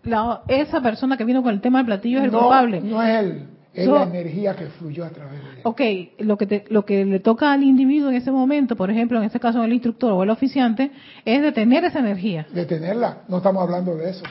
la, 0.03 0.43
esa 0.47 0.81
persona 0.81 1.17
que 1.17 1.23
vino 1.23 1.41
con 1.41 1.53
el 1.53 1.61
tema 1.61 1.79
del 1.79 1.87
platillo 1.87 2.19
es 2.19 2.25
el 2.25 2.31
culpable. 2.31 2.79
No 2.81 3.01
es 3.01 3.19
él, 3.19 3.47
es 3.73 3.87
la 3.87 4.03
energía 4.03 4.55
que 4.55 4.67
fluyó 4.67 5.03
a 5.05 5.09
través 5.09 5.43
de 5.43 5.49
él. 5.49 5.59
Ok, 5.63 5.81
lo 6.19 6.37
que, 6.37 6.65
lo 6.69 6.85
que 6.85 7.05
le 7.05 7.19
toca 7.19 7.51
al 7.51 7.63
individuo 7.63 8.09
en 8.09 8.15
ese 8.15 8.31
momento, 8.31 8.75
por 8.75 8.91
ejemplo, 8.91 9.17
en 9.17 9.23
este 9.23 9.39
caso 9.39 9.63
el 9.63 9.73
instructor 9.73 10.11
o 10.11 10.23
el 10.23 10.29
oficiante, 10.29 10.91
es 11.25 11.41
detener 11.41 11.85
esa 11.85 11.99
energía. 11.99 12.45
Detenerla, 12.53 13.23
no 13.27 13.37
estamos 13.37 13.63
hablando 13.63 13.95
de 13.95 14.11
eso. 14.11 14.23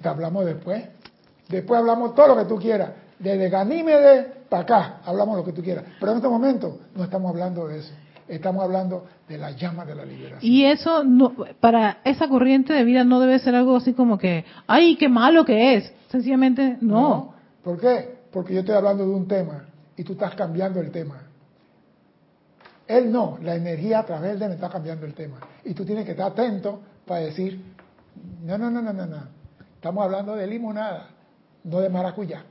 Te 0.00 0.08
hablamos 0.08 0.44
después. 0.44 0.84
Después 1.48 1.80
hablamos 1.80 2.14
todo 2.14 2.28
lo 2.28 2.36
que 2.36 2.44
tú 2.44 2.56
quieras. 2.58 2.90
Desde 3.18 3.48
Ganímedes 3.48 4.26
para 4.48 4.62
acá, 4.62 5.00
hablamos 5.04 5.36
lo 5.36 5.44
que 5.44 5.52
tú 5.52 5.62
quieras. 5.62 5.84
Pero 5.98 6.12
en 6.12 6.18
este 6.18 6.28
momento 6.28 6.78
no 6.94 7.04
estamos 7.04 7.30
hablando 7.30 7.68
de 7.68 7.78
eso. 7.78 7.92
Estamos 8.28 8.62
hablando 8.62 9.06
de 9.26 9.38
la 9.38 9.52
llama 9.52 9.86
de 9.86 9.94
la 9.94 10.04
liberación. 10.04 10.40
Y 10.42 10.66
eso, 10.66 11.02
no, 11.02 11.32
para 11.60 11.98
esa 12.04 12.28
corriente 12.28 12.74
de 12.74 12.84
vida 12.84 13.02
no 13.02 13.20
debe 13.20 13.38
ser 13.38 13.54
algo 13.54 13.76
así 13.76 13.94
como 13.94 14.18
que, 14.18 14.44
ay, 14.66 14.96
qué 14.96 15.08
malo 15.08 15.46
que 15.46 15.76
es. 15.76 15.92
Sencillamente, 16.08 16.76
no. 16.80 17.00
no. 17.00 17.34
¿Por 17.62 17.80
qué? 17.80 18.18
Porque 18.30 18.52
yo 18.52 18.60
estoy 18.60 18.74
hablando 18.74 19.04
de 19.04 19.10
un 19.10 19.26
tema 19.26 19.64
y 19.96 20.04
tú 20.04 20.12
estás 20.12 20.34
cambiando 20.34 20.80
el 20.80 20.90
tema. 20.90 21.22
Él 22.86 23.10
no, 23.10 23.38
la 23.42 23.54
energía 23.54 24.00
a 24.00 24.06
través 24.06 24.38
de 24.38 24.46
él 24.46 24.52
está 24.52 24.68
cambiando 24.68 25.06
el 25.06 25.14
tema. 25.14 25.38
Y 25.64 25.74
tú 25.74 25.84
tienes 25.84 26.04
que 26.04 26.12
estar 26.12 26.32
atento 26.32 26.80
para 27.06 27.20
decir, 27.20 27.60
no, 28.44 28.56
no, 28.56 28.70
no, 28.70 28.80
no, 28.80 28.92
no, 28.92 29.06
no. 29.06 29.37
Estamos 29.88 30.04
hablando 30.04 30.36
de 30.36 30.46
limonada, 30.46 31.06
no 31.64 31.80
de 31.80 31.88
maracuyá. 31.88 32.42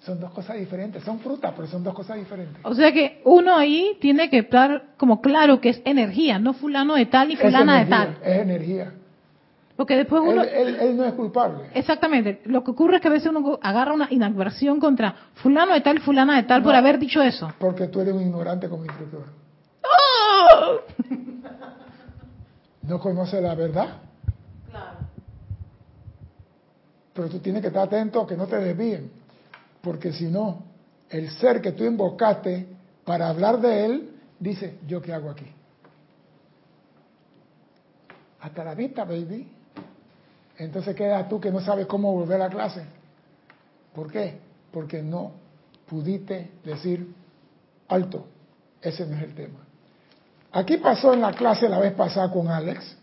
Son 0.00 0.20
dos 0.20 0.30
cosas 0.32 0.58
diferentes, 0.58 1.02
son 1.02 1.20
frutas, 1.20 1.54
pero 1.56 1.66
son 1.66 1.82
dos 1.82 1.94
cosas 1.94 2.18
diferentes. 2.18 2.62
O 2.64 2.74
sea 2.74 2.92
que 2.92 3.22
uno 3.24 3.56
ahí 3.56 3.96
tiene 3.98 4.28
que 4.28 4.40
estar 4.40 4.88
como 4.98 5.22
claro 5.22 5.58
que 5.58 5.70
es 5.70 5.80
energía, 5.86 6.38
no 6.38 6.52
fulano 6.52 6.96
de 6.96 7.06
tal 7.06 7.30
y 7.30 7.36
fulana 7.36 7.78
de 7.78 7.86
tal. 7.86 8.18
Es 8.22 8.40
energía. 8.40 8.92
Porque 9.74 9.96
después 9.96 10.20
uno... 10.22 10.42
Él, 10.42 10.94
no 10.94 11.06
es 11.06 11.14
culpable. 11.14 11.70
Exactamente. 11.72 12.42
Lo 12.44 12.62
que 12.62 12.72
ocurre 12.72 12.96
es 12.96 13.00
que 13.00 13.08
a 13.08 13.12
veces 13.12 13.30
uno 13.30 13.58
agarra 13.62 13.94
una 13.94 14.08
inadversión 14.10 14.78
contra 14.78 15.14
fulano 15.36 15.72
de 15.72 15.80
tal 15.80 15.96
y 15.96 16.00
fulana 16.00 16.36
de 16.36 16.42
tal 16.42 16.62
por 16.62 16.74
haber 16.74 16.98
dicho 16.98 17.22
eso. 17.22 17.50
Porque 17.58 17.88
tú 17.88 18.02
eres 18.02 18.12
un 18.12 18.20
ignorante 18.20 18.68
como 18.68 18.84
instructor. 18.84 19.24
¡Oh! 19.82 20.80
¿No 22.82 22.98
conoce 23.00 23.40
la 23.40 23.54
verdad? 23.54 23.88
Claro. 24.70 25.07
Pero 27.18 27.30
tú 27.30 27.40
tienes 27.40 27.62
que 27.62 27.66
estar 27.66 27.82
atento 27.82 28.20
a 28.22 28.28
que 28.28 28.36
no 28.36 28.46
te 28.46 28.58
desvíen 28.58 29.10
porque 29.82 30.12
si 30.12 30.26
no, 30.26 30.62
el 31.10 31.28
ser 31.32 31.60
que 31.60 31.72
tú 31.72 31.82
invocaste 31.82 32.64
para 33.04 33.28
hablar 33.28 33.60
de 33.60 33.86
él, 33.86 34.10
dice, 34.38 34.78
¿yo 34.86 35.02
qué 35.02 35.12
hago 35.12 35.28
aquí? 35.28 35.46
Hasta 38.38 38.62
la 38.62 38.76
vista, 38.76 39.02
baby. 39.02 39.50
Entonces 40.58 40.94
queda 40.94 41.28
tú 41.28 41.40
que 41.40 41.50
no 41.50 41.60
sabes 41.60 41.86
cómo 41.86 42.12
volver 42.12 42.40
a 42.40 42.50
clase. 42.50 42.84
¿Por 43.96 44.12
qué? 44.12 44.38
Porque 44.70 45.02
no 45.02 45.32
pudiste 45.88 46.52
decir, 46.64 47.12
alto, 47.88 48.28
ese 48.80 49.04
no 49.06 49.16
es 49.16 49.24
el 49.24 49.34
tema. 49.34 49.58
Aquí 50.52 50.76
pasó 50.76 51.14
en 51.14 51.22
la 51.22 51.32
clase 51.32 51.68
la 51.68 51.80
vez 51.80 51.94
pasada 51.94 52.30
con 52.30 52.46
Alex. 52.46 52.96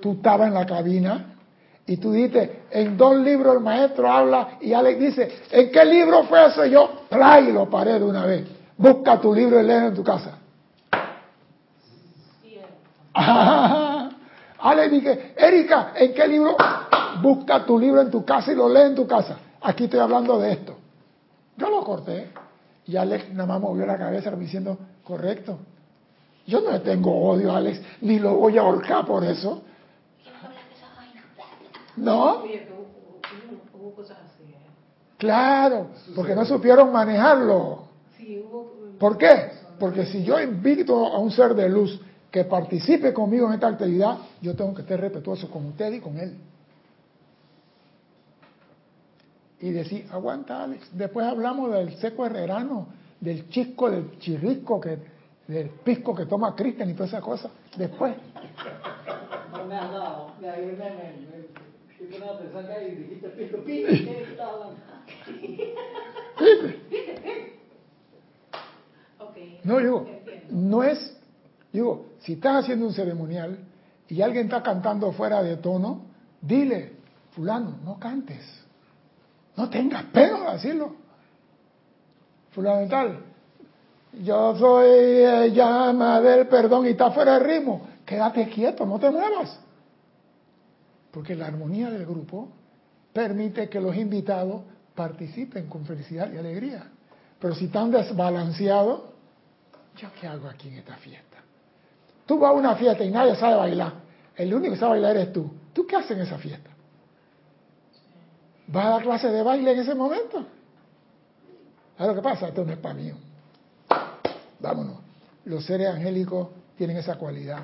Tú 0.00 0.12
estabas 0.12 0.46
en 0.46 0.54
la 0.54 0.66
cabina 0.66 1.33
y 1.86 1.98
tú 1.98 2.12
dices, 2.12 2.50
en 2.70 2.96
dos 2.96 3.16
libros 3.16 3.56
el 3.56 3.60
maestro 3.60 4.10
habla 4.10 4.56
y 4.60 4.72
Alex 4.72 4.98
dice, 4.98 5.38
¿en 5.50 5.70
qué 5.70 5.84
libro 5.84 6.24
fue 6.24 6.46
eso? 6.46 6.64
yo, 6.64 7.02
play, 7.10 7.52
lo 7.52 7.68
paré 7.68 7.98
de 7.98 8.04
una 8.04 8.24
vez. 8.24 8.46
Busca 8.76 9.20
tu 9.20 9.34
libro 9.34 9.60
y 9.60 9.64
léelo 9.64 9.88
en 9.88 9.94
tu 9.94 10.02
casa. 10.02 10.38
Alex 14.58 14.90
dice, 14.90 15.34
Erika, 15.36 15.92
¿en 15.94 16.14
qué 16.14 16.26
libro? 16.26 16.56
Busca 17.20 17.64
tu 17.66 17.78
libro 17.78 18.00
en 18.00 18.10
tu 18.10 18.24
casa 18.24 18.50
y 18.52 18.56
lo 18.56 18.68
lee 18.68 18.86
en 18.86 18.94
tu 18.94 19.06
casa. 19.06 19.36
Aquí 19.60 19.84
estoy 19.84 20.00
hablando 20.00 20.38
de 20.40 20.52
esto. 20.52 20.76
Yo 21.56 21.68
lo 21.68 21.84
corté 21.84 22.30
y 22.86 22.96
Alex 22.96 23.30
nada 23.32 23.46
más 23.46 23.60
movió 23.60 23.84
la 23.84 23.98
cabeza 23.98 24.30
diciendo, 24.32 24.78
correcto. 25.04 25.58
Yo 26.46 26.60
no 26.60 26.72
le 26.72 26.80
tengo 26.80 27.14
odio 27.28 27.52
a 27.52 27.58
Alex, 27.58 27.80
ni 28.00 28.18
lo 28.18 28.34
voy 28.36 28.56
a 28.56 28.62
ahorcar 28.62 29.06
por 29.06 29.22
eso. 29.22 29.62
¿No? 31.96 32.42
Claro, 35.18 35.88
porque 36.14 36.34
no 36.34 36.44
supieron 36.44 36.92
manejarlo. 36.92 37.84
¿Por 38.98 39.16
qué? 39.16 39.52
Porque 39.78 40.06
si 40.06 40.22
yo 40.24 40.40
invito 40.40 41.06
a 41.06 41.18
un 41.18 41.30
ser 41.30 41.54
de 41.54 41.68
luz 41.68 42.00
que 42.30 42.44
participe 42.44 43.12
conmigo 43.12 43.46
en 43.46 43.54
esta 43.54 43.68
actividad, 43.68 44.18
yo 44.40 44.54
tengo 44.54 44.74
que 44.74 44.82
ser 44.82 45.00
respetuoso 45.00 45.48
con 45.50 45.66
usted 45.66 45.92
y 45.92 46.00
con 46.00 46.18
él. 46.18 46.36
Y 49.60 49.70
decir, 49.70 50.06
aguanta 50.10 50.64
Alex, 50.64 50.90
después 50.92 51.26
hablamos 51.26 51.72
del 51.72 51.96
seco 51.96 52.26
herrerano, 52.26 52.88
del 53.20 53.48
chisco, 53.48 53.90
del 53.90 54.18
chirrisco, 54.18 54.80
que, 54.80 54.98
del 55.46 55.70
pisco 55.70 56.14
que 56.14 56.26
toma 56.26 56.54
Cristian 56.54 56.90
y 56.90 56.94
todas 56.94 57.10
esas 57.10 57.22
cosas. 57.22 57.50
Después. 57.76 58.14
No 59.52 59.64
me 59.64 59.76
has 59.76 59.90
dado, 59.90 60.32
me, 60.40 61.63
no, 69.64 69.78
digo, 69.78 70.06
no 70.50 70.82
es, 70.82 71.16
digo, 71.72 72.06
si 72.20 72.34
estás 72.34 72.64
haciendo 72.64 72.86
un 72.86 72.92
ceremonial 72.92 73.58
y 74.08 74.20
alguien 74.22 74.46
está 74.46 74.62
cantando 74.62 75.12
fuera 75.12 75.42
de 75.42 75.56
tono, 75.56 76.02
dile, 76.40 76.92
fulano, 77.32 77.78
no 77.84 77.98
cantes. 77.98 78.44
No 79.56 79.70
tengas 79.70 80.04
pena 80.04 80.46
de 80.46 80.52
decirlo. 80.52 80.96
Fulano 82.50 82.88
tal, 82.88 83.18
yo 84.22 84.56
soy 84.56 85.50
llama 85.52 86.20
del 86.20 86.46
perdón 86.46 86.86
y 86.86 86.90
está 86.90 87.10
fuera 87.10 87.38
de 87.38 87.46
ritmo. 87.46 87.88
Quédate 88.04 88.48
quieto, 88.48 88.84
no 88.84 88.98
te 88.98 89.10
muevas 89.10 89.63
porque 91.14 91.36
la 91.36 91.46
armonía 91.46 91.90
del 91.90 92.04
grupo 92.04 92.48
permite 93.12 93.68
que 93.68 93.80
los 93.80 93.94
invitados 93.94 94.62
participen 94.96 95.68
con 95.68 95.86
felicidad 95.86 96.30
y 96.32 96.36
alegría. 96.36 96.90
Pero 97.38 97.54
si 97.54 97.66
están 97.66 97.92
desbalanceados, 97.92 99.02
¿yo 99.96 100.08
qué 100.20 100.26
hago 100.26 100.48
aquí 100.48 100.68
en 100.68 100.78
esta 100.78 100.96
fiesta? 100.96 101.36
Tú 102.26 102.38
vas 102.40 102.50
a 102.50 102.54
una 102.54 102.74
fiesta 102.74 103.04
y 103.04 103.12
nadie 103.12 103.36
sabe 103.36 103.54
bailar. 103.54 103.92
El 104.34 104.52
único 104.52 104.74
que 104.74 104.80
sabe 104.80 104.92
bailar 104.92 105.16
eres 105.16 105.32
tú. 105.32 105.48
¿Tú 105.72 105.86
qué 105.86 105.94
haces 105.94 106.10
en 106.10 106.20
esa 106.20 106.38
fiesta? 106.38 106.70
¿Vas 108.66 108.86
a 108.86 108.88
dar 108.90 109.02
clase 109.02 109.28
de 109.28 109.42
baile 109.42 109.72
en 109.72 109.78
ese 109.78 109.94
momento? 109.94 110.44
¿Sabes 111.96 112.16
lo 112.16 112.20
que 112.20 112.28
pasa? 112.28 112.48
Esto 112.48 112.64
no 112.64 112.72
es 112.72 112.78
para 112.78 112.94
mí. 112.94 113.12
Vámonos. 114.58 114.96
Los 115.44 115.64
seres 115.64 115.88
angélicos 115.88 116.48
tienen 116.76 116.96
esa 116.96 117.16
cualidad. 117.16 117.60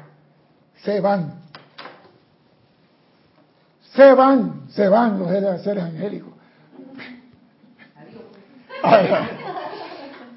Se 0.84 1.00
van 1.00 1.49
se 3.94 4.14
van, 4.14 4.62
se 4.70 4.88
van 4.88 5.18
los 5.18 5.28
seres 5.62 5.84
angélicos. 5.84 6.32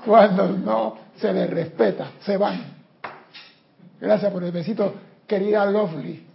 Cuando 0.06 0.50
no 0.50 0.98
se 1.16 1.32
les 1.32 1.50
respeta, 1.50 2.12
se 2.22 2.38
van. 2.38 2.74
Gracias 4.00 4.32
por 4.32 4.44
el 4.44 4.52
besito, 4.52 4.94
querida 5.26 5.66
Lovely. 5.66 6.28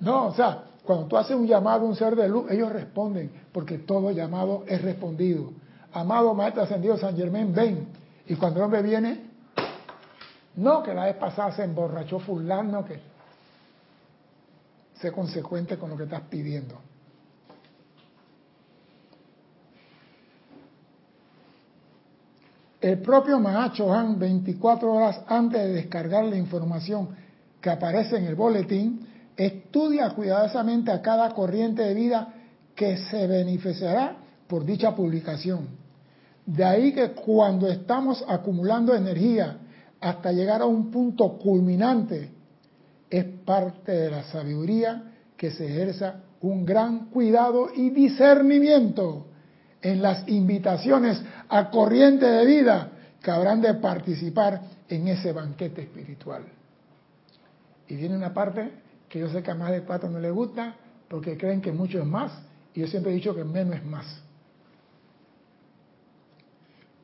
No, 0.00 0.26
o 0.26 0.34
sea, 0.34 0.62
cuando 0.84 1.06
tú 1.06 1.16
haces 1.16 1.36
un 1.36 1.46
llamado 1.46 1.84
a 1.84 1.88
un 1.88 1.96
ser 1.96 2.16
de 2.16 2.28
luz, 2.28 2.50
ellos 2.50 2.72
responden, 2.72 3.30
porque 3.52 3.78
todo 3.78 4.10
llamado 4.10 4.64
es 4.66 4.82
respondido. 4.82 5.52
Amado 5.92 6.34
Maestro 6.34 6.62
Ascendido 6.62 6.96
San 6.96 7.16
Germán, 7.16 7.52
ven. 7.54 7.88
Y 8.26 8.34
cuando 8.34 8.60
el 8.60 8.64
hombre 8.64 8.82
viene, 8.82 9.20
no 10.56 10.82
que 10.82 10.92
la 10.92 11.04
vez 11.04 11.16
pasada 11.16 11.52
se 11.52 11.64
emborrachó 11.64 12.18
fulano, 12.18 12.84
que 12.84 13.00
sé 15.00 15.12
consecuente 15.12 15.76
con 15.76 15.90
lo 15.90 15.96
que 15.96 16.04
estás 16.04 16.22
pidiendo. 16.22 16.80
El 22.80 23.00
propio 23.00 23.40
Mahacho 23.40 23.92
Han, 23.92 24.18
24 24.18 24.92
horas 24.92 25.20
antes 25.26 25.60
de 25.60 25.72
descargar 25.72 26.24
la 26.24 26.36
información 26.36 27.08
que 27.60 27.70
aparece 27.70 28.16
en 28.16 28.26
el 28.26 28.34
boletín, 28.34 29.06
estudia 29.36 30.10
cuidadosamente 30.10 30.92
a 30.92 31.02
cada 31.02 31.30
corriente 31.30 31.82
de 31.82 31.94
vida 31.94 32.32
que 32.74 32.98
se 32.98 33.26
beneficiará 33.26 34.16
por 34.46 34.64
dicha 34.64 34.94
publicación. 34.94 35.68
De 36.44 36.64
ahí 36.64 36.92
que 36.92 37.10
cuando 37.10 37.66
estamos 37.68 38.24
acumulando 38.28 38.94
energía 38.94 39.58
hasta 40.00 40.30
llegar 40.30 40.62
a 40.62 40.66
un 40.66 40.90
punto 40.90 41.38
culminante 41.38 42.35
es 43.10 43.24
parte 43.44 43.92
de 43.92 44.10
la 44.10 44.24
sabiduría 44.24 45.12
que 45.36 45.50
se 45.50 45.66
ejerza 45.66 46.22
un 46.40 46.64
gran 46.64 47.06
cuidado 47.10 47.68
y 47.74 47.90
discernimiento 47.90 49.26
en 49.82 50.02
las 50.02 50.28
invitaciones 50.28 51.22
a 51.48 51.70
corriente 51.70 52.26
de 52.26 52.46
vida 52.46 52.90
que 53.22 53.30
habrán 53.30 53.60
de 53.60 53.74
participar 53.74 54.62
en 54.88 55.08
ese 55.08 55.32
banquete 55.32 55.82
espiritual. 55.82 56.44
Y 57.88 57.96
viene 57.96 58.16
una 58.16 58.34
parte 58.34 58.70
que 59.08 59.20
yo 59.20 59.28
sé 59.28 59.42
que 59.42 59.50
a 59.50 59.54
más 59.54 59.70
de 59.70 59.82
cuatro 59.82 60.08
no 60.10 60.18
le 60.18 60.30
gusta 60.30 60.74
porque 61.08 61.36
creen 61.36 61.60
que 61.60 61.72
mucho 61.72 62.00
es 62.00 62.06
más 62.06 62.32
y 62.74 62.80
yo 62.80 62.86
siempre 62.88 63.12
he 63.12 63.14
dicho 63.14 63.34
que 63.34 63.44
menos 63.44 63.76
es 63.76 63.84
más. 63.84 64.22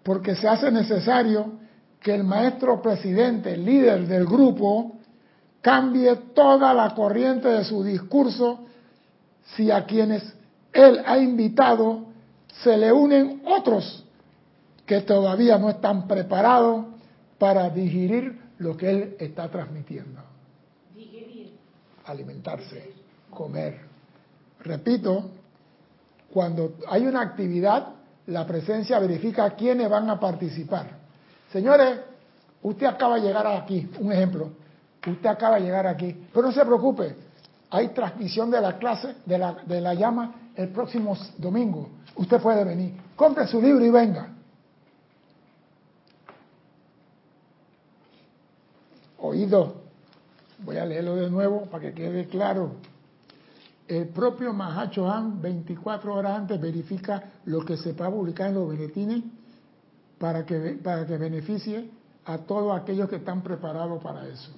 Porque 0.03 0.35
se 0.35 0.49
hace 0.49 0.71
necesario 0.71 1.53
que 2.01 2.15
el 2.15 2.25
maestro 2.25 2.83
presidente, 2.83 3.57
líder 3.57 4.09
del 4.09 4.27
grupo, 4.27 4.99
cambie 5.63 6.15
toda 6.35 6.75
la 6.75 6.95
corriente 6.95 7.49
de 7.49 7.65
su 7.65 7.83
discurso 7.83 8.67
si 9.55 9.71
a 9.71 9.87
quienes 9.87 10.35
él 10.73 11.01
ha 11.07 11.19
invitado 11.19 12.07
se 12.63 12.77
le 12.77 12.93
unen 12.93 13.43
otros 13.47 14.05
que 14.85 15.01
todavía 15.01 15.57
no 15.59 15.71
están 15.71 16.07
preparados 16.07 16.87
para 17.39 17.71
digerir 17.71 18.41
lo 18.59 18.77
que 18.77 18.91
él 18.91 19.17
está 19.19 19.49
transmitiendo. 19.49 20.21
Digerir. 20.95 21.53
Alimentarse, 22.07 22.93
comer. 23.31 23.81
Repito, 24.61 25.31
cuando 26.33 26.75
hay 26.89 27.07
una 27.07 27.21
actividad, 27.21 27.89
la 28.27 28.47
presencia 28.47 28.99
verifica 28.99 29.55
quiénes 29.55 29.89
van 29.89 30.11
a 30.11 30.19
participar. 30.19 30.87
Señores, 31.53 32.01
usted 32.63 32.87
acaba 32.87 33.17
de 33.17 33.23
llegar 33.23 33.47
aquí, 33.47 33.89
un 33.99 34.13
ejemplo, 34.13 34.51
usted 35.11 35.29
acaba 35.29 35.57
de 35.57 35.63
llegar 35.63 35.87
aquí, 35.87 36.27
pero 36.33 36.47
no 36.47 36.53
se 36.53 36.65
preocupe, 36.65 37.17
hay 37.71 37.89
transmisión 37.89 38.51
de 38.51 38.61
la 38.61 38.79
clase, 38.79 39.17
de 39.25 39.39
la, 39.39 39.95
llama, 39.95 40.35
el 40.55 40.69
próximo 40.69 41.17
domingo. 41.39 41.89
Usted 42.17 42.41
puede 42.41 42.65
venir, 42.65 42.95
compre 43.17 43.47
su 43.47 43.61
libro 43.61 43.85
y 43.85 43.91
venga. 43.91 44.29
Oído, 49.19 49.77
voy 50.59 50.77
a 50.77 50.85
leerlo 50.85 51.17
de 51.17 51.31
nuevo 51.31 51.63
para 51.63 51.85
que 51.85 51.95
quede 51.95 52.27
claro. 52.27 52.73
El 53.89 54.09
propio 54.09 54.53
Mahacho 54.53 55.11
Han, 55.11 55.41
24 55.41 56.15
horas 56.15 56.39
antes, 56.39 56.61
verifica 56.61 57.31
lo 57.47 57.65
que 57.65 57.77
se 57.77 57.93
va 57.95 58.07
a 58.07 58.11
publicar 58.11 58.49
en 58.49 58.55
los 58.55 58.67
boletines 58.67 59.23
para 60.19 60.45
que, 60.45 60.79
para 60.83 61.07
que 61.07 61.17
beneficie 61.17 61.91
a 62.27 62.39
todos 62.39 62.79
aquellos 62.79 63.09
que 63.09 63.17
están 63.17 63.43
preparados 63.43 64.03
para 64.03 64.29
eso. 64.29 64.53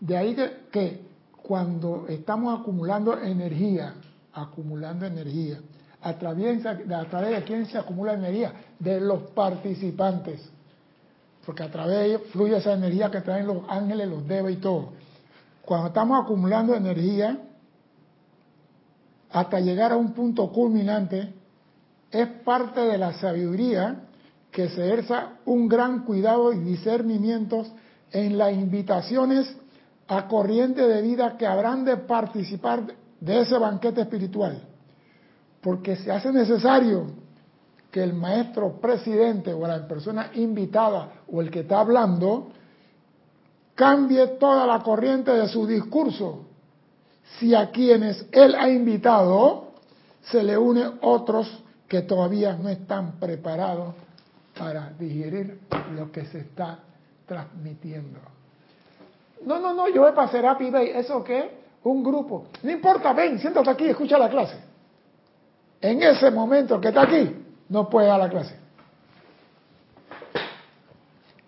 De 0.00 0.16
ahí 0.16 0.36
que, 0.70 1.00
cuando 1.42 2.06
estamos 2.08 2.60
acumulando 2.60 3.18
energía, 3.18 3.94
acumulando 4.32 5.06
energía, 5.06 5.58
a 6.02 6.12
través, 6.14 6.64
a 6.66 7.04
través 7.04 7.30
de 7.36 7.44
quién 7.44 7.66
se 7.66 7.78
acumula 7.78 8.14
energía, 8.14 8.52
de 8.78 9.00
los 9.00 9.22
participantes 9.30 10.50
porque 11.46 11.62
a 11.62 11.70
través 11.70 11.98
de 11.98 12.06
ellos 12.06 12.22
fluye 12.32 12.56
esa 12.56 12.72
energía 12.72 13.08
que 13.08 13.20
traen 13.20 13.46
los 13.46 13.58
ángeles, 13.68 14.08
los 14.08 14.26
devas 14.26 14.52
y 14.52 14.56
todo. 14.56 14.88
Cuando 15.64 15.88
estamos 15.88 16.20
acumulando 16.20 16.74
energía, 16.74 17.38
hasta 19.30 19.60
llegar 19.60 19.92
a 19.92 19.96
un 19.96 20.12
punto 20.12 20.50
culminante, 20.50 21.32
es 22.10 22.26
parte 22.44 22.80
de 22.80 22.98
la 22.98 23.12
sabiduría 23.14 24.00
que 24.50 24.68
se 24.70 24.86
ejerza 24.86 25.34
un 25.44 25.68
gran 25.68 26.04
cuidado 26.04 26.52
y 26.52 26.58
discernimientos 26.58 27.70
en 28.10 28.38
las 28.38 28.52
invitaciones 28.52 29.56
a 30.08 30.28
corriente 30.28 30.86
de 30.86 31.02
vida 31.02 31.36
que 31.36 31.46
habrán 31.46 31.84
de 31.84 31.96
participar 31.96 32.84
de 33.20 33.40
ese 33.40 33.58
banquete 33.58 34.02
espiritual. 34.02 34.62
Porque 35.60 35.96
se 35.96 36.12
hace 36.12 36.32
necesario 36.32 37.06
que 37.90 38.02
el 38.02 38.12
maestro 38.12 38.80
presidente 38.80 39.52
o 39.52 39.66
la 39.66 39.86
persona 39.88 40.30
invitada 40.34 41.10
o 41.30 41.40
el 41.40 41.50
que 41.50 41.60
está 41.60 41.80
hablando 41.80 42.48
cambie 43.74 44.26
toda 44.38 44.66
la 44.66 44.80
corriente 44.80 45.32
de 45.32 45.48
su 45.48 45.66
discurso. 45.66 46.44
Si 47.38 47.54
a 47.54 47.70
quienes 47.70 48.26
él 48.32 48.54
ha 48.54 48.68
invitado 48.68 49.72
se 50.30 50.42
le 50.42 50.56
une 50.56 50.84
otros 51.02 51.62
que 51.88 52.02
todavía 52.02 52.56
no 52.56 52.68
están 52.68 53.18
preparados 53.18 53.94
para 54.58 54.90
digerir 54.90 55.60
lo 55.94 56.10
que 56.10 56.24
se 56.26 56.40
está 56.40 56.80
transmitiendo. 57.26 58.35
No, 59.44 59.58
no, 59.58 59.74
no, 59.74 59.88
yo 59.88 60.02
voy 60.02 60.12
para 60.12 60.28
Serapi 60.28 60.70
Bay. 60.70 60.90
¿Eso 60.94 61.22
qué? 61.22 61.66
Un 61.84 62.02
grupo. 62.02 62.46
No 62.62 62.70
importa, 62.70 63.12
ven, 63.12 63.38
siéntate 63.38 63.70
aquí, 63.70 63.88
escucha 63.88 64.18
la 64.18 64.28
clase. 64.28 64.56
En 65.80 66.02
ese 66.02 66.30
momento 66.30 66.80
que 66.80 66.88
está 66.88 67.02
aquí, 67.02 67.44
no 67.68 67.88
puede 67.88 68.08
dar 68.08 68.18
la 68.18 68.28
clase. 68.28 68.56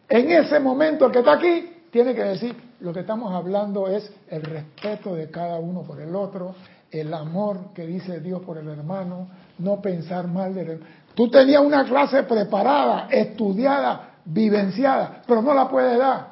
En 0.08 0.30
ese 0.30 0.60
momento 0.60 1.10
que 1.10 1.18
está 1.18 1.32
aquí 1.32 1.72
tiene 1.90 2.14
que 2.14 2.22
decir, 2.22 2.56
lo 2.80 2.92
que 2.92 3.00
estamos 3.00 3.32
hablando 3.34 3.88
es 3.88 4.10
el 4.28 4.42
respeto 4.42 5.14
de 5.14 5.30
cada 5.30 5.58
uno 5.58 5.82
por 5.82 6.00
el 6.00 6.14
otro, 6.14 6.54
el 6.90 7.12
amor 7.12 7.72
que 7.74 7.86
dice 7.86 8.20
Dios 8.20 8.42
por 8.42 8.58
el 8.58 8.68
hermano, 8.68 9.28
no 9.58 9.82
pensar 9.82 10.28
mal 10.28 10.54
del 10.54 10.70
hermano. 10.70 10.90
Tú 11.14 11.28
tenías 11.28 11.60
una 11.60 11.84
clase 11.84 12.22
preparada, 12.22 13.08
estudiada, 13.10 14.14
vivenciada, 14.24 15.22
pero 15.26 15.42
no 15.42 15.52
la 15.52 15.68
puedes 15.68 15.98
dar, 15.98 16.28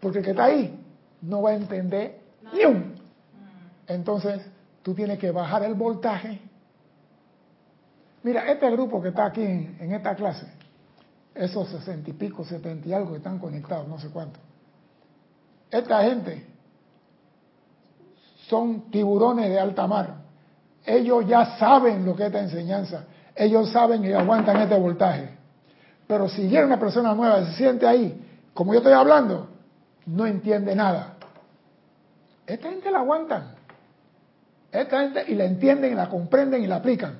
porque 0.00 0.18
el 0.18 0.24
que 0.24 0.30
está 0.32 0.44
ahí 0.44 0.78
no 1.22 1.42
va 1.42 1.50
a 1.50 1.54
entender 1.54 2.20
ni 2.52 2.64
un. 2.64 2.94
Entonces, 3.86 4.42
tú 4.82 4.94
tienes 4.94 5.18
que 5.18 5.30
bajar 5.30 5.64
el 5.64 5.74
voltaje 5.74 6.40
Mira, 8.22 8.50
este 8.50 8.70
grupo 8.70 9.00
que 9.00 9.08
está 9.08 9.26
aquí 9.26 9.42
en, 9.42 9.92
esta 9.92 10.14
clase, 10.14 10.46
esos 11.34 11.68
sesenta 11.68 12.10
y 12.10 12.12
pico, 12.14 12.44
setenta 12.44 12.88
y 12.88 12.92
algo 12.92 13.12
que 13.12 13.18
están 13.18 13.38
conectados, 13.38 13.86
no 13.88 13.98
sé 13.98 14.08
cuánto. 14.08 14.40
Esta 15.70 16.02
gente 16.02 16.44
son 18.48 18.90
tiburones 18.90 19.48
de 19.48 19.60
alta 19.60 19.86
mar. 19.86 20.16
Ellos 20.84 21.26
ya 21.26 21.58
saben 21.58 22.04
lo 22.04 22.16
que 22.16 22.24
es 22.24 22.26
esta 22.28 22.40
enseñanza. 22.40 23.04
Ellos 23.36 23.70
saben 23.70 24.04
y 24.04 24.12
aguantan 24.12 24.56
este 24.62 24.76
voltaje. 24.76 25.30
Pero 26.06 26.28
si 26.28 26.48
viene 26.48 26.64
una 26.64 26.80
persona 26.80 27.14
nueva, 27.14 27.44
se 27.44 27.52
siente 27.52 27.86
ahí, 27.86 28.20
como 28.54 28.72
yo 28.72 28.78
estoy 28.78 28.94
hablando, 28.94 29.48
no 30.08 30.26
entiende 30.26 30.74
nada. 30.74 31.16
Esta 32.46 32.70
gente 32.70 32.90
la 32.90 33.00
aguantan. 33.00 33.54
Esta 34.72 35.00
gente 35.00 35.24
y 35.28 35.34
la 35.34 35.44
entienden, 35.44 35.92
y 35.92 35.94
la 35.94 36.08
comprenden 36.08 36.62
y 36.62 36.66
la 36.66 36.76
aplican. 36.76 37.18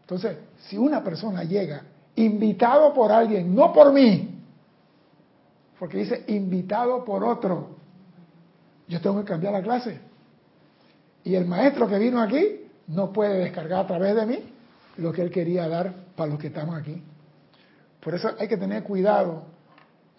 Entonces, 0.00 0.36
si 0.68 0.78
una 0.78 1.02
persona 1.02 1.44
llega 1.44 1.82
invitado 2.14 2.94
por 2.94 3.12
alguien, 3.12 3.54
no 3.54 3.72
por 3.72 3.92
mí, 3.92 4.40
porque 5.78 5.98
dice 5.98 6.24
invitado 6.28 7.04
por 7.04 7.24
otro, 7.24 7.76
yo 8.88 9.00
tengo 9.00 9.20
que 9.20 9.26
cambiar 9.26 9.52
la 9.52 9.62
clase. 9.62 10.00
Y 11.24 11.34
el 11.34 11.44
maestro 11.44 11.88
que 11.88 11.98
vino 11.98 12.20
aquí 12.20 12.62
no 12.86 13.12
puede 13.12 13.38
descargar 13.38 13.80
a 13.80 13.86
través 13.86 14.14
de 14.14 14.26
mí 14.26 14.38
lo 14.98 15.12
que 15.12 15.22
él 15.22 15.30
quería 15.30 15.68
dar 15.68 15.92
para 16.14 16.30
los 16.30 16.38
que 16.38 16.46
estamos 16.46 16.76
aquí. 16.76 17.02
Por 18.00 18.14
eso 18.14 18.30
hay 18.38 18.48
que 18.48 18.56
tener 18.56 18.84
cuidado 18.84 19.55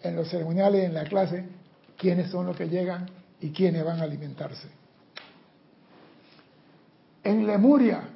en 0.02 0.16
los 0.16 0.28
ceremoniales 0.28 0.84
en 0.84 0.94
la 0.94 1.04
clase 1.04 1.44
quiénes 1.96 2.30
son 2.30 2.46
los 2.46 2.56
que 2.56 2.68
llegan 2.68 3.06
y 3.40 3.50
quiénes 3.50 3.84
van 3.84 4.00
a 4.00 4.04
alimentarse. 4.04 4.68
En 7.24 7.46
Lemuria, 7.46 8.08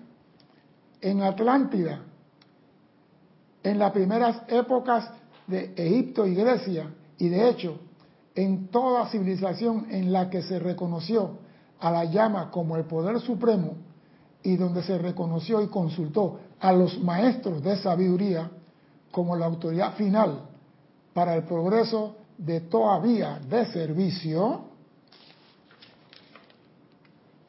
en 1.01 1.23
Atlántida, 1.23 2.01
en 3.63 3.79
las 3.79 3.93
primeras 3.93 4.43
épocas 4.49 5.11
de 5.47 5.73
Egipto 5.77 6.27
y 6.27 6.35
Grecia, 6.35 6.87
y 7.19 7.29
de 7.29 7.49
hecho, 7.49 7.79
en 8.35 8.69
toda 8.69 9.09
civilización 9.09 9.87
en 9.91 10.13
la 10.13 10.31
que 10.31 10.43
se 10.43 10.59
reconoció 10.59 11.39
a 11.81 11.91
la 11.91 12.05
llama 12.05 12.51
como 12.51 12.77
el 12.77 12.85
poder 12.85 13.21
supremo 13.21 13.75
y 14.43 14.57
donde 14.57 14.83
se 14.83 14.99
reconoció 14.99 15.61
y 15.61 15.67
consultó 15.67 16.41
a 16.61 16.73
los 16.73 16.99
maestros 17.03 17.63
de 17.63 17.77
sabiduría 17.77 18.51
como 19.11 19.37
la 19.37 19.47
autoridad 19.47 19.95
final 19.95 20.52
para 21.15 21.35
el 21.35 21.45
progreso 21.45 22.17
de 22.39 22.61
toda 22.61 22.99
vía 22.99 23.41
de 23.49 23.67
servicio, 23.67 24.65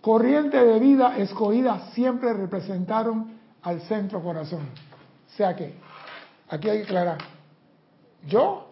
corriente 0.01 0.63
de 0.63 0.79
vida 0.79 1.17
escogida 1.17 1.91
siempre 1.93 2.33
representaron 2.33 3.39
al 3.61 3.81
centro 3.81 4.21
corazón. 4.21 4.61
O 4.61 5.35
sea 5.35 5.55
que, 5.55 5.75
aquí 6.49 6.69
hay 6.69 6.79
que 6.79 6.83
aclarar. 6.83 7.17
Yo 8.27 8.67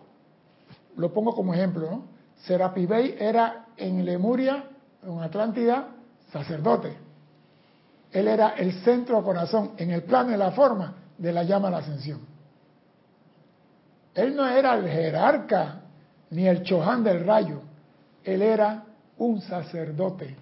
lo 0.98 1.14
pongo 1.14 1.34
como 1.34 1.54
ejemplo, 1.54 1.89
¿no? 1.89 2.04
Serapi 2.46 2.88
era 3.20 3.68
en 3.78 4.04
Lemuria, 4.04 4.66
en 5.04 5.20
Atlántida, 5.20 5.89
sacerdote. 6.32 6.98
Él 8.12 8.28
era 8.28 8.50
el 8.50 8.74
centro 8.84 9.24
corazón, 9.24 9.72
en 9.78 9.92
el 9.92 10.04
plano 10.04 10.32
de 10.32 10.38
la 10.38 10.52
forma 10.52 10.96
de 11.18 11.32
la 11.32 11.44
llama 11.44 11.70
a 11.70 11.72
la 11.72 11.78
ascensión. 11.78 12.31
Él 14.16 14.36
no 14.36 14.47
era 14.47 14.76
el 14.76 14.88
jerarca 14.88 15.82
ni 16.32 16.47
el 16.47 16.64
choján 16.64 17.03
del 17.03 17.26
rayo. 17.26 17.62
Él 18.24 18.41
era 18.41 18.86
un 19.18 19.41
sacerdote 19.41 20.36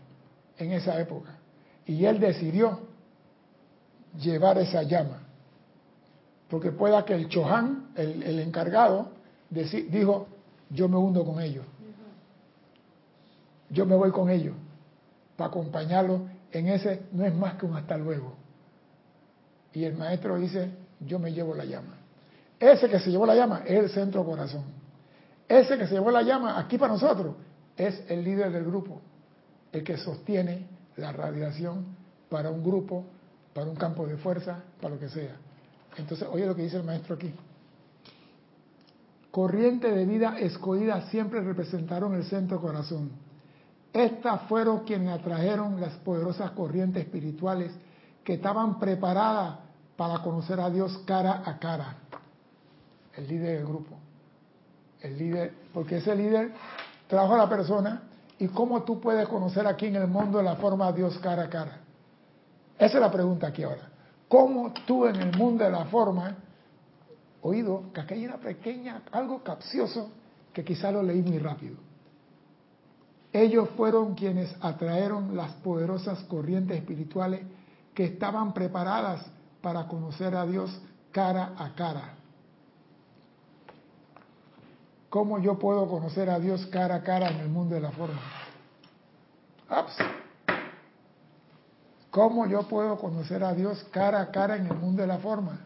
en 0.58 0.72
esa 0.72 1.00
época. 1.00 1.38
Y 1.86 2.06
él 2.06 2.20
decidió 2.20 2.80
llevar 4.18 4.58
esa 4.58 4.84
llama. 4.84 5.22
Porque 6.50 6.72
pueda 6.72 7.06
que 7.06 7.14
el 7.14 7.30
Chohan, 7.30 7.90
el, 7.96 8.40
encargado, 8.40 9.12
dijo, 9.50 10.28
yo 10.70 10.90
me 10.90 10.98
hundo 10.98 11.24
con 11.24 11.42
ellos. 11.42 11.66
Yo 13.70 13.86
me 13.86 13.96
voy 13.96 14.12
con 14.12 14.30
ellos 14.30 14.56
para 15.36 15.50
acompañarlo 15.50 16.28
en 16.52 16.68
ese 16.70 17.04
no 17.12 17.26
es 17.26 17.34
más 17.34 17.56
que 17.56 17.66
un 17.66 17.76
hasta 17.76 17.98
luego. 17.98 18.34
Y 19.74 19.84
el 19.84 19.96
maestro 19.96 20.38
dice, 20.38 20.72
yo 21.00 21.20
me 21.20 21.32
llevo 21.32 21.54
la 21.54 21.66
llama. 21.66 21.99
Ese 22.60 22.90
que 22.90 23.00
se 23.00 23.10
llevó 23.10 23.26
la 23.26 23.36
llama 23.36 23.62
es 23.66 23.80
el 23.80 23.90
centro 23.90 24.26
corazón. 24.26 24.66
Ese 25.48 25.78
que 25.78 25.88
se 25.88 25.94
llevó 25.94 26.12
la 26.12 26.22
llama 26.22 26.60
aquí 26.60 26.78
para 26.78 26.94
nosotros 26.94 27.36
es 27.76 28.04
el 28.10 28.24
líder 28.24 28.52
del 28.52 28.66
grupo, 28.66 29.02
el 29.72 29.84
que 29.84 29.98
sostiene 29.98 30.68
la 30.98 31.12
radiación 31.14 31.86
para 32.30 32.50
un 32.50 32.64
grupo, 32.64 33.06
para 33.54 33.68
un 33.68 33.76
campo 33.76 34.06
de 34.06 34.18
fuerza, 34.18 34.64
para 34.82 34.94
lo 34.94 35.00
que 35.00 35.10
sea. 35.10 35.36
Entonces, 35.98 36.28
oye 36.30 36.46
lo 36.46 36.56
que 36.56 36.64
dice 36.64 36.78
el 36.78 36.84
maestro 36.84 37.16
aquí. 37.16 37.34
Corriente 39.32 39.92
de 39.92 40.06
vida 40.06 40.38
escogida 40.40 41.02
siempre 41.10 41.42
representaron 41.42 42.14
el 42.16 42.26
centro 42.26 42.60
corazón. 42.60 43.12
Estas 43.94 44.44
fueron 44.44 44.84
quienes 44.84 45.10
atrajeron 45.10 45.80
las 45.80 45.94
poderosas 45.98 46.52
corrientes 46.52 47.04
espirituales 47.04 47.72
que 48.24 48.34
estaban 48.34 48.80
preparadas 48.80 49.60
para 49.96 50.20
conocer 50.22 50.60
a 50.60 50.70
Dios 50.70 50.98
cara 51.06 51.42
a 51.46 51.58
cara. 51.58 51.96
El 53.20 53.28
líder 53.28 53.58
del 53.58 53.68
grupo. 53.68 53.98
El 55.02 55.18
líder, 55.18 55.54
porque 55.74 55.98
ese 55.98 56.16
líder 56.16 56.54
trajo 57.08 57.34
a 57.34 57.38
la 57.38 57.50
persona 57.50 58.04
y 58.38 58.48
cómo 58.48 58.84
tú 58.84 59.02
puedes 59.02 59.28
conocer 59.28 59.68
aquí 59.68 59.88
en 59.88 59.98
el 59.98 60.08
mundo 60.08 60.42
la 60.42 60.56
forma 60.56 60.90
Dios 60.94 61.18
cara 61.18 61.44
a 61.44 61.50
cara. 61.50 61.80
Esa 62.78 62.96
es 62.96 63.02
la 63.02 63.12
pregunta 63.12 63.48
aquí 63.48 63.64
ahora. 63.64 63.90
¿Cómo 64.30 64.72
tú 64.88 65.06
en 65.06 65.18
el 65.18 65.38
mundo 65.38 65.66
de 65.66 65.70
la 65.70 65.84
forma, 65.86 66.34
oído, 67.42 67.92
que 67.94 68.00
aquí 68.00 68.14
hay 68.14 68.26
una 68.26 68.38
pequeña, 68.38 69.02
algo 69.12 69.44
capcioso, 69.44 70.12
que 70.54 70.64
quizá 70.64 70.90
lo 70.90 71.04
leí 71.04 71.22
muy 71.22 71.40
rápido. 71.40 71.76
Ellos 73.34 73.68
fueron 73.76 74.16
quienes 74.16 74.56
atrajeron 74.62 75.36
las 75.36 75.52
poderosas 75.56 76.20
corrientes 76.24 76.78
espirituales 76.78 77.42
que 77.94 78.06
estaban 78.06 78.54
preparadas 78.54 79.26
para 79.62 79.88
conocer 79.90 80.36
a 80.36 80.46
Dios 80.46 80.82
cara 81.12 81.54
a 81.58 81.76
cara. 81.76 82.19
¿Cómo 85.10 85.40
yo 85.40 85.58
puedo 85.58 85.88
conocer 85.88 86.30
a 86.30 86.40
Dios 86.40 86.68
cara 86.68 86.96
a 86.96 87.04
cara 87.04 87.30
en 87.30 87.40
el 87.40 87.50
mundo 87.50 87.74
de 87.74 87.82
la 87.82 87.92
forma? 87.92 88.20
¿Cómo 92.12 92.48
yo 92.48 92.68
puedo 92.68 92.98
conocer 92.98 93.44
a 93.44 93.54
Dios 93.54 93.84
cara 93.92 94.22
a 94.22 94.32
cara 94.32 94.58
en 94.58 94.68
el 94.68 94.76
mundo 94.76 95.02
de 95.02 95.08
la 95.08 95.18
forma? 95.18 95.62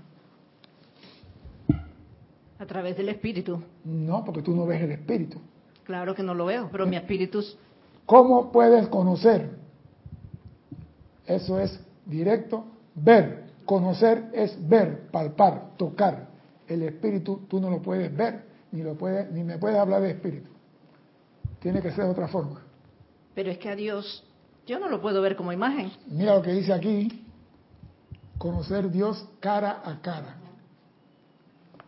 A 2.58 2.66
través 2.66 2.96
del 2.96 3.10
espíritu. 3.10 3.62
No, 3.84 4.24
porque 4.24 4.42
tú 4.42 4.56
no 4.56 4.66
ves 4.66 4.82
el 4.82 4.92
espíritu. 4.92 5.40
Claro 5.84 6.16
que 6.16 6.24
no 6.24 6.34
lo 6.34 6.46
veo, 6.46 6.70
pero 6.72 6.86
mi 6.86 6.96
espíritu... 6.96 7.44
¿Cómo 8.06 8.52
puedes 8.52 8.88
conocer? 8.88 9.58
Eso 11.26 11.60
es 11.60 11.80
directo, 12.06 12.66
ver. 12.96 13.44
Conocer 13.66 14.30
es 14.34 14.58
ver, 14.70 15.10
palpar, 15.10 15.72
tocar. 15.78 16.28
El 16.68 16.84
espíritu 16.84 17.42
tú 17.50 17.60
no 17.60 17.70
lo 17.70 17.82
puedes 17.82 18.16
ver, 18.16 18.53
ni 18.74 18.82
lo 18.82 18.96
puedes, 18.96 19.32
ni 19.32 19.44
me 19.44 19.60
puedes 19.60 19.78
hablar 19.78 20.02
de 20.02 20.10
espíritu. 20.10 20.50
Tiene 21.60 21.80
que 21.80 21.92
ser 21.92 22.06
de 22.06 22.10
otra 22.10 22.28
forma. 22.28 22.60
Pero 23.36 23.52
es 23.52 23.60
que 23.60 23.70
a 23.70 23.76
Dios 23.76 24.24
yo 24.66 24.80
no 24.80 24.90
lo 24.90 25.00
puedo 25.00 25.22
ver 25.22 25.36
como 25.36 25.54
imagen. 25.54 25.92
Mira 26.08 26.36
lo 26.36 26.42
que 26.42 26.52
dice 26.52 26.74
aquí, 26.74 27.24
conocer 28.40 28.90
Dios 28.90 29.30
cara 29.40 29.84
a 29.86 30.02
cara. 30.02 30.38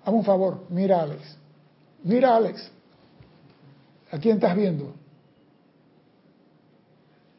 Hazme 0.03 0.19
un 0.19 0.23
favor, 0.23 0.65
mira 0.69 1.01
Alex. 1.01 1.37
Mira 2.03 2.35
Alex. 2.35 2.71
¿A 4.11 4.19
quién 4.19 4.35
estás 4.35 4.55
viendo? 4.55 4.93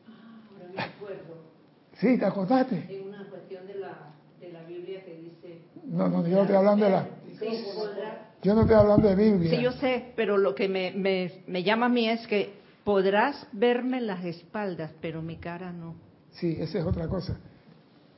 Ah, 0.09 0.41
ahora 0.51 0.73
me 0.75 0.83
acuerdo. 0.83 1.37
Sí, 2.01 2.19
¿te 2.19 2.25
acordaste? 2.25 2.85
En 2.89 3.09
una 3.09 3.25
cuestión 3.31 3.65
de 3.69 3.77
la, 3.77 4.13
de 4.41 4.53
la 4.53 4.65
Biblia 4.65 5.05
que 5.05 5.15
dice... 5.15 5.61
No, 5.85 6.09
no, 6.09 6.27
yo 6.27 6.35
no 6.35 6.43
estoy 6.43 6.57
hablando 6.57 6.85
de 6.85 6.91
la... 6.91 7.09
Yo 8.47 8.55
no 8.55 8.63
estoy 8.63 8.77
hablando 8.77 9.09
de 9.09 9.17
Biblia. 9.17 9.51
Sí, 9.51 9.63
yo 9.63 9.73
sé, 9.73 10.13
pero 10.15 10.39
lo 10.39 10.55
que 10.55 10.69
me, 10.69 10.93
me, 10.93 11.43
me 11.47 11.63
llama 11.63 11.87
a 11.87 11.89
mí 11.89 12.09
es 12.09 12.27
que 12.27 12.67
Podrás 12.87 13.49
verme 13.51 14.01
las 14.01 14.25
espaldas, 14.25 14.93
pero 15.01 15.21
mi 15.21 15.39
cara 15.39 15.73
no. 15.73 15.97
Sí, 16.31 16.57
esa 16.61 16.79
es 16.79 16.87
otra 16.87 17.09
cosa. 17.09 17.37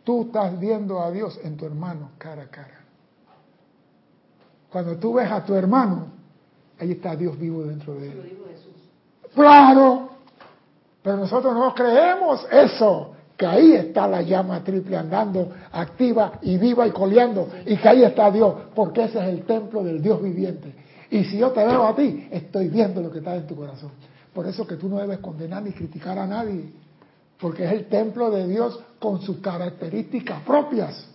Tú 0.05 0.27
estás 0.27 0.61
viendo 0.61 1.01
a 1.01 1.11
Dios 1.11 1.41
en 1.43 1.57
tu 1.57 1.65
hermano 1.65 2.11
cara 2.19 2.43
a 2.43 2.49
cara. 2.49 2.81
Cuando 4.71 4.99
tú 4.99 5.15
ves 5.15 5.31
a 5.31 5.43
tu 5.43 5.55
hermano, 5.55 6.09
ahí 6.79 6.93
está 6.93 7.17
Dios 7.17 7.39
vivo 7.39 7.65
dentro 7.65 7.95
de 7.95 8.11
él. 8.11 8.39
Claro, 9.35 10.11
pero 11.03 11.17
nosotros 11.17 11.55
no 11.55 11.75
creemos 11.75 12.47
eso, 12.53 13.15
que 13.39 13.47
ahí 13.47 13.73
está 13.75 14.09
la 14.09 14.21
llama 14.21 14.65
triple 14.65 14.97
andando 14.97 15.53
activa 15.71 16.41
y 16.43 16.59
viva 16.59 16.89
y 16.89 16.91
coleando, 16.91 17.49
y 17.65 17.77
que 17.77 17.89
ahí 17.89 18.03
está 18.03 18.33
Dios, 18.33 18.53
porque 18.75 19.05
ese 19.05 19.21
es 19.21 19.29
el 19.29 19.45
templo 19.45 19.85
del 19.85 20.03
Dios 20.03 20.21
viviente. 20.21 20.75
Y 21.09 21.23
si 21.23 21.39
yo 21.39 21.53
te 21.53 21.65
veo 21.65 21.87
a 21.87 21.95
ti, 21.95 22.27
estoy 22.33 22.69
viendo 22.69 23.01
lo 23.01 23.13
que 23.13 23.19
está 23.19 23.37
en 23.37 23.47
tu 23.47 23.55
corazón. 23.55 23.93
Por 24.35 24.45
eso 24.49 24.67
que 24.67 24.75
tú 24.75 24.89
no 24.89 24.99
debes 24.99 25.19
condenar 25.21 25.63
ni 25.63 25.71
criticar 25.71 26.19
a 26.19 26.27
nadie, 26.27 26.73
porque 27.39 27.65
es 27.65 27.73
el 27.73 27.87
templo 27.87 28.29
de 28.29 28.49
Dios 28.49 28.81
con 28.99 29.23
sus 29.23 29.39
características 29.39 30.43
propias. 30.43 31.09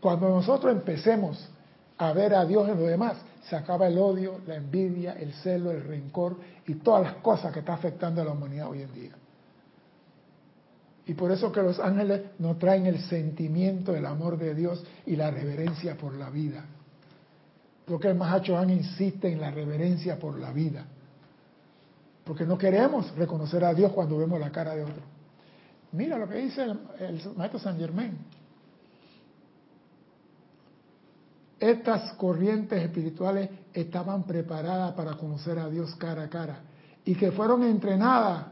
Cuando 0.00 0.30
nosotros 0.30 0.72
empecemos 0.72 1.50
a 1.98 2.12
ver 2.14 2.34
a 2.34 2.46
Dios 2.46 2.66
en 2.66 2.80
lo 2.80 2.86
demás, 2.86 3.18
se 3.48 3.56
acaba 3.56 3.86
el 3.86 3.98
odio, 3.98 4.40
la 4.46 4.56
envidia, 4.56 5.12
el 5.12 5.32
celo, 5.34 5.70
el 5.70 5.84
rencor 5.84 6.36
y 6.66 6.74
todas 6.74 7.02
las 7.02 7.14
cosas 7.14 7.52
que 7.52 7.60
están 7.60 7.76
afectando 7.76 8.20
a 8.20 8.24
la 8.24 8.32
humanidad 8.32 8.68
hoy 8.68 8.82
en 8.82 8.94
día. 8.94 9.12
Y 11.06 11.14
por 11.14 11.32
eso 11.32 11.50
que 11.50 11.62
los 11.62 11.80
ángeles 11.80 12.20
nos 12.38 12.58
traen 12.58 12.84
el 12.86 13.00
sentimiento 13.00 13.92
del 13.92 14.04
amor 14.04 14.36
de 14.36 14.54
Dios 14.54 14.84
y 15.06 15.16
la 15.16 15.30
reverencia 15.30 15.96
por 15.96 16.14
la 16.14 16.28
vida. 16.28 16.64
Porque 17.86 18.08
el 18.08 18.14
Mahachohan 18.14 18.68
insiste 18.68 19.32
en 19.32 19.40
la 19.40 19.50
reverencia 19.50 20.18
por 20.18 20.38
la 20.38 20.52
vida. 20.52 20.84
Porque 22.24 22.44
no 22.44 22.58
queremos 22.58 23.10
reconocer 23.16 23.64
a 23.64 23.72
Dios 23.72 23.92
cuando 23.92 24.18
vemos 24.18 24.38
la 24.38 24.52
cara 24.52 24.74
de 24.74 24.82
otro. 24.82 25.02
Mira 25.92 26.18
lo 26.18 26.28
que 26.28 26.36
dice 26.36 26.62
el, 26.62 27.20
maestro 27.36 27.58
San 27.58 27.78
Germain. 27.78 28.18
Estas 31.60 32.12
corrientes 32.14 32.80
espirituales 32.82 33.50
estaban 33.72 34.22
preparadas 34.24 34.94
para 34.94 35.16
conocer 35.16 35.58
a 35.58 35.68
Dios 35.68 35.94
cara 35.96 36.24
a 36.24 36.28
cara 36.28 36.60
y 37.04 37.14
que 37.14 37.32
fueron 37.32 37.64
entrenadas 37.64 38.46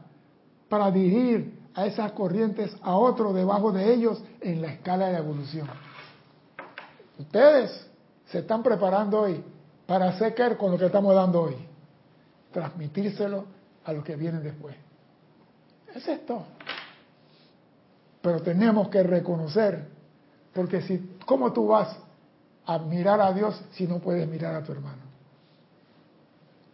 para 0.69 0.91
dirigir 0.91 1.61
a 1.75 1.87
esas 1.87 2.13
corrientes 2.13 2.75
a 2.83 2.97
otro 2.97 3.33
debajo 3.33 3.71
de 3.71 3.93
ellos 3.93 4.23
en 4.41 4.63
la 4.63 4.73
escala 4.73 5.07
de 5.07 5.13
la 5.13 5.19
evolución. 5.19 5.69
Ustedes 7.19 7.89
se 8.27 8.39
están 8.39 8.63
preparando 8.63 9.21
hoy 9.21 9.45
para 9.87 10.09
hacer 10.09 10.35
qué 10.35 10.57
con 10.57 10.73
lo 10.73 10.79
que 10.79 10.87
estamos 10.87 11.15
dando 11.15 11.43
hoy. 11.43 11.57
Transmitírselo 12.53 13.45
a 13.85 13.93
los 13.93 14.03
que 14.03 14.17
vienen 14.17 14.43
después. 14.43 14.75
Es 15.95 16.09
esto. 16.09 16.45
Pero 18.21 18.43
tenemos 18.43 18.89
que 18.89 19.03
reconocer, 19.03 19.87
porque 20.53 20.83
si, 20.83 21.17
¿cómo 21.25 21.53
tú 21.53 21.69
vas 21.69 21.97
a 22.67 22.79
mirar 22.79 23.21
a 23.21 23.33
Dios 23.33 23.61
si 23.73 23.87
no 23.87 23.99
puedes 23.99 24.29
mirar 24.29 24.55
a 24.55 24.63
tu 24.63 24.73
hermano? 24.73 25.03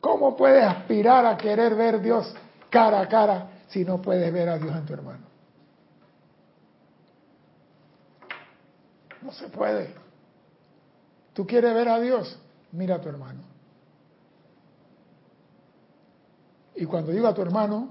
¿Cómo 0.00 0.36
puedes 0.36 0.64
aspirar 0.64 1.24
a 1.26 1.36
querer 1.36 1.74
ver 1.74 2.00
Dios 2.00 2.34
cara 2.70 3.00
a 3.00 3.08
cara 3.08 3.48
si 3.68 3.84
no 3.84 4.02
puedes 4.02 4.32
ver 4.32 4.48
a 4.48 4.58
Dios 4.58 4.74
en 4.74 4.84
tu 4.84 4.94
hermano? 4.94 5.26
No 9.22 9.32
se 9.32 9.48
puede. 9.48 9.94
¿Tú 11.32 11.46
quieres 11.46 11.72
ver 11.72 11.88
a 11.88 12.00
Dios? 12.00 12.38
Mira 12.72 12.96
a 12.96 13.00
tu 13.00 13.08
hermano. 13.08 13.40
Y 16.74 16.84
cuando 16.86 17.12
digo 17.12 17.28
a 17.28 17.34
tu 17.34 17.42
hermano, 17.42 17.90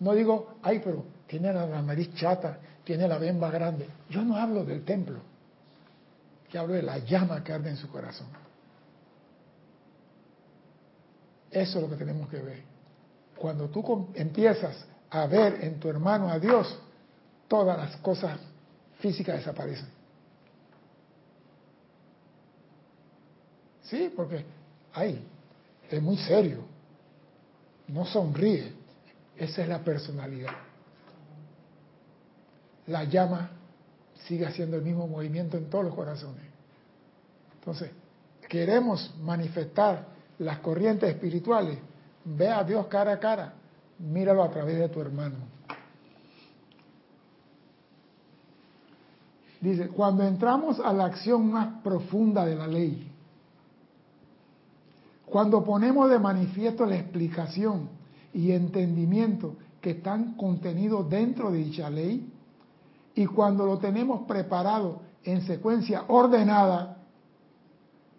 no 0.00 0.14
digo, 0.14 0.54
ay, 0.62 0.80
pero 0.82 1.04
tiene 1.26 1.52
la 1.52 1.82
nariz 1.82 2.14
chata, 2.14 2.58
tiene 2.84 3.06
la 3.06 3.18
bemba 3.18 3.50
grande. 3.50 3.88
Yo 4.08 4.22
no 4.24 4.36
hablo 4.36 4.64
del 4.64 4.84
templo, 4.84 5.18
yo 6.52 6.60
hablo 6.60 6.74
de 6.74 6.82
la 6.82 6.98
llama 6.98 7.42
que 7.42 7.52
arde 7.52 7.70
en 7.70 7.76
su 7.76 7.88
corazón. 7.88 8.28
Eso 11.50 11.78
es 11.78 11.82
lo 11.82 11.88
que 11.88 11.96
tenemos 11.96 12.28
que 12.28 12.38
ver. 12.38 12.62
Cuando 13.36 13.68
tú 13.68 14.08
empiezas 14.14 14.84
a 15.10 15.26
ver 15.26 15.64
en 15.64 15.80
tu 15.80 15.88
hermano 15.88 16.30
a 16.30 16.38
Dios, 16.38 16.78
todas 17.48 17.76
las 17.78 17.96
cosas 17.96 18.38
físicas 18.98 19.36
desaparecen. 19.36 19.88
Sí, 23.82 24.12
porque, 24.14 24.44
ay, 24.92 25.26
es 25.90 26.02
muy 26.02 26.16
serio. 26.18 26.64
No 27.88 28.04
sonríe. 28.06 28.72
Esa 29.36 29.62
es 29.62 29.68
la 29.68 29.78
personalidad. 29.78 30.52
la 32.86 33.04
llama 33.04 33.50
sigue 34.26 34.46
haciendo 34.46 34.76
el 34.76 34.82
mismo 34.82 35.06
movimiento 35.06 35.56
en 35.56 35.68
todos 35.68 35.84
los 35.84 35.94
corazones. 35.94 36.42
Entonces, 37.58 37.90
queremos 38.48 39.14
manifestar 39.22 40.06
las 40.38 40.58
corrientes 40.58 41.08
espirituales, 41.08 41.78
ve 42.24 42.48
a 42.48 42.64
Dios 42.64 42.86
cara 42.86 43.12
a 43.12 43.18
cara, 43.18 43.54
míralo 43.98 44.42
a 44.42 44.50
través 44.50 44.78
de 44.78 44.88
tu 44.88 45.00
hermano. 45.00 45.36
Dice, 49.60 49.88
cuando 49.88 50.24
entramos 50.24 50.80
a 50.80 50.92
la 50.92 51.04
acción 51.04 51.52
más 51.52 51.82
profunda 51.84 52.44
de 52.44 52.56
la 52.56 52.66
ley, 52.66 53.08
cuando 55.24 55.64
ponemos 55.64 56.10
de 56.10 56.18
manifiesto 56.18 56.84
la 56.84 56.96
explicación 56.96 57.88
y 58.34 58.50
entendimiento 58.50 59.56
que 59.80 59.92
están 59.92 60.34
contenidos 60.34 61.08
dentro 61.08 61.52
de 61.52 61.58
dicha 61.58 61.88
ley, 61.88 62.28
y 63.14 63.26
cuando 63.26 63.66
lo 63.66 63.78
tenemos 63.78 64.22
preparado 64.22 65.00
en 65.24 65.42
secuencia 65.46 66.04
ordenada, 66.08 66.98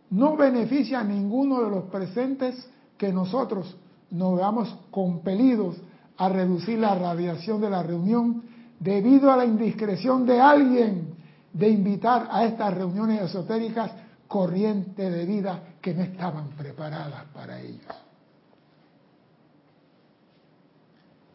no 0.09 0.37
beneficia 0.37 0.99
a 0.99 1.03
ninguno 1.03 1.61
de 1.63 1.69
los 1.69 1.83
presentes 1.85 2.69
que 2.97 3.11
nosotros 3.11 3.75
nos 4.11 4.37
veamos 4.37 4.77
compelidos 4.91 5.75
a 6.17 6.29
reducir 6.29 6.77
la 6.77 6.93
radiación 6.95 7.59
de 7.59 7.69
la 7.69 7.81
reunión 7.81 8.43
debido 8.79 9.31
a 9.31 9.37
la 9.37 9.45
indiscreción 9.45 10.25
de 10.25 10.39
alguien 10.39 11.15
de 11.51 11.69
invitar 11.69 12.27
a 12.31 12.45
estas 12.45 12.73
reuniones 12.73 13.21
esotéricas 13.21 13.91
corrientes 14.27 15.11
de 15.11 15.25
vida 15.25 15.63
que 15.81 15.93
no 15.93 16.03
estaban 16.03 16.49
preparadas 16.49 17.25
para 17.33 17.59
ellos. 17.59 17.85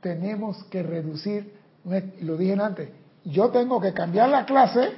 Tenemos 0.00 0.62
que 0.64 0.82
reducir, 0.82 1.52
lo 2.22 2.36
dije 2.36 2.52
antes, 2.60 2.90
yo 3.28 3.50
tengo 3.50 3.80
que 3.80 3.92
cambiar 3.92 4.30
la 4.30 4.46
clase 4.46 4.96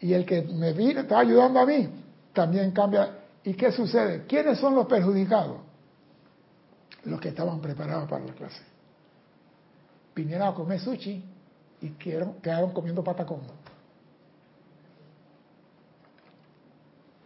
y 0.00 0.12
el 0.12 0.26
que 0.26 0.42
me 0.42 0.72
viene, 0.74 1.00
está 1.00 1.20
ayudando 1.20 1.60
a 1.60 1.66
mí 1.66 1.88
también 2.34 2.72
cambia. 2.72 3.20
¿Y 3.42 3.54
qué 3.54 3.72
sucede? 3.72 4.26
¿Quiénes 4.26 4.58
son 4.58 4.74
los 4.74 4.86
perjudicados? 4.86 5.58
Los 7.04 7.20
que 7.20 7.28
estaban 7.28 7.60
preparados 7.60 8.08
para 8.08 8.24
la 8.24 8.32
clase. 8.34 8.62
Vinieron 10.14 10.48
a 10.48 10.54
comer 10.54 10.80
sushi 10.80 11.24
y 11.80 11.90
quedaron 11.90 12.72
comiendo 12.72 13.02
patacón. 13.02 13.40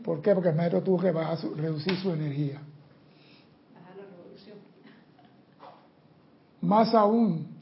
¿Por 0.04 0.22
qué? 0.22 0.34
Porque 0.34 0.50
el 0.50 0.54
maestro 0.54 0.82
tuvo 0.82 1.00
que 1.00 1.12
reducir 1.12 1.96
su 2.00 2.12
energía. 2.12 2.60
Más 6.60 6.94
aún, 6.94 7.57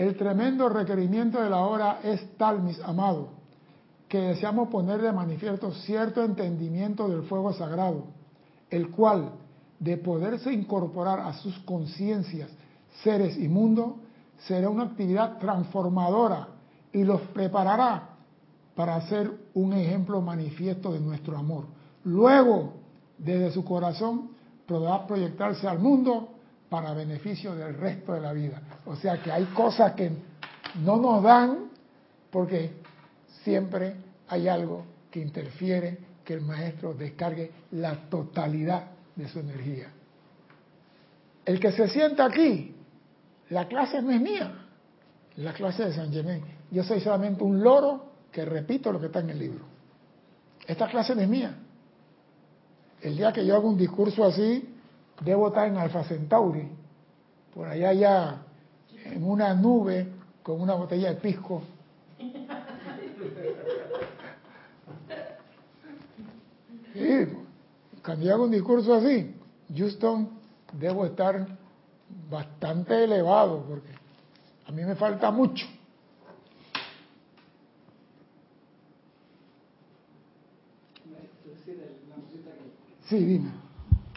el 0.00 0.16
tremendo 0.16 0.70
requerimiento 0.70 1.42
de 1.42 1.50
la 1.50 1.58
hora 1.58 2.00
es 2.02 2.34
tal, 2.38 2.62
mis 2.62 2.80
amados, 2.80 3.28
que 4.08 4.18
deseamos 4.18 4.70
poner 4.70 5.02
de 5.02 5.12
manifiesto 5.12 5.72
cierto 5.72 6.24
entendimiento 6.24 7.06
del 7.06 7.24
fuego 7.24 7.52
sagrado, 7.52 8.04
el 8.70 8.90
cual, 8.90 9.32
de 9.78 9.98
poderse 9.98 10.54
incorporar 10.54 11.20
a 11.20 11.34
sus 11.34 11.58
conciencias, 11.60 12.48
seres 13.02 13.36
y 13.36 13.46
mundo, 13.46 13.96
será 14.46 14.70
una 14.70 14.84
actividad 14.84 15.36
transformadora 15.36 16.48
y 16.94 17.04
los 17.04 17.20
preparará 17.34 18.08
para 18.74 18.98
ser 19.02 19.30
un 19.52 19.74
ejemplo 19.74 20.22
manifiesto 20.22 20.94
de 20.94 21.00
nuestro 21.00 21.36
amor. 21.36 21.66
Luego, 22.04 22.72
desde 23.18 23.50
su 23.50 23.66
corazón, 23.66 24.30
podrá 24.66 25.06
proyectarse 25.06 25.68
al 25.68 25.78
mundo 25.78 26.39
para 26.70 26.94
beneficio 26.94 27.54
del 27.54 27.74
resto 27.74 28.14
de 28.14 28.20
la 28.20 28.32
vida. 28.32 28.62
O 28.86 28.96
sea 28.96 29.20
que 29.20 29.30
hay 29.30 29.44
cosas 29.46 29.92
que 29.92 30.10
no 30.82 30.96
nos 30.96 31.22
dan 31.22 31.70
porque 32.30 32.70
siempre 33.42 33.96
hay 34.28 34.46
algo 34.48 34.86
que 35.10 35.20
interfiere 35.20 35.98
que 36.24 36.34
el 36.34 36.42
maestro 36.42 36.94
descargue 36.94 37.50
la 37.72 38.08
totalidad 38.08 38.84
de 39.16 39.28
su 39.28 39.40
energía. 39.40 39.88
El 41.44 41.58
que 41.58 41.72
se 41.72 41.88
sienta 41.88 42.26
aquí, 42.26 42.76
la 43.48 43.66
clase 43.66 44.00
no 44.00 44.12
es 44.12 44.20
mía, 44.20 44.66
la 45.36 45.52
clase 45.52 45.86
de 45.86 45.92
San 45.92 46.12
Germain. 46.12 46.44
Yo 46.70 46.84
soy 46.84 47.00
solamente 47.00 47.42
un 47.42 47.60
loro 47.60 48.12
que 48.30 48.44
repito 48.44 48.92
lo 48.92 49.00
que 49.00 49.06
está 49.06 49.18
en 49.18 49.30
el 49.30 49.38
libro. 49.40 49.64
Esta 50.68 50.86
clase 50.88 51.16
no 51.16 51.22
es 51.22 51.28
mía. 51.28 51.56
El 53.00 53.16
día 53.16 53.32
que 53.32 53.44
yo 53.44 53.56
hago 53.56 53.68
un 53.68 53.76
discurso 53.76 54.24
así, 54.24 54.69
debo 55.20 55.48
estar 55.48 55.68
en 55.68 55.76
Alfa 55.76 56.04
Centauri, 56.04 56.68
por 57.54 57.68
allá 57.68 57.92
ya 57.92 58.42
en 59.04 59.24
una 59.24 59.54
nube 59.54 60.08
con 60.42 60.60
una 60.60 60.74
botella 60.74 61.10
de 61.10 61.20
pisco. 61.20 61.62
Y 66.94 68.00
cuando 68.02 68.24
yo 68.24 68.34
hago 68.34 68.44
un 68.44 68.50
discurso 68.50 68.94
así, 68.94 69.34
Houston, 69.76 70.28
debo 70.72 71.06
estar 71.06 71.46
bastante 72.28 73.04
elevado 73.04 73.64
porque 73.68 73.92
a 74.66 74.72
mí 74.72 74.84
me 74.84 74.96
falta 74.96 75.30
mucho. 75.30 75.66
Sí, 83.08 83.24
dime. 83.24 83.69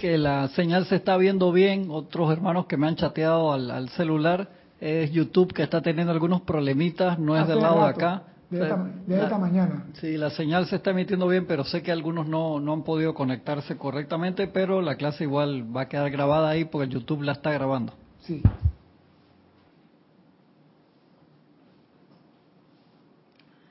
Que 0.03 0.17
la 0.17 0.49
señal 0.49 0.85
se 0.87 0.97
está 0.97 1.15
viendo 1.15 1.53
bien. 1.53 1.87
Otros 1.89 2.29
hermanos 2.29 2.65
que 2.65 2.75
me 2.75 2.87
han 2.87 2.97
chateado 2.97 3.53
al, 3.53 3.87
celular 3.87 4.49
es 4.81 5.09
YouTube 5.13 5.53
que 5.53 5.63
está 5.63 5.81
teniendo 5.81 6.11
algunos 6.11 6.41
problemitas, 6.41 7.17
no 7.17 7.37
es 7.37 7.47
del 7.47 7.61
lado 7.61 7.85
de 7.85 7.89
acá. 7.89 8.23
De, 8.49 8.65
esta, 8.65 9.37
mañana. 9.37 9.85
Sí, 9.93 10.17
la 10.17 10.29
señal 10.31 10.65
se 10.65 10.75
está 10.75 10.91
emitiendo 10.91 11.25
bien, 11.29 11.45
pero 11.47 11.63
sé 11.63 11.81
que 11.81 11.89
algunos 11.89 12.27
no, 12.27 12.59
no 12.59 12.73
han 12.73 12.83
podido 12.83 13.13
conectarse 13.13 13.77
correctamente, 13.77 14.47
pero 14.47 14.81
la 14.81 14.97
clase 14.97 15.23
igual 15.23 15.73
va 15.73 15.83
a 15.83 15.87
quedar 15.87 16.11
grabada 16.11 16.49
ahí 16.49 16.65
porque 16.65 16.87
el 16.87 16.99
YouTube 16.99 17.21
la 17.21 17.31
está 17.31 17.53
grabando. 17.53 17.93
Sí. 18.23 18.43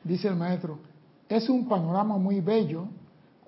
Dice 0.02 0.28
el 0.28 0.36
maestro, 0.36 0.78
es 1.28 1.50
un 1.50 1.68
panorama 1.68 2.16
muy 2.16 2.40
bello 2.40 2.86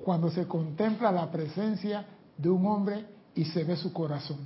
cuando 0.04 0.28
se 0.28 0.46
contempla 0.46 1.10
la 1.10 1.30
presencia 1.30 2.08
de 2.36 2.50
un 2.50 2.66
hombre 2.66 3.06
y 3.34 3.44
se 3.44 3.64
ve 3.64 3.76
su 3.76 3.92
corazón. 3.92 4.38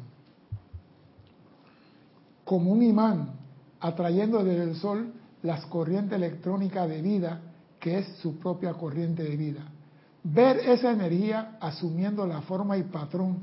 Como 2.45 2.73
un 2.73 2.83
imán 2.83 3.33
atrayendo 3.81 4.43
desde 4.43 4.65
el 4.65 4.77
sol 4.77 5.13
las 5.43 5.67
corrientes 5.67 6.17
electrónicas 6.17 6.89
de 6.89 7.03
vida, 7.03 7.41
que 7.79 7.99
es 7.99 8.07
su 8.21 8.39
propia 8.39 8.75
corriente 8.75 9.23
de 9.23 9.37
vida. 9.37 9.69
Ver 10.25 10.59
esa 10.59 10.91
energía 10.91 11.57
asumiendo 11.61 12.27
la 12.27 12.41
forma 12.43 12.77
y 12.77 12.83
patrón 12.83 13.39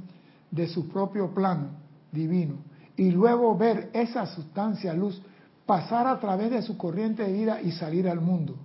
de 0.51 0.67
su 0.67 0.89
propio 0.89 1.33
plano 1.33 1.69
divino 2.11 2.55
y 2.97 3.11
luego 3.11 3.57
ver 3.57 3.89
esa 3.93 4.25
sustancia 4.25 4.93
luz 4.93 5.21
pasar 5.65 6.07
a 6.07 6.19
través 6.19 6.51
de 6.51 6.61
su 6.61 6.77
corriente 6.77 7.23
de 7.23 7.33
vida 7.33 7.61
y 7.61 7.71
salir 7.71 8.07
al 8.07 8.21
mundo. 8.21 8.55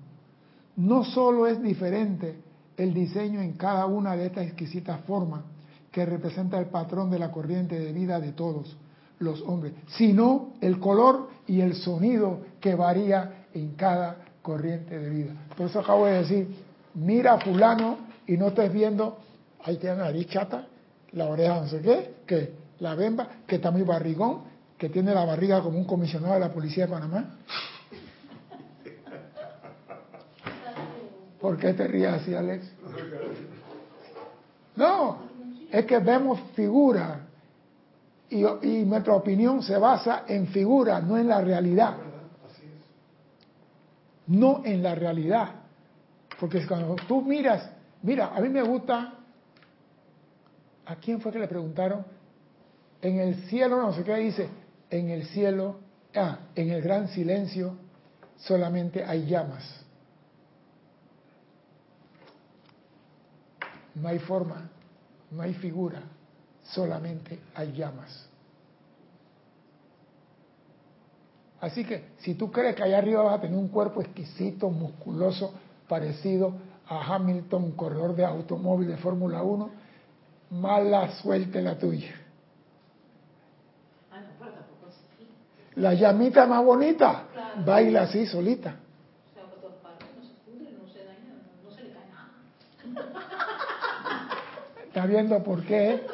No 0.76 1.04
solo 1.04 1.46
es 1.46 1.62
diferente 1.62 2.38
el 2.76 2.94
diseño 2.94 3.40
en 3.40 3.52
cada 3.52 3.86
una 3.86 4.16
de 4.16 4.26
estas 4.26 4.46
exquisitas 4.46 5.00
formas 5.02 5.42
que 5.90 6.06
representa 6.06 6.58
el 6.58 6.66
patrón 6.66 7.10
de 7.10 7.18
la 7.18 7.30
corriente 7.30 7.78
de 7.78 7.92
vida 7.92 8.20
de 8.20 8.32
todos 8.32 8.76
los 9.18 9.42
hombres, 9.42 9.74
sino 9.96 10.54
el 10.60 10.78
color 10.78 11.28
y 11.46 11.60
el 11.60 11.74
sonido 11.74 12.40
que 12.60 12.74
varía 12.74 13.46
en 13.52 13.74
cada 13.74 14.16
corriente 14.42 14.98
de 14.98 15.10
vida. 15.10 15.32
Por 15.56 15.66
eso 15.66 15.80
acabo 15.80 16.06
de 16.06 16.18
decir, 16.18 16.48
mira 16.94 17.34
a 17.34 17.40
fulano 17.40 17.98
y 18.26 18.36
no 18.36 18.48
estés 18.48 18.72
viendo, 18.72 19.18
ahí 19.64 19.76
tiene 19.76 19.96
la 19.96 20.04
nariz 20.04 20.28
chata, 20.28 20.66
la 21.12 21.26
oreja 21.26 21.60
no 21.60 21.68
sé 21.68 21.80
qué, 21.80 22.14
que 22.26 22.54
la 22.78 22.94
bemba, 22.94 23.28
que 23.46 23.56
está 23.56 23.70
muy 23.70 23.82
barrigón, 23.82 24.42
que 24.78 24.88
tiene 24.88 25.12
la 25.12 25.24
barriga 25.24 25.60
como 25.60 25.78
un 25.78 25.84
comisionado 25.84 26.34
de 26.34 26.40
la 26.40 26.52
policía 26.52 26.86
de 26.86 26.92
Panamá. 26.92 27.36
¿Por 31.40 31.58
qué 31.58 31.74
te 31.74 31.86
rías 31.88 32.22
así, 32.22 32.34
Alex? 32.34 32.70
No, 34.76 35.29
es 35.70 35.86
que 35.86 35.98
vemos 35.98 36.40
figuras 36.54 37.18
y, 38.28 38.84
nuestra 38.84 39.14
opinión 39.14 39.62
se 39.62 39.76
basa 39.76 40.24
en 40.26 40.46
figuras, 40.48 41.02
no 41.02 41.18
en 41.18 41.28
la 41.28 41.40
realidad. 41.40 41.96
No 44.28 44.62
en 44.64 44.82
la 44.82 44.94
realidad. 44.94 45.48
Porque 46.38 46.64
cuando 46.66 46.94
tú 47.08 47.22
miras, 47.22 47.70
mira, 48.02 48.28
a 48.28 48.40
mí 48.40 48.48
me 48.48 48.62
gusta, 48.62 49.14
¿a 50.86 50.96
quién 50.96 51.20
fue 51.20 51.32
que 51.32 51.40
le 51.40 51.48
preguntaron? 51.48 52.04
En 53.02 53.18
el 53.18 53.34
cielo, 53.48 53.80
no 53.80 53.92
sé 53.92 54.04
qué 54.04 54.14
dice, 54.16 54.48
en 54.90 55.10
el 55.10 55.24
cielo, 55.26 55.80
ah, 56.14 56.38
en 56.54 56.70
el 56.70 56.82
gran 56.82 57.08
silencio 57.08 57.76
solamente 58.36 59.04
hay 59.04 59.26
llamas. 59.26 59.84
No 63.96 64.08
hay 64.08 64.20
forma, 64.20 64.70
no 65.30 65.42
hay 65.42 65.54
figura, 65.54 66.02
solamente 66.64 67.38
hay 67.54 67.72
llamas. 67.72 68.28
Así 71.60 71.84
que 71.84 72.12
si 72.18 72.34
tú 72.34 72.50
crees 72.50 72.74
que 72.74 72.82
allá 72.82 72.98
arriba 72.98 73.22
vas 73.22 73.38
a 73.38 73.40
tener 73.42 73.56
un 73.56 73.68
cuerpo 73.68 74.00
exquisito, 74.00 74.70
musculoso, 74.70 75.52
parecido 75.88 76.54
a 76.88 77.14
Hamilton, 77.14 77.72
corredor 77.72 78.16
de 78.16 78.24
automóvil 78.24 78.88
de 78.88 78.96
Fórmula 78.96 79.42
1, 79.42 79.70
mala 80.50 81.12
suerte 81.16 81.60
la 81.60 81.78
tuya. 81.78 82.14
La 85.76 85.94
llamita 85.94 86.46
más 86.46 86.64
bonita, 86.64 87.24
baila 87.64 88.02
así 88.02 88.26
solita. 88.26 88.76
¿Está 94.90 95.06
viendo 95.06 95.40
por 95.44 95.62
qué? 95.62 96.04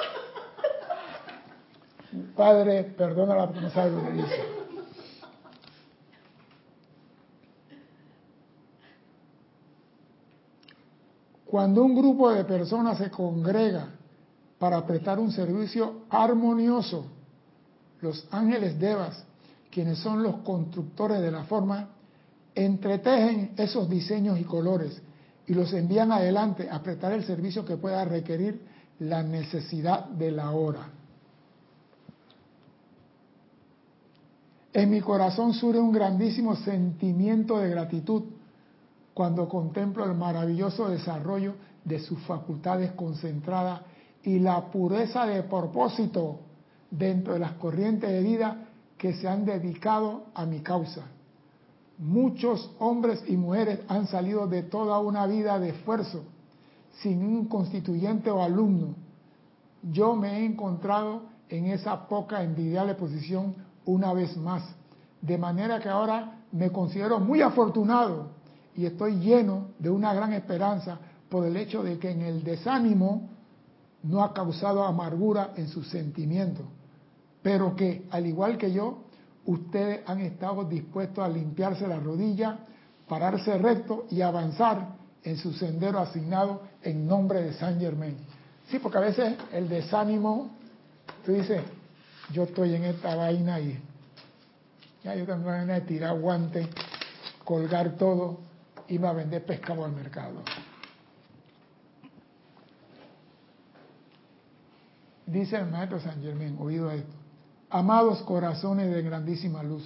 Padre, 2.37 2.85
perdona 2.85 3.35
la 3.35 3.47
no 3.47 3.71
sabe. 3.71 3.93
Cuando 11.47 11.85
un 11.85 11.97
grupo 11.97 12.31
de 12.31 12.45
personas 12.45 12.99
se 12.99 13.11
congrega 13.11 13.89
para 14.59 14.85
prestar 14.87 15.19
un 15.19 15.33
servicio 15.33 16.03
armonioso, 16.11 17.07
los 18.03 18.29
ángeles 18.31 18.79
devas, 18.79 19.25
quienes 19.71 20.01
son 20.01 20.23
los 20.23 20.37
constructores 20.43 21.23
de 21.23 21.31
la 21.31 21.45
forma, 21.45 21.89
entretejen 22.55 23.55
esos 23.57 23.89
diseños 23.89 24.39
y 24.39 24.45
colores 24.45 25.01
y 25.47 25.55
los 25.55 25.73
envían 25.73 26.13
adelante 26.13 26.69
a 26.71 26.83
prestar 26.83 27.13
el 27.13 27.25
servicio 27.25 27.65
que 27.65 27.77
pueda 27.77 28.05
requerir 28.05 28.61
la 29.01 29.23
necesidad 29.23 30.07
de 30.07 30.31
la 30.33 30.51
hora. 30.51 30.89
En 34.73 34.91
mi 34.91 35.01
corazón 35.01 35.55
surge 35.55 35.81
un 35.81 35.93
grandísimo 35.93 36.55
sentimiento 36.57 37.59
de 37.59 37.71
gratitud 37.71 38.25
cuando 39.15 39.49
contemplo 39.49 40.05
el 40.05 40.15
maravilloso 40.15 40.89
desarrollo 40.89 41.55
de 41.85 42.01
sus 42.01 42.19
facultades 42.25 42.93
concentradas 42.93 43.81
y 44.23 44.39
la 44.39 44.71
pureza 44.71 45.25
de 45.25 45.45
propósito 45.45 46.41
dentro 46.91 47.33
de 47.33 47.39
las 47.39 47.53
corrientes 47.53 48.11
de 48.11 48.21
vida 48.21 48.67
que 48.99 49.15
se 49.15 49.29
han 49.29 49.45
dedicado 49.45 50.25
a 50.35 50.45
mi 50.45 50.61
causa. 50.61 51.05
Muchos 51.99 52.71
hombres 52.79 53.25
y 53.27 53.37
mujeres 53.37 53.81
han 53.89 54.07
salido 54.07 54.47
de 54.47 54.63
toda 54.63 54.99
una 54.99 55.27
vida 55.27 55.59
de 55.59 55.71
esfuerzo 55.71 56.25
sin 57.01 57.25
un 57.25 57.47
constituyente 57.47 58.31
o 58.31 58.43
alumno. 58.43 58.95
Yo 59.83 60.15
me 60.15 60.39
he 60.39 60.45
encontrado 60.45 61.23
en 61.49 61.67
esa 61.67 62.09
poca 62.09 62.43
envidiable 62.43 62.95
posición 62.95 63.55
una 63.85 64.13
vez 64.13 64.37
más, 64.37 64.63
de 65.21 65.39
manera 65.39 65.81
que 65.81 65.89
ahora 65.89 66.41
me 66.53 66.71
considero 66.71 67.21
muy 67.21 67.41
afortunado 67.41 68.31
y 68.75 68.85
estoy 68.85 69.17
lleno 69.17 69.69
de 69.79 69.91
una 69.91 70.13
gran 70.13 70.33
esperanza 70.33 70.99
por 71.29 71.45
el 71.47 71.57
hecho 71.57 71.83
de 71.83 71.99
que 71.99 72.11
en 72.11 72.23
el 72.23 72.45
desánimo 72.45 73.29
no 74.03 74.23
ha 74.23 74.33
causado 74.33 74.85
amargura 74.85 75.53
en 75.57 75.69
sus 75.69 75.89
sentimientos, 75.89 76.67
pero 77.43 77.75
que 77.75 78.07
al 78.11 78.27
igual 78.27 78.59
que 78.59 78.73
yo, 78.73 79.06
ustedes 79.47 80.01
han 80.07 80.21
estado 80.21 80.65
dispuestos 80.65 81.25
a 81.25 81.29
limpiarse 81.29 81.87
la 81.87 81.99
rodilla, 81.99 82.59
pararse 83.09 83.57
recto 83.59 84.07
y 84.11 84.21
avanzar 84.21 84.97
en 85.23 85.37
su 85.37 85.53
sendero 85.53 85.99
asignado 85.99 86.63
en 86.83 87.07
nombre 87.07 87.43
de 87.43 87.53
San 87.55 87.81
Germain. 87.81 88.17
Sí, 88.69 88.79
porque 88.79 88.99
a 88.99 89.03
veces 89.03 89.37
el 89.53 89.69
desánimo, 89.69 90.51
tú 91.25 91.33
dices, 91.33 91.63
yo 92.33 92.45
estoy 92.45 92.75
en 92.75 92.85
esta 92.85 93.15
vaina 93.15 93.61
y 93.61 93.81
ya 95.05 95.15
yo 95.15 95.25
tengo 95.25 95.51
de 95.51 95.81
tirar 95.83 96.19
guantes, 96.19 96.67
colgar 97.45 97.97
todo 97.97 98.41
y 98.89 98.99
me 98.99 99.09
a 99.09 99.13
vender 99.13 99.45
pescado 99.45 99.85
al 99.85 99.93
mercado. 99.93 100.43
Dice 105.27 105.57
el 105.57 105.67
maestro 105.67 106.01
San 106.01 106.23
Germain, 106.23 106.57
oído 106.61 106.91
esto. 106.91 107.16
Amados 107.77 108.23
corazones 108.23 108.91
de 108.91 109.03
grandísima 109.03 109.63
luz, 109.63 109.85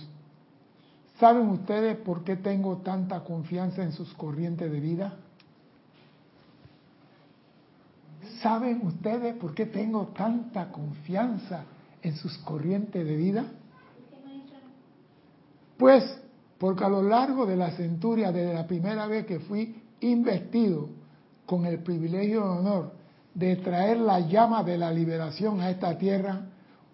¿saben 1.19 1.49
ustedes 1.49 1.97
por 1.97 2.23
qué 2.23 2.37
tengo 2.37 2.77
tanta 2.77 3.25
confianza 3.25 3.83
en 3.83 3.91
sus 3.91 4.15
corrientes 4.15 4.71
de 4.71 4.79
vida? 4.79 5.15
¿Saben 8.41 8.87
ustedes 8.87 9.35
por 9.35 9.55
qué 9.55 9.67
tengo 9.67 10.07
tanta 10.17 10.71
confianza 10.71 11.65
en 12.01 12.15
sus 12.15 12.39
corrientes 12.39 13.05
de 13.05 13.17
vida? 13.17 13.47
Pues 15.77 16.05
porque 16.59 16.85
a 16.85 16.89
lo 16.89 17.03
largo 17.03 17.45
de 17.45 17.57
la 17.57 17.73
centuria, 17.73 18.31
desde 18.31 18.55
la 18.55 18.69
primera 18.69 19.09
vez 19.09 19.27
que 19.27 19.41
fui 19.41 19.83
investido 19.99 20.91
con 21.45 21.67
el 21.67 21.81
privilegio 21.81 22.39
y 22.39 22.59
honor 22.59 22.93
de 23.35 23.57
traer 23.57 23.97
la 23.97 24.21
llama 24.21 24.63
de 24.63 24.79
la 24.79 24.93
liberación 24.93 25.61
a 25.61 25.71
esta 25.71 25.99
tierra, 25.99 26.43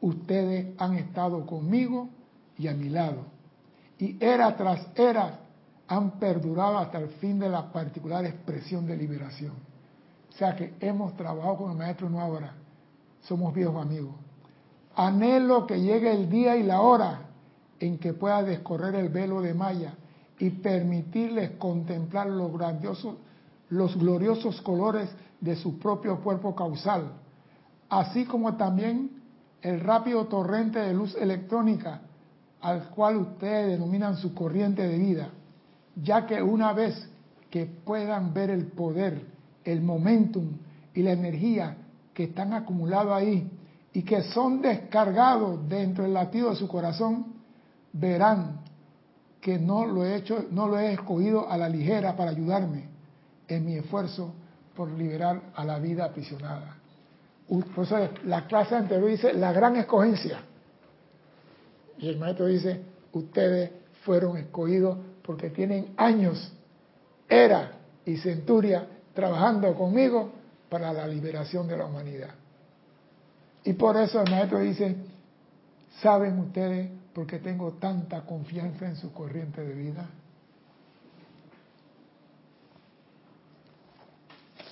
ustedes 0.01 0.75
han 0.79 0.95
estado 0.95 1.45
conmigo 1.47 2.09
y 2.59 2.69
a 2.69 2.75
mi 2.75 2.89
lado. 2.89 3.25
Y 3.99 4.23
era 4.23 4.57
tras 4.57 4.87
era 4.95 5.41
han 5.89 6.19
perdurado 6.19 6.79
hasta 6.79 6.99
el 6.99 7.09
fin 7.09 7.39
de 7.39 7.49
la 7.49 7.73
particular 7.73 8.25
expresión 8.25 8.87
de 8.87 8.97
liberación. 8.97 9.53
O 10.31 10.33
sea 10.33 10.55
que 10.57 10.75
hemos 10.81 11.17
trabajado 11.17 11.57
con 11.57 11.71
el 11.71 11.77
maestro 11.77 12.11
no 12.11 12.21
ahora, 12.21 12.55
somos 13.23 13.55
viejos 13.55 13.81
amigos. 13.81 14.15
Anhelo 14.95 15.67
que 15.67 15.81
llegue 15.81 16.13
el 16.13 16.29
día 16.29 16.57
y 16.57 16.63
la 16.63 16.81
hora 16.81 17.21
en 17.79 17.99
que 17.99 18.15
pueda 18.15 18.43
descorrer 18.43 18.95
el 18.95 19.09
velo 19.09 19.41
de 19.41 19.55
Maya 19.55 19.95
y 20.39 20.51
permitirles 20.51 21.53
contemplar 21.53 22.29
los 22.29 22.53
grandiosos, 22.53 23.17
los 23.69 23.97
gloriosos 23.97 24.61
colores 24.63 25.11
de 25.41 25.57
su 25.57 25.79
propio 25.79 26.21
cuerpo 26.21 26.55
causal, 26.55 27.13
así 27.89 28.25
como 28.25 28.57
también 28.57 29.16
el 29.63 29.81
rápido 29.81 30.27
torrente 30.27 30.79
de 30.79 30.95
luz 30.95 31.17
electrónica 31.17 32.01
al 32.61 32.89
cual 32.89 33.17
ustedes 33.17 33.69
denominan 33.69 34.17
su 34.17 34.35
corriente 34.35 34.87
de 34.87 34.99
vida, 34.99 35.29
ya 35.95 36.27
que 36.27 36.43
una 36.43 36.73
vez 36.73 37.09
que 37.51 37.67
puedan 37.67 38.35
ver 38.35 38.51
el 38.51 38.67
poder, 38.67 39.25
el 39.65 39.83
momentum 39.83 40.49
y 40.95 41.03
la 41.03 41.13
energía 41.13 41.77
que 42.13 42.25
están 42.25 42.53
acumulados 42.53 43.13
ahí 43.13 43.51
y 43.93 44.03
que 44.03 44.23
son 44.25 44.61
descargados 44.61 45.69
dentro 45.69 46.05
del 46.05 46.15
latido 46.15 46.51
de 46.51 46.57
su 46.57 46.69
corazón, 46.69 47.27
verán 47.93 48.61
que 49.41 49.59
no 49.59 49.87
lo 49.87 50.05
he 50.05 50.17
hecho, 50.17 50.47
no 50.51 50.67
lo 50.67 50.79
he 50.79 50.93
escogido 50.93 51.49
a 51.49 51.57
la 51.57 51.69
ligera 51.69 52.17
para 52.17 52.31
ayudarme 52.31 52.89
en 53.49 53.65
mi 53.65 53.77
esfuerzo 53.77 54.35
por 54.75 54.91
liberar 54.91 55.41
a 55.55 55.65
la 55.65 55.79
vida 55.79 56.05
aprisionada. 56.05 56.77
La 58.25 58.47
clase 58.47 58.75
anterior 58.75 59.09
dice 59.09 59.33
la 59.33 59.53
gran 59.53 59.77
escogencia. 59.77 60.41
Y 61.99 62.09
el 62.09 62.19
maestro 62.19 62.47
dice, 62.47 62.83
ustedes 63.13 63.71
fueron 64.05 64.37
escogidos 64.37 64.99
porque 65.23 65.51
tienen 65.51 65.95
años, 65.97 66.53
era 67.29 67.73
y 68.05 68.17
centuria 68.19 68.87
trabajando 69.15 69.75
conmigo 69.75 70.31
para 70.69 70.93
la 70.93 71.07
liberación 71.07 71.67
de 71.67 71.77
la 71.77 71.87
humanidad. 71.87 72.31
Y 73.65 73.73
por 73.73 73.97
eso 73.97 74.21
el 74.23 74.31
maestro 74.31 74.61
dice, 74.61 74.97
¿saben 76.01 76.39
ustedes 76.39 76.91
por 77.13 77.27
qué 77.27 77.39
tengo 77.39 77.73
tanta 77.75 78.23
confianza 78.23 78.87
en 78.87 78.97
su 78.97 79.13
corriente 79.13 79.63
de 79.63 79.75
vida? 79.75 80.09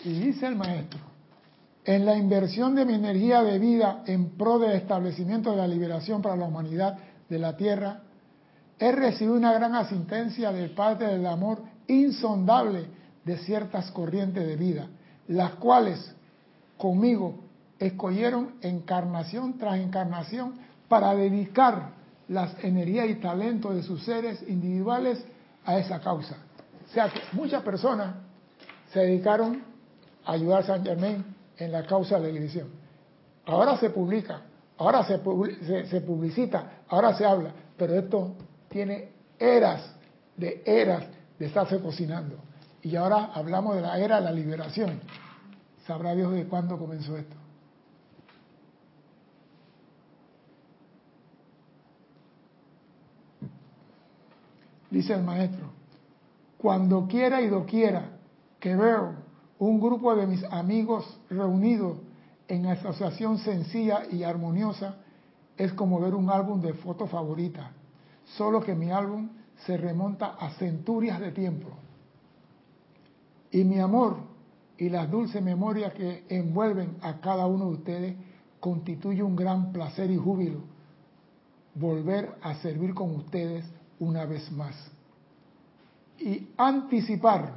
Y 0.04 0.20
dice 0.20 0.46
el 0.46 0.54
maestro, 0.54 1.00
en 1.84 2.06
la 2.06 2.16
inversión 2.16 2.74
de 2.74 2.84
mi 2.84 2.94
energía 2.94 3.42
de 3.42 3.58
vida 3.58 4.02
en 4.06 4.30
pro 4.30 4.58
del 4.58 4.72
establecimiento 4.72 5.50
de 5.50 5.58
la 5.58 5.68
liberación 5.68 6.22
para 6.22 6.36
la 6.36 6.46
humanidad 6.46 6.98
de 7.28 7.38
la 7.38 7.56
Tierra, 7.56 8.00
he 8.78 8.90
recibido 8.90 9.36
una 9.36 9.52
gran 9.52 9.74
asistencia 9.74 10.50
del 10.50 10.70
Padre 10.70 11.08
del 11.08 11.26
Amor 11.26 11.62
insondable 11.86 12.86
de 13.24 13.38
ciertas 13.38 13.90
corrientes 13.90 14.46
de 14.46 14.56
vida, 14.56 14.88
las 15.28 15.52
cuales 15.52 16.14
conmigo 16.78 17.44
escogieron 17.78 18.54
encarnación 18.62 19.58
tras 19.58 19.76
encarnación 19.76 20.54
para 20.88 21.14
dedicar 21.14 21.90
las 22.28 22.56
energías 22.64 23.10
y 23.10 23.16
talentos 23.16 23.74
de 23.74 23.82
sus 23.82 24.02
seres 24.04 24.42
individuales 24.48 25.22
a 25.66 25.78
esa 25.78 26.00
causa. 26.00 26.36
O 26.86 26.92
sea 26.92 27.10
que 27.10 27.20
muchas 27.32 27.62
personas 27.62 28.14
se 28.92 29.00
dedicaron 29.00 29.62
a 30.24 30.32
ayudar 30.32 30.62
a 30.62 30.66
San 30.66 30.84
Germain 30.84 31.33
en 31.58 31.72
la 31.72 31.86
causa 31.86 32.18
de 32.18 32.24
la 32.24 32.28
iglesia. 32.30 32.64
Ahora 33.46 33.76
se 33.76 33.90
publica, 33.90 34.42
ahora 34.78 35.04
se, 35.04 35.18
se, 35.86 36.00
publicita, 36.00 36.82
ahora 36.88 37.14
se 37.14 37.24
habla, 37.24 37.52
pero 37.76 37.94
esto 37.94 38.34
tiene 38.68 39.10
eras 39.38 39.94
de 40.36 40.62
eras 40.64 41.04
de 41.38 41.46
estarse 41.46 41.80
cocinando. 41.80 42.36
Y 42.82 42.96
ahora 42.96 43.30
hablamos 43.34 43.76
de 43.76 43.82
la 43.82 43.98
era 43.98 44.16
de 44.16 44.22
la 44.22 44.32
liberación. 44.32 45.00
Sabrá 45.86 46.14
Dios 46.14 46.32
de 46.32 46.46
cuándo 46.46 46.78
comenzó 46.78 47.16
esto. 47.16 47.36
dice 54.94 55.12
el 55.12 55.24
maestro, 55.24 55.70
cuando 56.56 57.06
quiera 57.08 57.42
y 57.42 57.48
doquiera 57.48 58.10
que 58.60 58.76
veo 58.76 59.14
un 59.66 59.80
grupo 59.80 60.14
de 60.14 60.26
mis 60.26 60.44
amigos 60.44 61.18
reunidos 61.30 61.98
en 62.48 62.66
asociación 62.66 63.38
sencilla 63.38 64.02
y 64.10 64.22
armoniosa, 64.22 64.96
es 65.56 65.72
como 65.72 66.00
ver 66.00 66.14
un 66.14 66.30
álbum 66.30 66.60
de 66.60 66.74
foto 66.74 67.06
favorita, 67.06 67.72
solo 68.36 68.60
que 68.60 68.74
mi 68.74 68.90
álbum 68.90 69.30
se 69.66 69.76
remonta 69.76 70.36
a 70.38 70.50
centurias 70.50 71.20
de 71.20 71.30
tiempo. 71.32 71.68
Y 73.50 73.64
mi 73.64 73.78
amor 73.78 74.16
y 74.76 74.88
las 74.88 75.10
dulces 75.10 75.42
memorias 75.42 75.94
que 75.94 76.24
envuelven 76.28 76.96
a 77.00 77.20
cada 77.20 77.46
uno 77.46 77.66
de 77.66 77.72
ustedes 77.72 78.16
constituye 78.60 79.22
un 79.22 79.36
gran 79.36 79.72
placer 79.72 80.10
y 80.10 80.16
júbilo 80.16 80.60
volver 81.74 82.36
a 82.42 82.54
servir 82.56 82.94
con 82.94 83.14
ustedes 83.14 83.64
una 83.98 84.24
vez 84.26 84.50
más. 84.52 84.74
Y 86.18 86.48
anticipar 86.56 87.52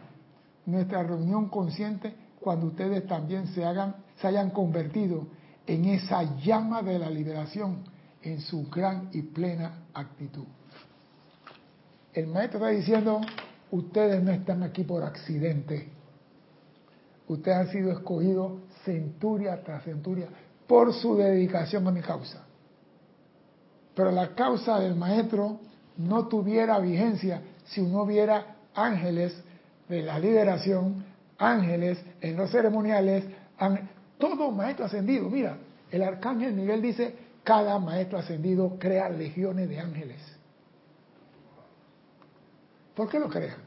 nuestra 0.67 1.01
reunión 1.01 1.49
consciente 1.49 2.13
cuando 2.39 2.67
ustedes 2.67 3.07
también 3.07 3.47
se, 3.47 3.65
hagan, 3.65 3.95
se 4.21 4.27
hayan 4.27 4.51
convertido 4.51 5.27
en 5.65 5.85
esa 5.85 6.35
llama 6.37 6.81
de 6.81 6.99
la 6.99 7.09
liberación 7.09 7.83
en 8.21 8.41
su 8.41 8.69
gran 8.69 9.09
y 9.13 9.21
plena 9.21 9.85
actitud. 9.93 10.45
El 12.13 12.27
maestro 12.27 12.59
está 12.59 12.69
diciendo, 12.69 13.21
ustedes 13.71 14.21
no 14.23 14.31
están 14.31 14.63
aquí 14.63 14.83
por 14.83 15.03
accidente. 15.03 15.89
Ustedes 17.27 17.57
han 17.57 17.67
sido 17.69 17.91
escogidos 17.91 18.61
centuria 18.83 19.61
tras 19.63 19.83
centuria 19.83 20.27
por 20.67 20.93
su 20.93 21.15
dedicación 21.15 21.87
a 21.87 21.91
mi 21.91 22.01
causa. 22.01 22.43
Pero 23.95 24.11
la 24.11 24.35
causa 24.35 24.79
del 24.79 24.95
maestro 24.95 25.59
no 25.97 26.27
tuviera 26.27 26.79
vigencia 26.79 27.41
si 27.65 27.81
no 27.81 28.03
hubiera 28.03 28.57
ángeles 28.73 29.33
de 29.87 30.01
la 30.01 30.19
liberación, 30.19 31.05
ángeles 31.37 31.99
en 32.21 32.35
los 32.35 32.51
ceremoniales, 32.51 33.23
todo 34.17 34.51
maestro 34.51 34.85
ascendido. 34.85 35.29
Mira, 35.29 35.57
el 35.91 36.03
arcángel 36.03 36.53
Miguel 36.53 36.81
dice, 36.81 37.15
cada 37.43 37.79
maestro 37.79 38.17
ascendido 38.17 38.77
crea 38.79 39.09
legiones 39.09 39.69
de 39.69 39.79
ángeles. 39.79 40.21
¿Por 42.95 43.09
qué 43.09 43.19
lo 43.19 43.29
crean? 43.29 43.59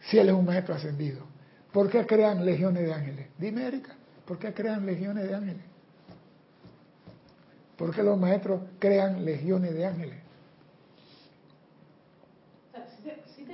Si 0.00 0.18
él 0.18 0.28
es 0.28 0.34
un 0.34 0.44
maestro 0.44 0.74
ascendido. 0.74 1.24
¿Por 1.72 1.88
qué 1.88 2.06
crean 2.06 2.44
legiones 2.44 2.84
de 2.84 2.92
ángeles? 2.92 3.28
Dime, 3.38 3.66
Erika, 3.66 3.94
¿por 4.26 4.38
qué 4.38 4.52
crean 4.52 4.84
legiones 4.84 5.26
de 5.26 5.34
ángeles? 5.34 5.62
¿Por 7.78 7.94
qué 7.94 8.02
los 8.02 8.18
maestros 8.18 8.60
crean 8.78 9.24
legiones 9.24 9.72
de 9.74 9.86
ángeles? 9.86 10.18
Sí 13.34 13.46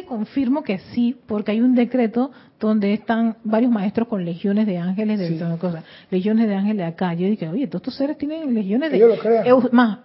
te, 0.00 0.06
confirmo 0.06 0.62
que 0.62 0.78
sí, 0.78 1.16
porque 1.26 1.52
hay 1.52 1.60
un 1.60 1.74
decreto 1.74 2.30
donde 2.58 2.92
están 2.92 3.36
varios 3.44 3.70
maestros 3.70 4.08
con 4.08 4.24
legiones 4.24 4.66
de 4.66 4.78
ángeles 4.78 5.18
de 5.18 5.58
cosas, 5.58 5.84
legiones 6.10 6.48
de 6.48 6.54
ángeles 6.54 6.86
acá. 6.86 7.14
Yo 7.14 7.26
dije, 7.26 7.48
oye, 7.48 7.66
todos 7.66 7.82
estos 7.82 7.96
seres 7.96 8.18
tienen 8.18 8.54
legiones 8.54 8.92
de 8.92 9.68
más, 9.72 10.00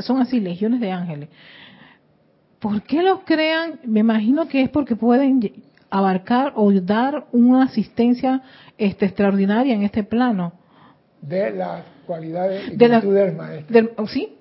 son 0.00 0.20
así, 0.20 0.40
legiones 0.40 0.80
de 0.80 0.92
ángeles. 0.92 1.28
¿Por 2.58 2.82
qué 2.82 3.02
los 3.02 3.20
crean? 3.20 3.80
Me 3.84 4.00
imagino 4.00 4.48
que 4.48 4.62
es 4.62 4.68
porque 4.70 4.96
pueden 4.96 5.40
abarcar 5.90 6.52
o 6.56 6.72
dar 6.72 7.26
una 7.32 7.64
asistencia 7.64 8.42
este, 8.76 9.06
extraordinaria 9.06 9.74
en 9.74 9.82
este 9.82 10.02
plano. 10.02 10.52
De 11.20 11.50
las 11.50 11.82
cualidades 12.06 12.72
y 12.72 12.76
de 12.76 12.88
del 12.88 13.36
maestro. 13.36 14.06
sí, 14.06 14.36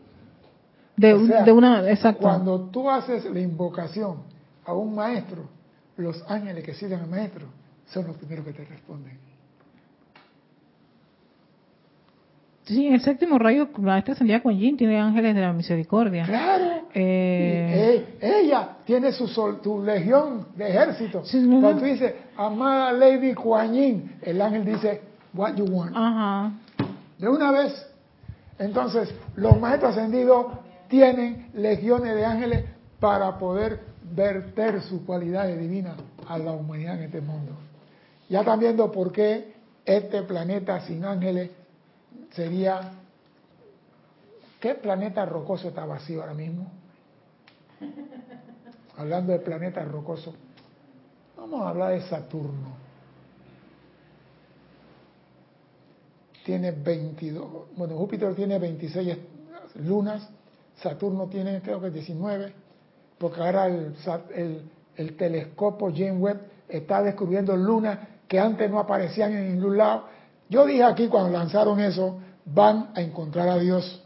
de, 0.96 1.14
una, 1.52 1.90
exacto. 1.90 2.22
Cuando 2.22 2.70
tú 2.70 2.90
haces 2.90 3.26
la 3.26 3.40
invocación 3.40 4.37
a 4.68 4.74
un 4.74 4.94
maestro, 4.94 5.48
los 5.96 6.24
ángeles 6.30 6.64
que 6.64 6.74
siguen 6.74 7.00
al 7.00 7.08
maestro 7.08 7.48
son 7.88 8.06
los 8.06 8.18
primeros 8.18 8.46
que 8.46 8.54
te 8.54 8.66
responden. 8.66 9.18
Sí, 12.66 12.86
en 12.86 12.96
el 12.96 13.02
séptimo 13.02 13.40
rayo, 13.40 13.70
la 13.78 13.82
maestra 13.82 14.16
Santiago 14.16 14.44
Kuan 14.44 14.76
tiene 14.76 15.00
ángeles 15.00 15.34
de 15.34 15.42
la 15.42 15.54
misericordia. 15.54 16.26
Claro. 16.26 16.90
Eh, 16.94 18.18
ella 18.20 18.76
tiene 18.86 19.14
su, 19.14 19.26
su 19.30 19.84
legión 19.86 20.48
de 20.58 20.68
ejército. 20.68 21.24
Cuando 21.32 21.78
tú 21.78 21.86
dices, 21.86 22.14
amada 22.36 22.92
Lady 22.92 23.34
Kuan 23.34 23.74
el 24.22 24.42
ángel 24.42 24.66
dice, 24.66 25.02
what 25.34 25.56
you 25.56 25.64
want. 25.64 25.94
Ajá. 25.96 26.52
De 27.18 27.30
una 27.30 27.52
vez. 27.52 27.88
Entonces, 28.60 29.16
los 29.38 29.58
maestros 29.62 29.96
ascendidos 29.96 30.48
tienen 30.90 31.50
legiones 31.54 32.16
de 32.16 32.26
ángeles 32.26 32.66
para 33.00 33.38
poder 33.38 33.80
verter 34.14 34.82
su 34.82 35.06
cualidad 35.06 35.48
divina 35.48 35.96
a 36.28 36.38
la 36.38 36.52
humanidad 36.52 36.98
en 36.98 37.04
este 37.04 37.22
mundo. 37.22 37.54
Ya 38.30 38.42
están 38.42 38.60
viendo 38.60 38.92
por 38.92 39.12
qué 39.12 39.54
este 39.86 40.24
planeta 40.24 40.82
sin 40.82 41.06
ángeles 41.06 41.52
sería... 42.32 42.94
¿Qué 44.60 44.74
planeta 44.74 45.24
rocoso 45.26 45.70
está 45.70 45.86
vacío 45.86 46.22
ahora 46.22 46.34
mismo? 46.34 46.72
Hablando 48.98 49.32
de 49.32 49.40
planeta 49.40 49.86
rocoso, 49.86 50.34
vamos 51.38 51.62
a 51.62 51.70
hablar 51.70 51.94
de 51.94 52.02
Saturno. 52.02 52.76
Tiene 56.44 56.72
22, 56.72 57.76
bueno, 57.76 57.96
Júpiter 57.98 58.34
tiene 58.34 58.58
26 58.58 59.18
lunas, 59.86 60.28
Saturno 60.82 61.28
tiene 61.28 61.62
creo 61.62 61.80
que 61.80 61.92
19, 61.92 62.54
porque 63.18 63.42
ahora 63.42 63.68
el, 63.68 63.96
el, 64.36 64.72
el 64.96 65.18
telescopio 65.18 65.92
James 65.96 66.22
Webb 66.22 66.42
está 66.68 67.02
descubriendo 67.02 67.56
lunas 67.56 68.00
que 68.28 68.40
antes 68.40 68.70
no 68.70 68.80
aparecían 68.80 69.34
en 69.34 69.54
ningún 69.54 69.78
lado. 69.78 70.06
Yo 70.50 70.66
dije 70.66 70.84
aquí 70.84 71.08
cuando 71.08 71.30
lanzaron 71.32 71.80
eso, 71.80 72.20
van 72.46 72.92
a 72.96 73.02
encontrar 73.02 73.50
a 73.50 73.58
Dios. 73.58 74.04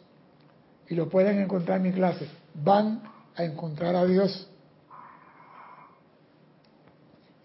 Y 0.88 0.96
lo 0.96 1.10
pueden 1.10 1.40
encontrar 1.40 1.78
en 1.78 1.84
mi 1.84 1.92
clase. 1.92 2.28
Van 2.54 3.02
a 3.36 3.44
encontrar 3.44 3.96
a 3.96 4.06
Dios. 4.06 4.50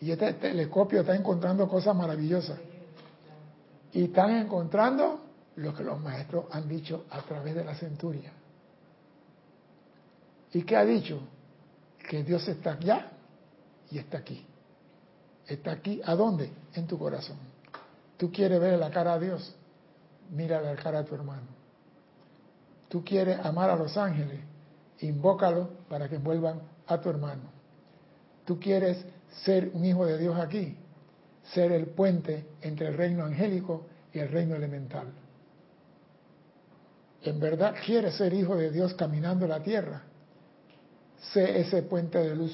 Y 0.01 0.11
este 0.11 0.35
telescopio 0.35 1.01
está 1.01 1.15
encontrando 1.15 1.69
cosas 1.69 1.95
maravillosas. 1.95 2.59
Y 3.93 4.05
están 4.05 4.37
encontrando 4.37 5.21
lo 5.57 5.75
que 5.75 5.85
los 5.85 6.01
maestros 6.01 6.47
han 6.51 6.69
dicho 6.69 7.07
a 7.11 7.23
través 7.23 7.55
de 7.55 7.65
la 7.65 7.75
centuria. 7.75 8.33
¿Y 10.53 10.63
qué 10.63 10.77
ha 10.77 10.85
dicho? 10.85 11.21
Que 12.09 12.23
Dios 12.23 12.47
está 12.49 12.73
allá 12.73 13.13
y 13.91 13.99
está 13.99 14.19
aquí. 14.19 14.47
Está 15.47 15.73
aquí, 15.73 16.01
¿a 16.05 16.15
dónde? 16.15 16.51
En 16.75 16.87
tu 16.87 16.99
corazón. 16.99 17.39
Tú 18.17 18.33
quieres 18.33 18.61
ver 18.61 18.79
la 18.79 18.91
cara 18.91 19.15
a 19.15 19.19
Dios, 19.19 19.55
mira 20.31 20.61
la 20.61 20.75
cara 20.77 21.01
a 21.01 21.05
tu 21.05 21.15
hermano. 21.15 21.47
Tú 22.89 23.05
quieres 23.05 23.39
amar 23.45 23.71
a 23.71 23.77
los 23.77 23.97
ángeles, 23.97 24.41
invócalo 25.01 25.71
para 25.89 26.09
que 26.09 26.19
vuelvan 26.19 26.61
a 26.87 27.01
tu 27.01 27.11
hermano. 27.11 27.43
Tú 28.45 28.59
quieres 28.59 29.05
ser 29.45 29.71
un 29.75 29.85
hijo 29.85 30.07
de 30.07 30.19
Dios 30.19 30.39
aquí, 30.39 30.77
ser 31.53 31.73
el 31.73 31.87
puente 31.87 32.47
entre 32.63 32.89
el 32.89 32.97
reino 32.97 33.25
angélico 33.25 33.87
y 34.13 34.21
el 34.21 34.29
reino 34.29 34.55
elemental. 34.55 35.09
En 37.23 37.41
verdad 37.41 37.75
quieres 37.85 38.15
ser 38.15 38.33
hijo 38.33 38.57
de 38.57 38.71
Dios 38.71 38.95
caminando 38.95 39.47
la 39.47 39.63
tierra, 39.63 40.05
sé 41.33 41.61
ese 41.61 41.83
puente 41.83 42.19
de 42.19 42.35
luz 42.35 42.53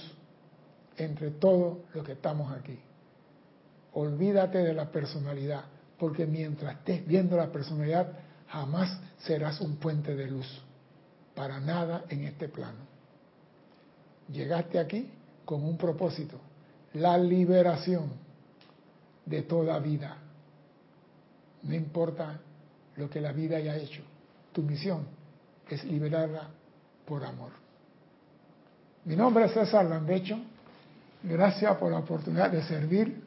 entre 0.96 1.30
todos 1.30 1.78
los 1.94 2.04
que 2.04 2.12
estamos 2.12 2.52
aquí. 2.52 2.78
Olvídate 3.94 4.58
de 4.58 4.72
la 4.72 4.90
personalidad, 4.90 5.64
porque 5.98 6.26
mientras 6.26 6.76
estés 6.78 7.06
viendo 7.06 7.36
la 7.36 7.50
personalidad, 7.50 8.12
jamás 8.48 8.98
serás 9.18 9.60
un 9.60 9.76
puente 9.76 10.14
de 10.14 10.26
luz 10.26 10.46
para 11.34 11.60
nada 11.60 12.04
en 12.08 12.24
este 12.24 12.48
plano. 12.48 12.78
Llegaste 14.30 14.78
aquí 14.78 15.10
con 15.44 15.64
un 15.64 15.76
propósito, 15.76 16.38
la 16.94 17.18
liberación 17.18 18.12
de 19.24 19.42
toda 19.42 19.78
vida. 19.78 20.16
No 21.62 21.74
importa 21.74 22.40
lo 22.96 23.08
que 23.08 23.20
la 23.20 23.32
vida 23.32 23.56
haya 23.56 23.76
hecho, 23.76 24.02
tu 24.52 24.62
misión 24.62 25.06
es 25.68 25.84
liberarla 25.84 26.48
por 27.06 27.24
amor. 27.24 27.61
Mi 29.04 29.16
nombre 29.16 29.46
es 29.46 29.52
César 29.52 29.84
Landecho. 29.84 30.38
Gracias 31.24 31.76
por 31.76 31.90
la 31.90 31.98
oportunidad 31.98 32.50
de 32.50 32.62
servir 32.62 33.22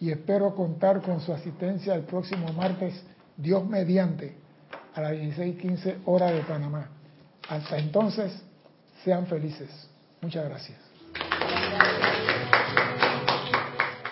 y 0.00 0.10
espero 0.10 0.54
contar 0.54 1.02
con 1.02 1.20
su 1.20 1.32
asistencia 1.32 1.94
el 1.94 2.02
próximo 2.02 2.52
martes, 2.52 3.02
Dios 3.36 3.66
mediante, 3.66 4.34
a 4.94 5.00
las 5.00 5.12
16:15 5.12 5.98
hora 6.06 6.30
de 6.30 6.42
Panamá. 6.42 6.88
Hasta 7.48 7.78
entonces, 7.78 8.32
sean 9.04 9.26
felices. 9.26 9.68
Muchas 10.20 10.44
gracias. 10.48 10.89